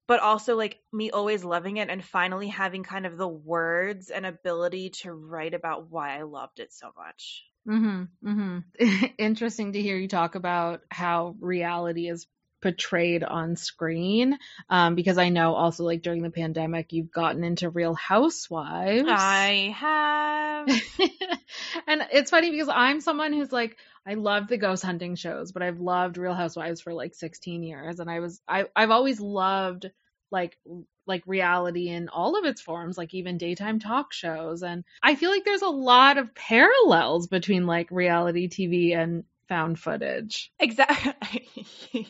but 0.07 0.20
also 0.20 0.55
like 0.55 0.80
me 0.93 1.11
always 1.11 1.43
loving 1.43 1.78
it 1.78 1.89
and 1.89 2.03
finally 2.03 2.47
having 2.47 2.84
kind 2.84 3.05
of 3.05 3.18
the 3.18 3.28
words 3.28 4.09
and 4.11 4.26
ability 4.26 4.91
to 4.91 5.11
write 5.13 5.53
about 5.53 5.89
why 5.89 6.18
I 6.18 6.24
loved 6.24 6.59
it 6.59 6.74
so 6.74 6.91
much. 6.97 7.43
Mm-hmm. 7.68 8.28
Mm-hmm. 8.28 9.05
Interesting 9.18 9.74
to 9.74 9.82
hear 9.82 9.97
you 9.97 10.07
talk 10.07 10.36
about 10.36 10.82
how 10.89 11.36
reality 11.39 12.07
is 12.07 12.28
portrayed 12.66 13.24
on 13.24 13.55
screen. 13.55 14.39
Um, 14.72 14.95
because 14.95 15.20
I 15.20 15.30
know 15.30 15.53
also 15.53 15.84
like 15.84 16.01
during 16.01 16.24
the 16.24 16.32
pandemic 16.32 16.93
you've 16.93 17.11
gotten 17.11 17.43
into 17.43 17.70
Real 17.70 17.93
Housewives. 17.93 19.07
I 19.07 19.76
have. 19.78 20.68
and 21.88 22.01
it's 22.11 22.32
funny 22.32 22.49
because 22.49 22.70
I'm 22.70 23.01
someone 23.01 23.34
who's 23.34 23.51
like 23.51 23.78
I 24.03 24.16
love 24.16 24.47
the 24.47 24.57
ghost 24.57 24.84
hunting 24.84 25.13
shows, 25.13 25.51
but 25.51 25.61
I've 25.61 25.80
loved 25.80 26.18
Real 26.18 26.34
Housewives 26.34 26.82
for 26.82 26.91
like 26.91 27.13
16 27.13 27.61
years 27.61 27.99
and 27.99 28.09
I 28.09 28.20
was 28.20 28.41
I 28.47 28.66
I've 28.76 28.89
always 28.89 29.20
loved 29.20 29.91
like 30.32 30.57
like 31.05 31.22
reality 31.28 31.89
in 31.89 32.09
all 32.09 32.36
of 32.36 32.45
its 32.45 32.61
forms, 32.61 32.97
like 32.97 33.13
even 33.13 33.38
daytime 33.38 33.78
talk 33.78 34.11
shows 34.11 34.63
and 34.63 34.84
I 35.03 35.13
feel 35.13 35.30
like 35.30 35.45
there's 35.45 35.61
a 35.61 35.68
lot 35.68 36.18
of 36.18 36.34
parallels 36.34 37.28
between 37.28 37.68
like 37.68 37.91
reality 37.91 38.49
TV 38.49 38.97
and 38.97 39.24
found 39.47 39.79
footage. 39.79 40.51
Exactly. 40.59 41.47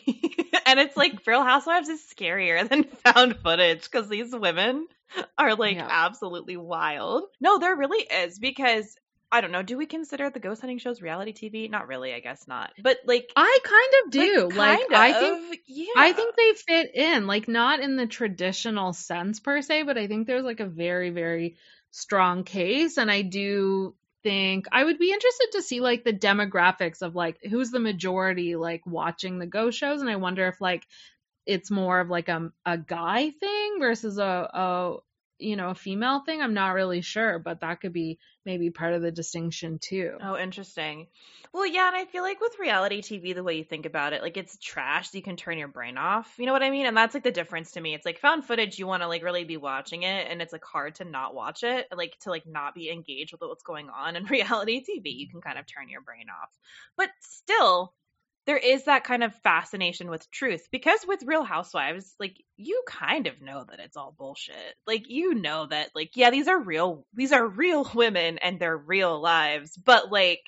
and 0.66 0.80
it's 0.80 0.96
like 0.96 1.26
Real 1.26 1.42
Housewives 1.42 1.88
is 1.88 2.00
scarier 2.02 2.68
than 2.68 2.84
found 3.04 3.36
footage 3.36 3.82
because 3.82 4.08
these 4.08 4.32
women 4.34 4.86
are 5.38 5.54
like 5.54 5.76
Yeah. 5.76 5.88
absolutely 5.90 6.56
wild. 6.56 7.24
No, 7.40 7.58
there 7.58 7.76
really 7.76 8.02
is 8.04 8.38
because 8.38 8.96
I 9.30 9.40
don't 9.40 9.50
know. 9.50 9.62
Do 9.62 9.76
we 9.76 9.86
consider 9.86 10.30
the 10.30 10.38
ghost 10.38 10.60
hunting 10.60 10.78
shows 10.78 11.02
reality 11.02 11.32
TV? 11.32 11.68
Not 11.68 11.88
really. 11.88 12.14
I 12.14 12.20
guess 12.20 12.46
not. 12.46 12.70
But 12.80 12.98
like, 13.06 13.28
I 13.34 13.58
kind 13.64 13.92
of 14.04 14.10
do. 14.12 14.56
Like, 14.56 14.88
kind 14.88 14.94
I 14.94 15.08
of, 15.08 15.38
think 15.40 15.60
yeah. 15.66 15.86
I 15.96 16.12
think 16.12 16.36
they 16.36 16.52
fit 16.66 16.94
in, 16.94 17.26
like 17.26 17.48
not 17.48 17.80
in 17.80 17.96
the 17.96 18.06
traditional 18.06 18.92
sense 18.92 19.40
per 19.40 19.62
se, 19.62 19.82
but 19.82 19.98
I 19.98 20.06
think 20.06 20.26
there's 20.26 20.44
like 20.44 20.60
a 20.60 20.66
very, 20.66 21.10
very 21.10 21.56
strong 21.90 22.44
case. 22.44 22.98
And 22.98 23.10
I 23.10 23.22
do 23.22 23.96
think 24.26 24.66
I 24.72 24.82
would 24.82 24.98
be 24.98 25.12
interested 25.12 25.52
to 25.52 25.62
see 25.62 25.80
like 25.80 26.02
the 26.02 26.12
demographics 26.12 27.00
of 27.00 27.14
like 27.14 27.38
who's 27.48 27.70
the 27.70 27.78
majority 27.78 28.56
like 28.56 28.84
watching 28.84 29.38
the 29.38 29.46
ghost 29.46 29.78
shows. 29.78 30.00
And 30.00 30.10
I 30.10 30.16
wonder 30.16 30.48
if 30.48 30.60
like 30.60 30.84
it's 31.46 31.70
more 31.70 32.00
of 32.00 32.10
like 32.10 32.28
a, 32.28 32.50
a 32.64 32.76
guy 32.76 33.30
thing 33.30 33.76
versus 33.78 34.18
a, 34.18 34.50
a, 34.52 34.96
you 35.38 35.56
know, 35.56 35.70
a 35.70 35.74
female 35.74 36.20
thing. 36.20 36.40
I'm 36.40 36.54
not 36.54 36.74
really 36.74 37.02
sure, 37.02 37.38
but 37.38 37.60
that 37.60 37.80
could 37.80 37.92
be 37.92 38.18
maybe 38.44 38.70
part 38.70 38.94
of 38.94 39.02
the 39.02 39.10
distinction 39.10 39.78
too. 39.82 40.16
Oh, 40.22 40.38
interesting. 40.38 41.08
Well, 41.52 41.66
yeah, 41.66 41.88
and 41.88 41.96
I 41.96 42.04
feel 42.04 42.22
like 42.22 42.40
with 42.40 42.58
reality 42.58 43.02
TV, 43.02 43.34
the 43.34 43.42
way 43.42 43.56
you 43.56 43.64
think 43.64 43.86
about 43.86 44.12
it, 44.12 44.22
like 44.22 44.36
it's 44.36 44.58
trash, 44.58 45.10
so 45.10 45.18
you 45.18 45.22
can 45.22 45.36
turn 45.36 45.58
your 45.58 45.68
brain 45.68 45.98
off. 45.98 46.32
You 46.38 46.46
know 46.46 46.52
what 46.52 46.62
I 46.62 46.70
mean? 46.70 46.86
And 46.86 46.96
that's 46.96 47.14
like 47.14 47.24
the 47.24 47.30
difference 47.30 47.72
to 47.72 47.80
me. 47.80 47.94
It's 47.94 48.06
like 48.06 48.18
found 48.18 48.44
footage, 48.44 48.78
you 48.78 48.86
want 48.86 49.02
to 49.02 49.08
like 49.08 49.22
really 49.22 49.44
be 49.44 49.56
watching 49.56 50.02
it, 50.02 50.26
and 50.30 50.40
it's 50.40 50.52
like 50.52 50.64
hard 50.64 50.96
to 50.96 51.04
not 51.04 51.34
watch 51.34 51.62
it, 51.62 51.86
like 51.94 52.16
to 52.20 52.30
like 52.30 52.46
not 52.46 52.74
be 52.74 52.90
engaged 52.90 53.32
with 53.32 53.42
what's 53.42 53.62
going 53.62 53.88
on. 53.90 54.16
In 54.16 54.24
reality 54.26 54.80
TV, 54.80 54.86
you 55.04 55.26
mm-hmm. 55.26 55.32
can 55.32 55.40
kind 55.42 55.58
of 55.58 55.66
turn 55.66 55.88
your 55.88 56.02
brain 56.02 56.26
off. 56.30 56.50
But 56.96 57.10
still, 57.20 57.92
there 58.46 58.56
is 58.56 58.84
that 58.84 59.04
kind 59.04 59.24
of 59.24 59.34
fascination 59.42 60.08
with 60.10 60.30
truth 60.30 60.68
because 60.70 61.00
with 61.06 61.22
Real 61.24 61.44
Housewives, 61.44 62.14
like 62.20 62.36
you 62.56 62.82
kind 62.88 63.26
of 63.26 63.40
know 63.42 63.64
that 63.68 63.80
it's 63.80 63.96
all 63.96 64.14
bullshit. 64.16 64.74
Like 64.86 65.08
you 65.08 65.34
know 65.34 65.66
that 65.66 65.90
like 65.94 66.12
yeah, 66.14 66.30
these 66.30 66.48
are 66.48 66.60
real 66.60 67.06
these 67.14 67.32
are 67.32 67.46
real 67.46 67.90
women 67.94 68.38
and 68.38 68.58
their 68.60 68.76
real 68.76 69.20
lives, 69.20 69.76
but 69.76 70.10
like 70.12 70.42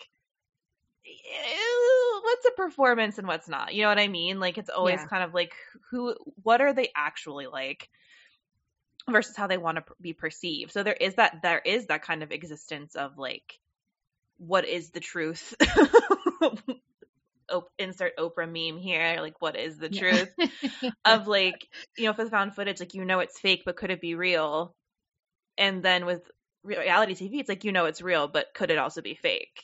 eh, 1.06 2.20
what's 2.22 2.46
a 2.46 2.50
performance 2.52 3.18
and 3.18 3.26
what's 3.26 3.48
not? 3.48 3.74
You 3.74 3.82
know 3.82 3.88
what 3.88 3.98
I 3.98 4.08
mean? 4.08 4.40
Like 4.40 4.58
it's 4.58 4.70
always 4.70 5.00
Yeah. 5.00 5.08
kind 5.08 5.22
of 5.24 5.34
like 5.34 5.52
who 5.90 6.14
what 6.42 6.60
are 6.60 6.72
they 6.72 6.90
actually 6.96 7.46
like? 7.46 7.88
versus 9.10 9.36
how 9.36 9.46
they 9.46 9.58
want 9.58 9.76
to 9.78 9.84
be 10.00 10.12
perceived. 10.12 10.72
So 10.72 10.82
there 10.82 10.92
is 10.92 11.14
that 11.14 11.40
there 11.42 11.60
is 11.64 11.86
that 11.86 12.02
kind 12.02 12.22
of 12.22 12.30
existence 12.32 12.94
of 12.94 13.16
like 13.18 13.58
what 14.38 14.66
is 14.66 14.90
the 14.90 15.00
truth? 15.00 15.54
Op- 17.50 17.70
insert 17.78 18.16
Oprah 18.18 18.50
meme 18.50 18.78
here. 18.80 19.18
Like, 19.20 19.40
what 19.40 19.56
is 19.56 19.78
the 19.78 19.88
Yeah. 19.88 20.02
truth 20.02 20.34
of 21.04 21.28
like, 21.28 21.68
you 21.96 22.06
know, 22.06 22.14
for 22.14 22.24
the 22.24 22.30
found 22.30 22.54
footage, 22.54 22.80
like 22.80 22.94
you 22.94 23.04
know 23.04 23.20
it's 23.20 23.40
fake, 23.40 23.62
but 23.66 23.76
could 23.76 23.90
it 23.90 24.00
be 24.00 24.14
real? 24.14 24.76
And 25.56 25.82
then 25.82 26.06
with 26.06 26.22
reality 26.62 27.14
TV, 27.14 27.40
it's 27.40 27.48
like 27.48 27.64
you 27.64 27.72
know 27.72 27.86
it's 27.86 28.02
real, 28.02 28.28
but 28.28 28.48
could 28.54 28.70
it 28.70 28.78
also 28.78 29.02
be 29.02 29.14
fake? 29.14 29.62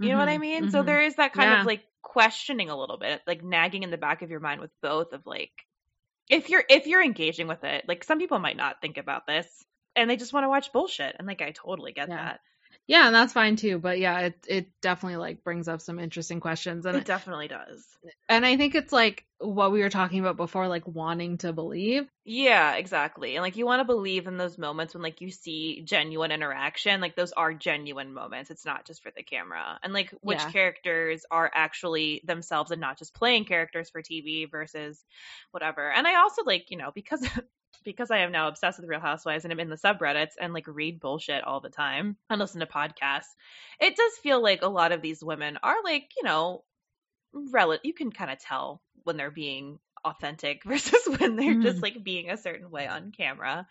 You 0.00 0.10
know 0.12 0.18
what 0.18 0.28
I 0.28 0.38
Mhm, 0.38 0.38
mean? 0.38 0.68
So 0.68 0.82
mhm. 0.82 0.82
there 0.82 1.02
is 1.02 1.16
that 1.16 1.32
kind 1.32 1.52
Yeah. 1.52 1.54
of 1.54 1.64
like 1.64 1.84
questioning 2.02 2.70
a 2.70 2.78
little 2.78 2.98
bit, 2.98 3.22
like 3.26 3.42
nagging 3.42 3.82
in 3.82 3.90
the 3.90 3.98
back 3.98 4.22
of 4.22 4.30
your 4.30 4.40
mind 4.40 4.60
with 4.60 4.70
both 4.82 5.12
of 5.12 5.26
like 5.26 5.52
if 6.30 6.48
you're 6.50 6.64
if 6.68 6.86
you're 6.86 7.02
engaging 7.02 7.46
with 7.48 7.64
it, 7.64 7.84
like 7.88 8.04
some 8.04 8.18
people 8.18 8.38
might 8.38 8.56
not 8.56 8.80
think 8.80 8.96
about 8.98 9.26
this 9.26 9.64
and 9.96 10.08
they 10.10 10.16
just 10.16 10.32
want 10.32 10.44
to 10.44 10.48
watch 10.48 10.72
bullshit 10.72 11.16
and 11.18 11.26
like 11.26 11.42
I 11.42 11.52
totally 11.52 11.92
get 11.92 12.10
Yeah. 12.10 12.16
that. 12.16 12.40
Yeah, 12.88 13.06
and 13.06 13.14
that's 13.14 13.32
fine 13.32 13.54
too. 13.56 13.78
But 13.78 13.98
yeah, 14.00 14.20
it 14.20 14.44
it 14.48 14.80
definitely 14.80 15.18
like 15.18 15.44
brings 15.44 15.68
up 15.68 15.80
some 15.80 15.98
interesting 16.00 16.40
questions, 16.40 16.86
and 16.86 16.98
It 16.98 17.06
definitely 17.06 17.48
does. 17.48 17.96
and 18.28 18.44
I 18.44 18.56
think 18.56 18.74
it's 18.74 18.92
like 18.92 19.26
what 19.38 19.72
we 19.72 19.80
were 19.80 19.90
talking 19.90 20.20
about 20.20 20.36
before, 20.36 20.68
like 20.68 20.86
wanting 20.86 21.38
to 21.38 21.52
believe. 21.52 22.08
Yeah, 22.30 22.74
exactly. 22.74 23.36
And 23.36 23.42
like 23.42 23.56
you 23.56 23.64
want 23.64 23.80
to 23.80 23.84
believe 23.86 24.26
in 24.26 24.36
those 24.36 24.58
moments 24.58 24.92
when 24.92 25.02
like 25.02 25.22
you 25.22 25.30
see 25.30 25.80
genuine 25.82 26.30
interaction, 26.30 27.00
like 27.00 27.16
those 27.16 27.32
are 27.32 27.54
genuine 27.54 28.12
moments. 28.12 28.50
It's 28.50 28.66
not 28.66 28.86
just 28.86 29.02
for 29.02 29.10
the 29.10 29.22
camera. 29.22 29.78
And 29.82 29.94
like 29.94 30.10
which 30.20 30.46
Yeah. 30.46 30.52
characters 30.52 31.24
are 31.30 31.50
actually 31.54 32.20
themselves 32.24 32.70
and 32.70 32.82
not 32.82 32.98
just 32.98 33.14
playing 33.14 33.46
characters 33.46 33.88
for 33.88 34.02
TV 34.02 34.44
versus 34.44 35.02
whatever. 35.52 35.90
And 35.90 36.06
I 36.06 36.16
also 36.16 36.42
like, 36.44 36.70
you 36.70 36.76
know, 36.76 36.90
because 36.94 37.26
because 37.84 38.10
I 38.10 38.18
am 38.18 38.32
now 38.32 38.48
obsessed 38.48 38.78
with 38.80 38.88
Real 38.88 39.00
Housewives 39.00 39.44
and 39.44 39.52
I'm 39.52 39.60
in 39.60 39.70
the 39.70 39.76
subreddits 39.76 40.32
and 40.40 40.52
like 40.52 40.66
read 40.66 41.00
bullshit 41.00 41.44
all 41.44 41.60
the 41.60 41.70
time 41.70 42.16
and 42.30 42.38
listen 42.40 42.60
to 42.60 42.66
podcasts, 42.66 43.34
it 43.80 43.96
does 43.96 44.12
feel 44.22 44.42
like 44.42 44.62
a 44.62 44.68
lot 44.68 44.92
of 44.92 45.02
these 45.02 45.22
women 45.22 45.58
are 45.62 45.82
like, 45.84 46.10
you 46.16 46.24
know, 46.24 46.64
rel- 47.32 47.78
you 47.82 47.92
can 47.94 48.10
kind 48.10 48.30
of 48.30 48.38
tell 48.38 48.82
when 49.04 49.16
they're 49.16 49.30
being 49.30 49.78
authentic 50.04 50.62
versus 50.66 51.18
when 51.18 51.36
they're 51.36 51.54
just 51.54 51.78
Mhm. 51.78 51.82
like 51.82 52.02
being 52.04 52.30
a 52.30 52.36
certain 52.36 52.70
way 52.70 52.86
on 52.86 53.12
camera, 53.12 53.66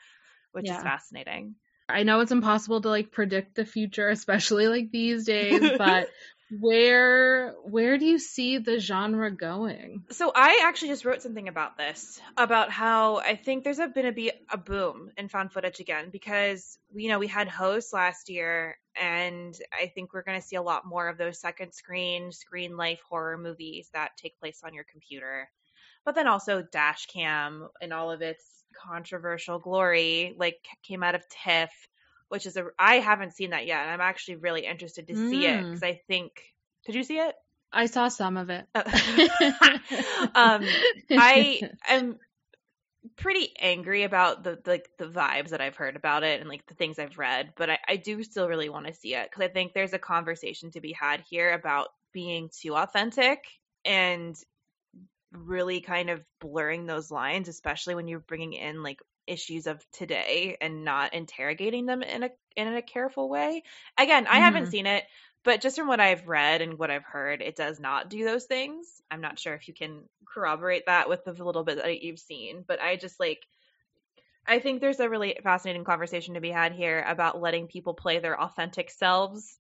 which 0.52 0.66
Yeah. 0.66 0.78
is 0.78 0.84
fascinating. 0.84 1.56
I 1.90 2.04
know 2.04 2.20
it's 2.20 2.32
impossible 2.34 2.82
to 2.82 2.90
like 2.90 3.12
predict 3.12 3.56
the 3.56 3.66
future, 3.66 4.10
especially 4.10 4.68
like 4.68 4.92
these 4.92 5.26
days, 5.26 5.62
but 5.78 6.10
where 6.52 7.52
where 7.64 7.98
do 7.98 8.06
you 8.06 8.20
see 8.20 8.58
the 8.58 8.80
genre 8.80 9.32
going? 9.32 10.04
So 10.12 10.32
I 10.34 10.62
actually 10.64 10.90
just 10.90 11.06
wrote 11.06 11.22
something 11.22 11.48
about 11.48 11.78
this 11.78 12.22
about 12.38 12.72
how 12.72 13.18
I 13.18 13.36
think 13.36 13.64
there's 13.64 13.80
a, 13.80 13.88
been 13.88 14.06
a 14.06 14.12
be 14.12 14.32
a 14.50 14.58
boom 14.58 15.12
in 15.18 15.28
found 15.28 15.52
footage 15.52 15.80
again 15.80 16.10
because 16.10 16.78
you 16.94 17.10
know 17.10 17.20
we 17.20 17.28
had 17.28 17.48
hosts 17.48 17.92
last 17.94 18.30
year 18.30 18.78
and 19.00 19.58
I 19.74 19.88
think 19.88 20.14
we're 20.14 20.24
going 20.24 20.40
to 20.40 20.48
see 20.48 20.56
a 20.56 20.62
lot 20.62 20.86
more 20.86 21.08
of 21.08 21.18
those 21.18 21.40
second 21.40 21.74
screen 21.74 22.32
screen 22.32 22.78
life 22.78 23.02
horror 23.10 23.38
movies 23.38 23.90
that 23.94 24.18
take 24.18 24.40
place 24.40 24.62
on 24.64 24.74
your 24.74 24.86
computer. 24.86 25.50
But 26.06 26.16
then 26.16 26.28
also 26.28 26.62
dash 26.62 27.08
cam 27.08 27.68
and 27.82 27.92
all 27.92 28.12
of 28.12 28.22
its 28.22 28.44
controversial 28.74 29.60
glory 29.60 30.36
like 30.38 30.60
came 30.84 31.04
out 31.04 31.16
of 31.16 31.28
TIFF 31.30 31.72
which 32.30 32.46
is 32.46 32.58
a 32.58 32.66
I 32.78 32.96
haven't 32.96 33.34
seen 33.34 33.52
that 33.52 33.66
yet 33.66 33.82
and 33.82 33.92
I'm 33.92 34.02
actually 34.02 34.36
really 34.38 34.66
interested 34.66 35.08
to 35.08 35.16
see 35.16 35.46
it 35.46 35.66
Mm. 35.66 35.74
cuz 35.74 35.84
I 35.84 36.02
think 36.08 36.32
did 36.86 36.96
you 36.96 37.04
see 37.04 37.20
it? 37.20 37.36
I 37.72 37.86
saw 37.86 38.08
some 38.08 38.38
of 38.38 38.50
it. 38.50 38.66
um, 40.36 40.66
I 41.12 41.62
am 41.88 42.18
pretty 43.16 43.52
angry 43.60 44.04
about 44.04 44.44
the 44.44 44.60
like 44.66 44.90
the, 44.98 45.06
vibes 45.06 45.50
that 45.50 45.62
I've 45.62 45.76
heard 45.76 45.96
about 45.96 46.24
it 46.24 46.40
and 46.40 46.50
like 46.50 46.66
the 46.68 46.76
things 46.76 47.00
I've 47.00 47.18
read, 47.18 47.54
but 47.56 47.70
I, 47.70 47.80
I 47.88 47.96
do 47.98 48.24
still 48.24 48.48
really 48.48 48.70
want 48.70 48.88
to 48.88 48.94
see 48.94 49.16
it 49.16 49.30
because 49.30 49.44
I 49.44 49.52
think 49.52 49.74
there's 49.74 49.94
a 49.94 50.00
conversation 50.00 50.72
to 50.72 50.82
be 50.82 50.94
had 50.94 51.24
here 51.30 51.54
about 51.54 51.90
being 52.14 52.50
too 52.50 52.76
authentic 52.76 53.44
and 53.86 54.36
really 55.32 55.82
kind 55.82 56.10
of 56.10 56.24
blurring 56.40 56.86
those 56.86 57.12
lines, 57.12 57.48
especially 57.48 57.96
when 57.96 58.08
you're 58.08 58.20
bringing 58.20 58.54
in 58.54 58.84
like 58.84 59.00
issues 59.28 59.68
of 59.68 59.86
today 59.92 60.58
and 60.62 60.84
not 60.84 61.14
interrogating 61.14 61.86
them 61.86 62.04
in 62.04 62.24
a 62.24 62.30
in 62.56 62.68
a 62.74 62.82
careful 62.82 63.30
way. 63.30 63.64
Again, 63.98 64.28
I 64.28 64.40
haven't 64.40 64.68
Mhm. 64.68 64.70
seen 64.70 64.86
it, 64.88 65.06
but 65.44 65.62
just 65.62 65.78
from 65.78 65.88
what 65.88 66.00
I've 66.00 66.28
read 66.28 66.62
and 66.62 66.78
what 66.80 66.92
I've 66.92 67.04
heard, 67.06 67.42
it 67.42 67.56
does 67.56 67.80
not 67.80 68.10
do 68.10 68.24
those 68.26 68.46
things. 68.46 69.02
I'm 69.12 69.22
not 69.22 69.40
sure 69.40 69.54
if 69.56 69.68
you 69.68 69.74
can 69.74 70.10
corroborate 70.28 70.86
that 70.88 71.10
with 71.10 71.24
the 71.26 71.34
little 71.34 71.64
bit 71.64 71.78
that 71.78 72.02
you've 72.02 72.20
seen, 72.20 72.64
but 72.68 72.82
I 72.82 72.96
just 72.96 73.20
like 73.20 73.46
I 74.46 74.60
think 74.60 74.80
there's 74.80 75.00
a 75.00 75.10
really 75.10 75.38
fascinating 75.44 75.84
conversation 75.84 76.34
to 76.36 76.42
be 76.42 76.52
had 76.52 76.72
here 76.74 77.04
about 77.06 77.42
letting 77.42 77.68
people 77.68 77.94
play 77.94 78.20
their 78.20 78.40
authentic 78.40 78.90
selves 78.90 79.60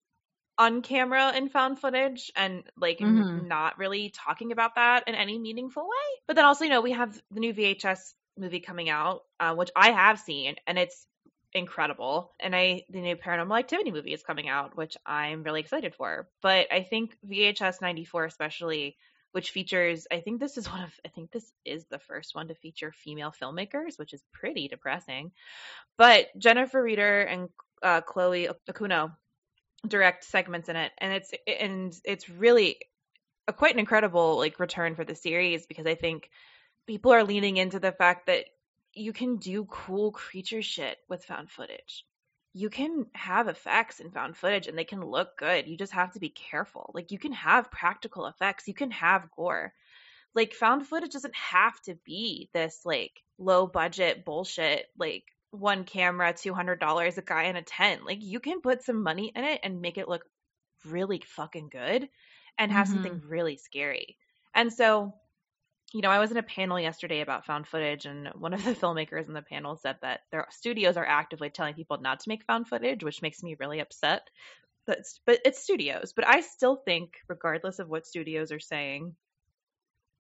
on 0.57 0.84
camera 0.84 1.36
in 1.38 1.49
found 1.49 1.80
footage 1.82 2.32
and 2.36 2.70
like 2.78 2.99
Mhm. 2.99 3.47
not 3.47 3.78
really 3.80 4.11
talking 4.11 4.51
about 4.53 4.76
that 4.76 5.05
in 5.07 5.15
any 5.15 5.39
meaningful 5.39 5.84
way. 5.86 6.22
But 6.28 6.36
then 6.38 6.45
also, 6.45 6.65
you 6.65 6.72
know, 6.72 6.82
we 6.82 6.93
have 6.93 7.22
the 7.32 7.41
new 7.41 7.53
VHS 7.53 8.15
movie 8.38 8.59
coming 8.59 8.89
out, 8.89 9.21
uh, 9.39 9.55
which 9.55 9.69
I 9.75 9.91
have 9.91 10.19
seen, 10.19 10.55
and 10.65 10.77
it's 10.77 11.05
incredible. 11.53 12.33
And 12.39 12.55
I 12.55 12.83
the 12.89 13.01
new 13.01 13.15
Paranormal 13.15 13.57
Activity 13.57 13.91
movie 13.91 14.13
is 14.13 14.23
coming 14.23 14.49
out, 14.49 14.75
which 14.75 14.97
I'm 15.05 15.43
really 15.43 15.61
excited 15.61 15.95
for. 15.95 16.27
But 16.41 16.71
I 16.71 16.83
think 16.83 17.17
VHS 17.27 17.81
94 17.81 18.25
especially 18.25 18.97
which 19.33 19.51
features 19.51 20.07
I 20.11 20.21
think 20.21 20.39
this 20.39 20.57
is 20.57 20.69
one 20.71 20.81
of 20.81 20.91
I 21.05 21.09
think 21.09 21.31
this 21.31 21.51
is 21.65 21.85
the 21.91 21.99
first 21.99 22.33
one 22.33 22.47
to 22.47 22.55
feature 22.55 22.91
female 22.91 23.31
filmmakers, 23.31 23.97
which 23.97 24.13
is 24.13 24.23
pretty 24.33 24.67
depressing. 24.67 25.31
But 25.97 26.27
Jennifer 26.38 26.81
Reeder 26.81 27.21
and 27.21 27.49
uh, 27.83 28.01
Chloe 28.01 28.49
Okuno 28.69 29.11
direct 29.88 30.23
segments 30.23 30.69
in 30.69 30.75
it, 30.75 30.91
and 30.97 31.13
it's 31.13 31.31
and 31.45 31.95
it's 32.03 32.29
really 32.29 32.77
a 33.47 33.53
quite 33.53 33.73
an 33.73 33.79
incredible 33.79 34.38
like 34.38 34.59
return 34.59 34.95
for 34.95 35.05
the 35.05 35.15
series 35.15 35.67
because 35.67 35.85
I 35.85 35.95
think 35.95 36.29
people 36.88 37.13
are 37.13 37.23
leaning 37.23 37.57
into 37.57 37.79
the 37.79 37.91
fact 37.91 38.27
that 38.27 38.45
you 38.93 39.13
can 39.13 39.38
do 39.38 39.65
cool 39.65 40.11
creature 40.11 40.61
shit 40.61 40.99
with 41.09 41.25
found 41.25 41.51
footage. 41.51 42.05
You 42.53 42.69
can 42.71 43.07
have 43.13 43.47
effects 43.47 43.99
in 43.99 44.11
found 44.11 44.38
footage 44.38 44.67
and 44.67 44.77
they 44.77 44.85
can 44.85 45.01
look 45.01 45.38
good. 45.38 45.67
You 45.67 45.77
just 45.77 45.93
have 45.93 46.13
to 46.13 46.19
be 46.19 46.29
careful. 46.29 46.91
Like 46.95 47.11
you 47.11 47.19
can 47.19 47.33
have 47.33 47.71
practical 47.71 48.25
effects, 48.25 48.67
you 48.67 48.73
can 48.73 48.91
have 48.91 49.29
gore. 49.31 49.73
Like 50.35 50.53
found 50.53 50.88
footage 50.88 51.11
doesn't 51.11 51.35
have 51.35 51.81
to 51.81 51.95
be 51.95 52.49
this 52.53 52.85
like 52.85 53.23
low 53.38 53.67
budget 53.67 54.25
bullshit 54.25 54.88
like 54.97 55.25
one 55.51 55.83
camera, 55.85 56.33
$200 56.33 57.17
a 57.17 57.21
guy 57.21 57.43
in 57.45 57.55
a 57.55 57.63
tent. 57.63 58.05
Like 58.05 58.21
you 58.23 58.39
can 58.39 58.61
put 58.61 58.83
some 58.83 59.03
money 59.03 59.31
in 59.35 59.43
it 59.43 59.61
and 59.63 59.81
make 59.81 59.97
it 59.97 60.07
look 60.09 60.25
really 60.85 61.19
fucking 61.25 61.69
good 61.69 62.09
and 62.57 62.71
have 62.71 62.88
Mhm. 62.88 62.88
something 62.88 63.21
really 63.21 63.57
scary. 63.57 64.17
And 64.53 64.71
so 64.73 65.13
you 65.93 66.01
know, 66.01 66.09
I 66.09 66.19
was 66.19 66.31
in 66.31 66.38
a 66.38 66.43
panel 66.43 66.79
yesterday 66.79 67.21
about 67.21 67.45
found 67.45 67.67
footage, 67.67 68.05
and 68.05 68.27
one 68.35 68.53
of 68.53 68.63
the 68.63 68.71
filmmakers 68.75 69.27
in 69.27 69.33
the 69.33 69.41
panel 69.41 69.77
said 69.77 69.97
that 70.01 70.21
their 70.31 70.47
studios 70.49 70.97
are 70.97 71.05
actively 71.05 71.49
telling 71.49 71.73
people 71.73 71.99
not 72.01 72.19
to 72.21 72.29
make 72.29 72.43
found 72.45 72.67
footage, 72.67 73.03
which 73.03 73.21
makes 73.21 73.41
me 73.41 73.55
really 73.59 73.79
upset. 73.79 74.29
But, 74.85 74.99
but 75.25 75.39
it's 75.45 75.61
studios. 75.61 76.13
But 76.15 76.27
I 76.27 76.41
still 76.41 76.75
think, 76.75 77.13
regardless 77.27 77.79
of 77.79 77.89
what 77.89 78.05
studios 78.05 78.51
are 78.51 78.59
saying, 78.59 79.15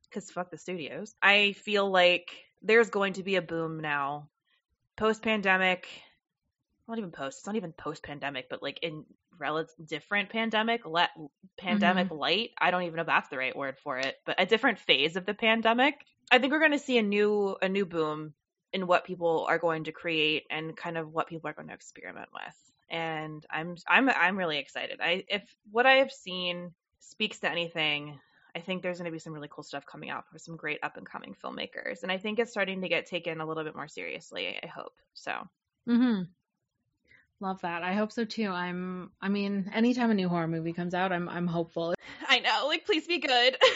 because 0.09 0.31
fuck 0.31 0.51
the 0.51 0.57
studios, 0.57 1.13
I 1.21 1.53
feel 1.53 1.89
like 1.89 2.31
there's 2.61 2.89
going 2.89 3.13
to 3.13 3.23
be 3.23 3.35
a 3.35 3.41
boom 3.41 3.79
now, 3.79 4.29
post 4.95 5.21
pandemic. 5.21 5.87
Not 6.87 6.97
even 6.97 7.11
post. 7.11 7.39
It's 7.39 7.47
not 7.47 7.57
even 7.57 7.73
post 7.73 8.03
pandemic, 8.03 8.47
but 8.49 8.63
like 8.63 8.79
in 8.81 9.03
relative 9.39 9.75
different 9.85 10.29
pandemic, 10.29 10.85
let 10.85 11.09
pandemic 11.57 12.11
light. 12.11 12.51
I 12.59 12.71
don't 12.71 12.83
even 12.83 12.95
know 12.95 13.01
if 13.01 13.07
that's 13.07 13.29
the 13.29 13.37
right 13.37 13.55
word 13.55 13.77
for 13.83 13.97
it, 13.97 14.15
but 14.25 14.35
a 14.39 14.45
different 14.45 14.79
phase 14.79 15.15
of 15.15 15.25
the 15.25 15.33
pandemic. 15.33 15.95
I 16.31 16.39
think 16.39 16.51
we're 16.51 16.59
going 16.59 16.71
to 16.71 16.79
see 16.79 16.97
a 16.97 17.03
new 17.03 17.55
a 17.61 17.69
new 17.69 17.85
boom 17.85 18.33
in 18.73 18.87
what 18.87 19.05
people 19.05 19.45
are 19.49 19.59
going 19.59 19.85
to 19.85 19.91
create 19.91 20.43
and 20.51 20.75
kind 20.75 20.97
of 20.97 21.11
what 21.11 21.27
people 21.27 21.49
are 21.49 21.53
going 21.53 21.69
to 21.69 21.73
experiment 21.73 22.29
with. 22.33 22.55
And 22.89 23.45
I'm 23.49 23.75
I'm 23.87 24.09
I'm 24.09 24.37
really 24.37 24.57
excited. 24.57 24.99
I 25.01 25.23
if 25.27 25.43
what 25.71 25.85
I 25.85 25.95
have 25.95 26.11
seen 26.11 26.73
speaks 26.99 27.39
to 27.39 27.49
anything, 27.49 28.19
I 28.55 28.59
think 28.59 28.81
there's 28.81 28.97
going 28.97 29.05
to 29.05 29.11
be 29.11 29.19
some 29.19 29.33
really 29.33 29.49
cool 29.51 29.63
stuff 29.63 29.85
coming 29.85 30.09
out 30.09 30.25
for 30.31 30.39
some 30.39 30.55
great 30.55 30.79
up 30.83 30.97
and 30.97 31.05
coming 31.05 31.35
filmmakers. 31.43 32.03
And 32.03 32.11
I 32.11 32.17
think 32.17 32.39
it's 32.39 32.51
starting 32.51 32.81
to 32.81 32.89
get 32.89 33.05
taken 33.05 33.39
a 33.39 33.45
little 33.45 33.63
bit 33.63 33.75
more 33.75 33.87
seriously. 33.87 34.59
I 34.61 34.67
hope 34.67 34.93
so. 35.13 35.31
Mm-hmm. 35.87 36.23
Love 37.39 37.61
that. 37.61 37.83
I 37.83 37.93
hope 37.93 38.11
so 38.11 38.25
too. 38.25 38.49
I'm. 38.49 39.11
I 39.21 39.29
mean, 39.29 39.69
anytime 39.73 40.09
a 40.09 40.15
new 40.15 40.27
horror 40.27 40.47
movie 40.47 40.73
comes 40.73 40.93
out, 40.93 41.11
I'm. 41.11 41.29
I'm 41.29 41.47
hopeful. 41.47 41.93
I 42.27 42.39
know. 42.39 42.67
Like, 42.67 42.85
please 42.85 43.07
be 43.07 43.19
good. 43.19 43.57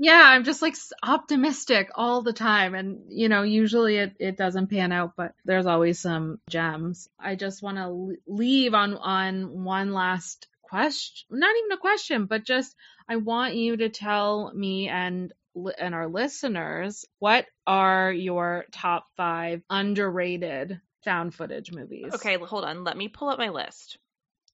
Yeah, 0.00 0.22
I'm 0.22 0.44
just 0.44 0.62
like 0.62 0.76
optimistic 1.02 1.90
all 1.96 2.22
the 2.22 2.32
time, 2.32 2.76
and 2.76 3.06
you 3.08 3.28
know, 3.28 3.42
usually 3.42 3.96
it 3.96 4.14
it 4.20 4.36
doesn't 4.36 4.68
pan 4.68 4.92
out, 4.92 5.14
but 5.16 5.34
there's 5.44 5.66
always 5.66 5.98
some 5.98 6.38
gems. 6.48 7.08
I 7.18 7.34
just 7.34 7.62
want 7.64 7.78
to 7.78 8.16
leave 8.28 8.74
on 8.74 8.96
on 8.96 9.64
one 9.64 9.92
last 9.92 10.46
question. 10.62 11.26
Not 11.30 11.56
even 11.56 11.72
a 11.72 11.80
question, 11.80 12.26
but 12.26 12.44
just 12.44 12.76
I 13.08 13.16
want 13.16 13.56
you 13.56 13.76
to 13.78 13.88
tell 13.88 14.52
me 14.54 14.88
and 14.88 15.32
and 15.78 15.94
our 15.96 16.06
listeners 16.06 17.04
what 17.18 17.46
are 17.66 18.12
your 18.12 18.66
top 18.70 19.06
five 19.16 19.62
underrated 19.68 20.80
found 21.04 21.34
footage 21.34 21.72
movies. 21.72 22.12
okay, 22.14 22.36
hold 22.36 22.64
on. 22.64 22.84
Let 22.84 22.96
me 22.96 23.08
pull 23.08 23.28
up 23.28 23.38
my 23.38 23.50
list. 23.50 23.98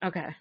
Okay. 0.05 0.35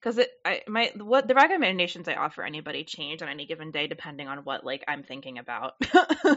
because 0.00 0.18
it 0.18 0.30
I 0.44 0.62
my 0.66 0.92
what 0.96 1.28
the 1.28 1.34
recommendations 1.34 2.08
I 2.08 2.14
offer 2.14 2.42
anybody 2.42 2.84
change 2.84 3.22
on 3.22 3.28
any 3.28 3.46
given 3.46 3.70
day 3.70 3.86
depending 3.86 4.26
on 4.28 4.38
what 4.38 4.64
like 4.64 4.84
I'm 4.88 5.02
thinking 5.02 5.38
about. 5.38 5.74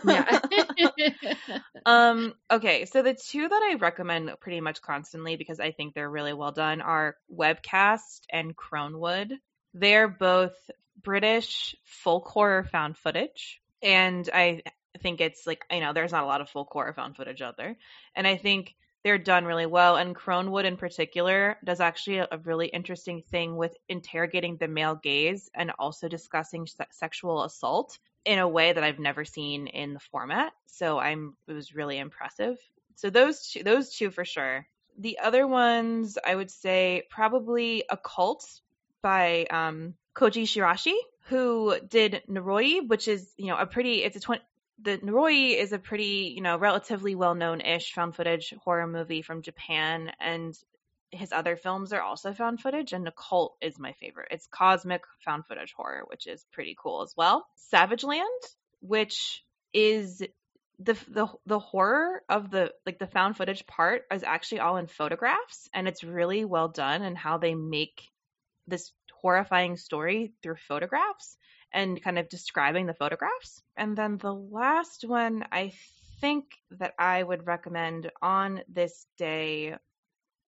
Yeah. 0.04 0.40
um 1.86 2.34
okay, 2.52 2.86
so 2.86 3.02
the 3.02 3.14
two 3.14 3.48
that 3.48 3.62
I 3.72 3.78
recommend 3.80 4.32
pretty 4.40 4.62
much 4.62 4.82
constantly 4.82 5.36
because 5.36 5.60
I 5.60 5.72
think 5.72 5.94
they're 5.94 6.10
really 6.10 6.34
well 6.34 6.52
done 6.52 6.82
are 6.82 7.16
Webcast 7.34 8.22
and 8.30 8.56
Cronewood. 8.56 9.32
They're 9.74 10.08
both 10.08 10.56
British 11.02 11.76
folk 11.84 12.28
horror 12.28 12.64
found 12.64 12.98
footage 12.98 13.62
and 13.82 14.30
I 14.34 14.62
think 15.02 15.22
it's 15.22 15.46
like 15.46 15.64
you 15.72 15.82
know 15.82 15.94
there's 15.94 16.12
not 16.12 16.24
a 16.24 16.28
lot 16.28 16.42
of 16.42 16.50
folk 16.50 16.70
horror 16.72 16.94
found 16.94 17.16
footage 17.16 17.42
out 17.42 17.58
there 17.58 17.78
and 18.16 18.28
I 18.28 18.38
think 18.38 18.76
they're 19.06 19.20
done 19.20 19.46
really 19.46 19.68
well. 19.68 19.98
And 19.98 20.16
Cronewood, 20.16 20.66
in 20.66 20.78
particular, 20.78 21.58
does 21.64 21.80
actually 21.80 22.18
a, 22.18 22.40
really 22.44 22.66
interesting 22.66 23.22
thing 23.22 23.56
with 23.56 23.78
interrogating 23.88 24.58
the 24.58 24.68
male 24.68 24.96
gaze 24.96 25.48
and 25.54 25.72
also 25.78 26.08
discussing 26.08 26.66
se- 26.66 26.88
sexual 26.90 27.44
assault 27.44 28.00
in 28.26 28.40
a 28.40 28.48
way 28.48 28.74
that 28.74 28.84
I've 28.84 28.98
never 28.98 29.24
seen 29.24 29.68
in 29.68 29.94
the 29.94 30.00
format. 30.00 30.54
So 30.66 30.98
I'm 30.98 31.38
it 31.48 31.54
was 31.54 31.76
really 31.76 32.00
impressive. 32.00 32.58
So 32.96 33.12
those 33.12 33.48
two, 33.48 33.62
those 33.62 33.96
two 33.96 34.10
for 34.10 34.26
sure. 34.26 34.66
The 34.98 35.20
other 35.20 35.46
ones 35.46 36.18
I 36.26 36.36
would 36.36 36.50
say 36.50 37.04
probably 37.12 37.84
Occult 37.88 38.60
by 39.04 39.46
um, 39.52 39.94
Koji 40.16 40.46
Shiraishi, 40.46 40.96
who 41.28 41.78
did 41.88 42.24
Noroi, 42.28 42.88
which 42.88 43.08
is 43.08 43.32
you 43.38 43.48
know 43.48 43.58
a 43.58 43.68
pretty 43.68 44.04
it's 44.04 44.18
a 44.18 44.20
20, 44.20 44.42
the 44.82 44.98
Noroi 44.98 45.58
is 45.58 45.72
a 45.72 45.80
pretty, 45.80 46.34
you 46.36 46.42
know, 46.42 46.58
relatively 46.58 47.16
well-known-ish 47.16 47.94
found 47.94 48.16
footage 48.16 48.54
horror 48.64 48.88
movie 48.88 49.22
from 49.22 49.42
Japan, 49.42 50.12
and 50.20 50.58
his 51.12 51.32
other 51.32 51.56
films 51.56 51.94
are 51.94 52.02
also 52.02 52.34
found 52.34 52.60
footage. 52.60 52.92
And 52.92 53.08
Occult 53.08 53.56
is 53.62 53.80
my 53.80 53.94
favorite. 53.94 54.30
It's 54.32 54.48
cosmic 54.48 55.04
found 55.24 55.46
footage 55.48 55.74
horror, 55.76 56.04
which 56.08 56.28
is 56.28 56.46
pretty 56.52 56.76
cool 56.78 57.04
as 57.04 57.14
well. 57.16 57.46
Savage 57.56 58.04
Land, 58.04 58.42
which 58.82 59.44
is 59.74 60.22
the 60.80 60.98
the 61.08 61.28
the 61.46 61.60
horror 61.60 62.22
of 62.28 62.52
the 62.52 62.74
like 62.86 63.00
the 63.00 63.08
found 63.08 63.38
footage 63.38 63.66
part 63.66 64.04
is 64.12 64.24
actually 64.24 64.60
all 64.60 64.76
in 64.76 64.88
photographs, 64.88 65.70
and 65.74 65.88
it's 65.88 66.04
really 66.04 66.44
well 66.44 66.68
done 66.68 67.02
and 67.02 67.18
how 67.18 67.38
they 67.38 67.56
make 67.56 68.10
this 68.68 68.92
horrifying 69.22 69.78
story 69.78 70.34
through 70.44 70.58
photographs 70.68 71.38
and 71.76 72.02
kind 72.02 72.18
of 72.18 72.30
describing 72.30 72.88
the 72.88 72.94
photographs. 72.96 73.62
And 73.78 73.96
then 73.96 74.18
the 74.18 74.34
last 74.34 75.04
one 75.06 75.46
I 75.52 75.74
think 76.22 76.46
that 76.72 76.94
I 76.98 77.22
would 77.22 77.46
recommend 77.46 78.10
on 78.22 78.62
this 78.68 79.06
day 79.18 79.76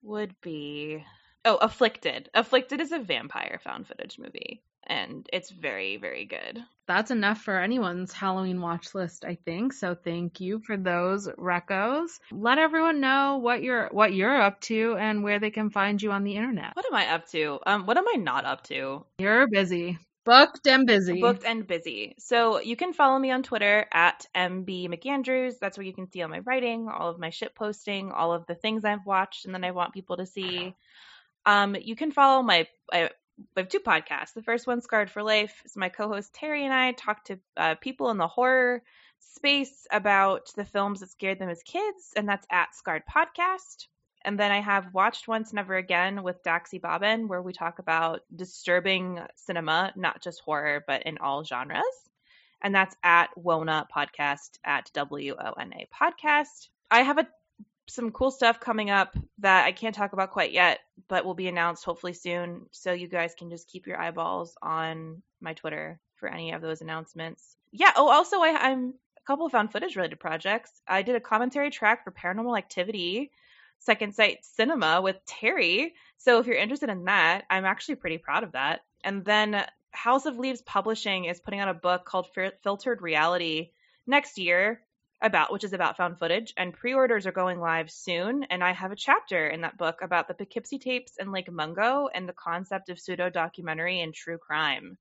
would 0.01 0.33
be 0.41 1.03
oh, 1.45 1.57
Afflicted. 1.57 2.29
Afflicted 2.33 2.81
is 2.81 2.93
a 2.93 2.99
vampire 2.99 3.59
found 3.63 3.87
footage 3.87 4.17
movie 4.17 4.63
and 4.87 5.27
it's 5.31 5.51
very 5.51 5.97
very 5.97 6.25
good. 6.25 6.63
That's 6.87 7.11
enough 7.11 7.41
for 7.41 7.59
anyone's 7.59 8.13
Halloween 8.13 8.61
watch 8.61 8.95
list, 8.95 9.25
I 9.25 9.35
think. 9.35 9.73
So 9.73 9.93
thank 9.93 10.39
you 10.39 10.59
for 10.59 10.77
those 10.77 11.27
recos. 11.27 12.19
Let 12.31 12.57
everyone 12.57 13.01
know 13.01 13.39
what 13.41 13.61
you're 13.61 13.89
what 13.91 14.13
you're 14.13 14.41
up 14.41 14.61
to 14.61 14.95
and 14.97 15.23
where 15.23 15.39
they 15.39 15.51
can 15.51 15.69
find 15.69 16.01
you 16.01 16.11
on 16.11 16.23
the 16.23 16.37
internet. 16.37 16.75
What 16.75 16.85
am 16.85 16.95
I 16.95 17.07
up 17.07 17.27
to? 17.31 17.59
Um 17.65 17.85
what 17.85 17.97
am 17.97 18.07
I 18.07 18.17
not 18.17 18.45
up 18.45 18.63
to? 18.65 19.05
You're 19.19 19.47
busy. 19.49 19.99
Booked 20.27 20.67
and 20.67 20.85
busy. 20.85 21.21
Booked 21.21 21.45
and 21.45 21.65
busy. 21.65 22.15
So 22.19 22.59
you 22.59 22.75
can 22.75 22.91
follow 22.91 23.17
me 23.17 23.31
on 23.31 23.43
Twitter 23.43 23.85
at 23.93 24.25
MB 24.35 24.89
McAndrews. 24.89 25.57
That's 25.57 25.77
where 25.77 25.87
you 25.87 25.93
can 25.93 26.11
see 26.11 26.21
all 26.21 26.27
my 26.27 26.39
writing, 26.39 26.89
all 26.89 27.09
of 27.09 27.17
my 27.17 27.29
shit 27.29 27.55
posting, 27.55 28.11
all 28.11 28.33
of 28.33 28.45
the 28.45 28.55
things 28.55 28.83
I've 28.83 29.05
watched 29.05 29.45
and 29.45 29.53
then 29.53 29.63
I 29.63 29.71
want 29.71 29.93
people 29.93 30.17
to 30.17 30.25
see. 30.25 30.75
Um, 31.45 31.77
you 31.79 31.95
can 31.95 32.11
follow 32.11 32.43
my 32.43 32.67
I, 32.91 33.05
I 33.55 33.59
have 33.61 33.69
two 33.69 33.79
podcasts. 33.79 34.33
The 34.33 34.43
first 34.43 34.67
one, 34.67 34.81
Scarred 34.81 35.09
for 35.09 35.23
Life, 35.23 35.61
is 35.63 35.77
my 35.77 35.87
co-host 35.87 36.33
Terry 36.33 36.65
and 36.65 36.73
I 36.73 36.91
talk 36.91 37.23
to 37.25 37.39
uh, 37.55 37.75
people 37.75 38.09
in 38.09 38.17
the 38.17 38.27
horror 38.27 38.83
space 39.19 39.87
about 39.91 40.51
the 40.57 40.65
films 40.65 40.99
that 40.99 41.09
scared 41.09 41.39
them 41.39 41.49
as 41.49 41.63
kids, 41.63 42.11
and 42.17 42.27
that's 42.27 42.47
at 42.51 42.75
Scarred 42.75 43.03
Podcast. 43.09 43.87
And 44.27 44.37
then 44.37 44.51
I 44.51 44.59
have 44.59 44.93
Watched 44.93 45.29
Once 45.29 45.53
Never 45.53 45.77
Again 45.77 46.21
with 46.21 46.43
Dax 46.43 46.71
Ebaben, 46.71 47.29
where 47.29 47.41
we 47.41 47.53
talk 47.53 47.79
about 47.79 48.23
disturbing 48.35 49.21
cinema, 49.37 49.93
not 49.95 50.21
just 50.21 50.41
horror, 50.41 50.83
but 50.85 51.03
in 51.03 51.17
all 51.19 51.45
genres. 51.45 51.81
And 52.61 52.75
that's 52.75 52.93
at 53.01 53.29
Wona 53.41 53.85
Podcast, 53.89 54.57
at 54.65 54.91
W 54.93 55.33
O 55.39 55.53
N 55.53 55.71
A 55.73 55.87
Podcast. 55.95 56.67
I 56.91 57.03
have 57.03 57.19
a, 57.19 57.27
some 57.87 58.11
cool 58.11 58.29
stuff 58.29 58.59
coming 58.59 58.89
up 58.89 59.15
that 59.37 59.63
I 59.63 59.71
can't 59.71 59.95
talk 59.95 60.11
about 60.11 60.31
quite 60.31 60.51
yet, 60.51 60.79
but 61.07 61.23
will 61.23 61.33
be 61.33 61.47
announced 61.47 61.85
hopefully 61.85 62.11
soon. 62.11 62.65
So 62.71 62.91
you 62.91 63.07
guys 63.07 63.33
can 63.33 63.49
just 63.49 63.69
keep 63.69 63.87
your 63.87 63.97
eyeballs 63.97 64.57
on 64.61 65.21
my 65.39 65.53
Twitter 65.53 66.01
for 66.15 66.27
any 66.27 66.51
of 66.51 66.61
those 66.61 66.81
announcements. 66.81 67.55
Yeah. 67.71 67.93
Oh, 67.95 68.09
also, 68.09 68.41
I, 68.41 68.49
I'm 68.49 68.89
a 68.89 69.21
couple 69.25 69.45
of 69.45 69.53
found 69.53 69.71
footage 69.71 69.95
related 69.95 70.19
projects. 70.19 70.81
I 70.85 71.01
did 71.01 71.15
a 71.15 71.21
commentary 71.21 71.69
track 71.69 72.03
for 72.03 72.11
Paranormal 72.11 72.57
Activity 72.57 73.31
Second 73.79 74.13
Sight 74.13 74.39
Cinema 74.43 75.01
with 75.01 75.17
Terry. 75.25 75.93
So 76.17 76.39
if 76.39 76.47
you're 76.47 76.55
interested 76.55 76.89
in 76.89 77.05
that, 77.05 77.45
I'm 77.49 77.65
actually 77.65 77.95
pretty 77.95 78.17
proud 78.17 78.43
of 78.43 78.53
that. 78.53 78.81
And 79.03 79.23
then 79.23 79.65
House 79.91 80.25
of 80.25 80.37
Leaves 80.37 80.61
Publishing 80.61 81.25
is 81.25 81.39
putting 81.39 81.59
out 81.59 81.69
a 81.69 81.73
book 81.73 82.05
called 82.05 82.27
Filtered 82.63 83.01
Reality 83.01 83.71
next 84.05 84.37
year 84.37 84.81
about 85.21 85.51
which 85.51 85.63
is 85.63 85.73
about 85.73 85.97
found 85.97 86.19
footage 86.19 86.53
and 86.57 86.73
pre-orders 86.73 87.25
are 87.25 87.31
going 87.31 87.59
live 87.59 87.89
soon 87.89 88.43
and 88.43 88.63
I 88.63 88.71
have 88.73 88.91
a 88.91 88.95
chapter 88.95 89.47
in 89.47 89.61
that 89.61 89.77
book 89.77 90.01
about 90.03 90.27
the 90.27 90.35
Poughkeepsie 90.35 90.77
tapes 90.77 91.13
and 91.17 91.31
Lake 91.31 91.51
Mungo 91.51 92.07
and 92.13 92.29
the 92.29 92.33
concept 92.33 92.89
of 92.89 92.99
pseudo 92.99 93.29
documentary 93.29 94.01
and 94.01 94.13
true 94.13 94.37
crime. 94.37 94.97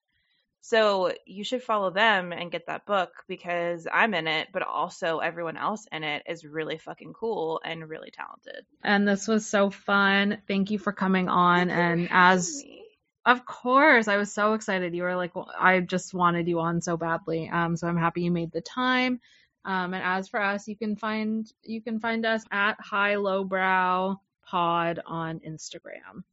So 0.68 1.12
you 1.24 1.44
should 1.44 1.62
follow 1.62 1.90
them 1.90 2.32
and 2.32 2.50
get 2.50 2.66
that 2.66 2.86
book 2.86 3.12
because 3.28 3.86
I'm 3.92 4.14
in 4.14 4.26
it, 4.26 4.48
but 4.52 4.62
also 4.64 5.20
everyone 5.20 5.56
else 5.56 5.86
in 5.92 6.02
it 6.02 6.24
is 6.26 6.44
really 6.44 6.76
fucking 6.76 7.12
cool 7.12 7.60
and 7.64 7.88
really 7.88 8.10
talented. 8.10 8.66
And 8.82 9.06
this 9.06 9.28
was 9.28 9.46
so 9.46 9.70
fun. 9.70 10.38
Thank 10.48 10.72
you 10.72 10.80
for 10.80 10.92
coming 10.92 11.28
on. 11.28 11.70
and 11.70 12.08
as 12.10 12.64
me. 12.64 12.82
of 13.24 13.46
course, 13.46 14.08
I 14.08 14.16
was 14.16 14.34
so 14.34 14.54
excited. 14.54 14.92
You 14.92 15.04
were 15.04 15.14
like, 15.14 15.36
well, 15.36 15.52
I 15.56 15.78
just 15.78 16.12
wanted 16.12 16.48
you 16.48 16.58
on 16.58 16.80
so 16.80 16.96
badly. 16.96 17.48
Um, 17.48 17.76
so 17.76 17.86
I'm 17.86 17.96
happy 17.96 18.22
you 18.22 18.32
made 18.32 18.50
the 18.50 18.60
time. 18.60 19.20
Um, 19.64 19.94
and 19.94 20.02
as 20.02 20.28
for 20.28 20.42
us, 20.42 20.66
you 20.66 20.76
can 20.76 20.96
find 20.96 21.48
you 21.62 21.80
can 21.80 22.00
find 22.00 22.26
us 22.26 22.42
at 22.50 22.80
High 22.80 23.14
Lowbrow 23.14 24.20
Pod 24.44 24.98
on 25.06 25.38
Instagram. 25.46 26.24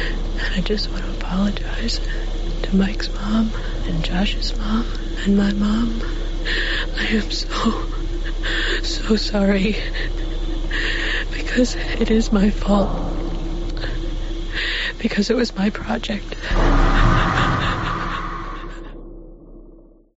And 0.00 0.54
I 0.54 0.60
just 0.60 0.90
want 0.90 1.04
to 1.04 1.10
apologize 1.12 2.00
to 2.62 2.76
Mike's 2.76 3.12
mom 3.14 3.52
and 3.86 4.04
Josh's 4.04 4.56
mom 4.56 4.86
and 5.24 5.36
my 5.36 5.52
mom. 5.52 6.02
I 6.96 7.06
am 7.06 7.30
so, 7.30 7.84
so 8.82 9.16
sorry. 9.16 9.76
Because 11.32 11.76
it 11.76 12.10
is 12.10 12.32
my 12.32 12.50
fault. 12.50 13.12
Because 14.98 15.30
it 15.30 15.36
was 15.36 15.54
my 15.56 15.70
project. 15.70 16.36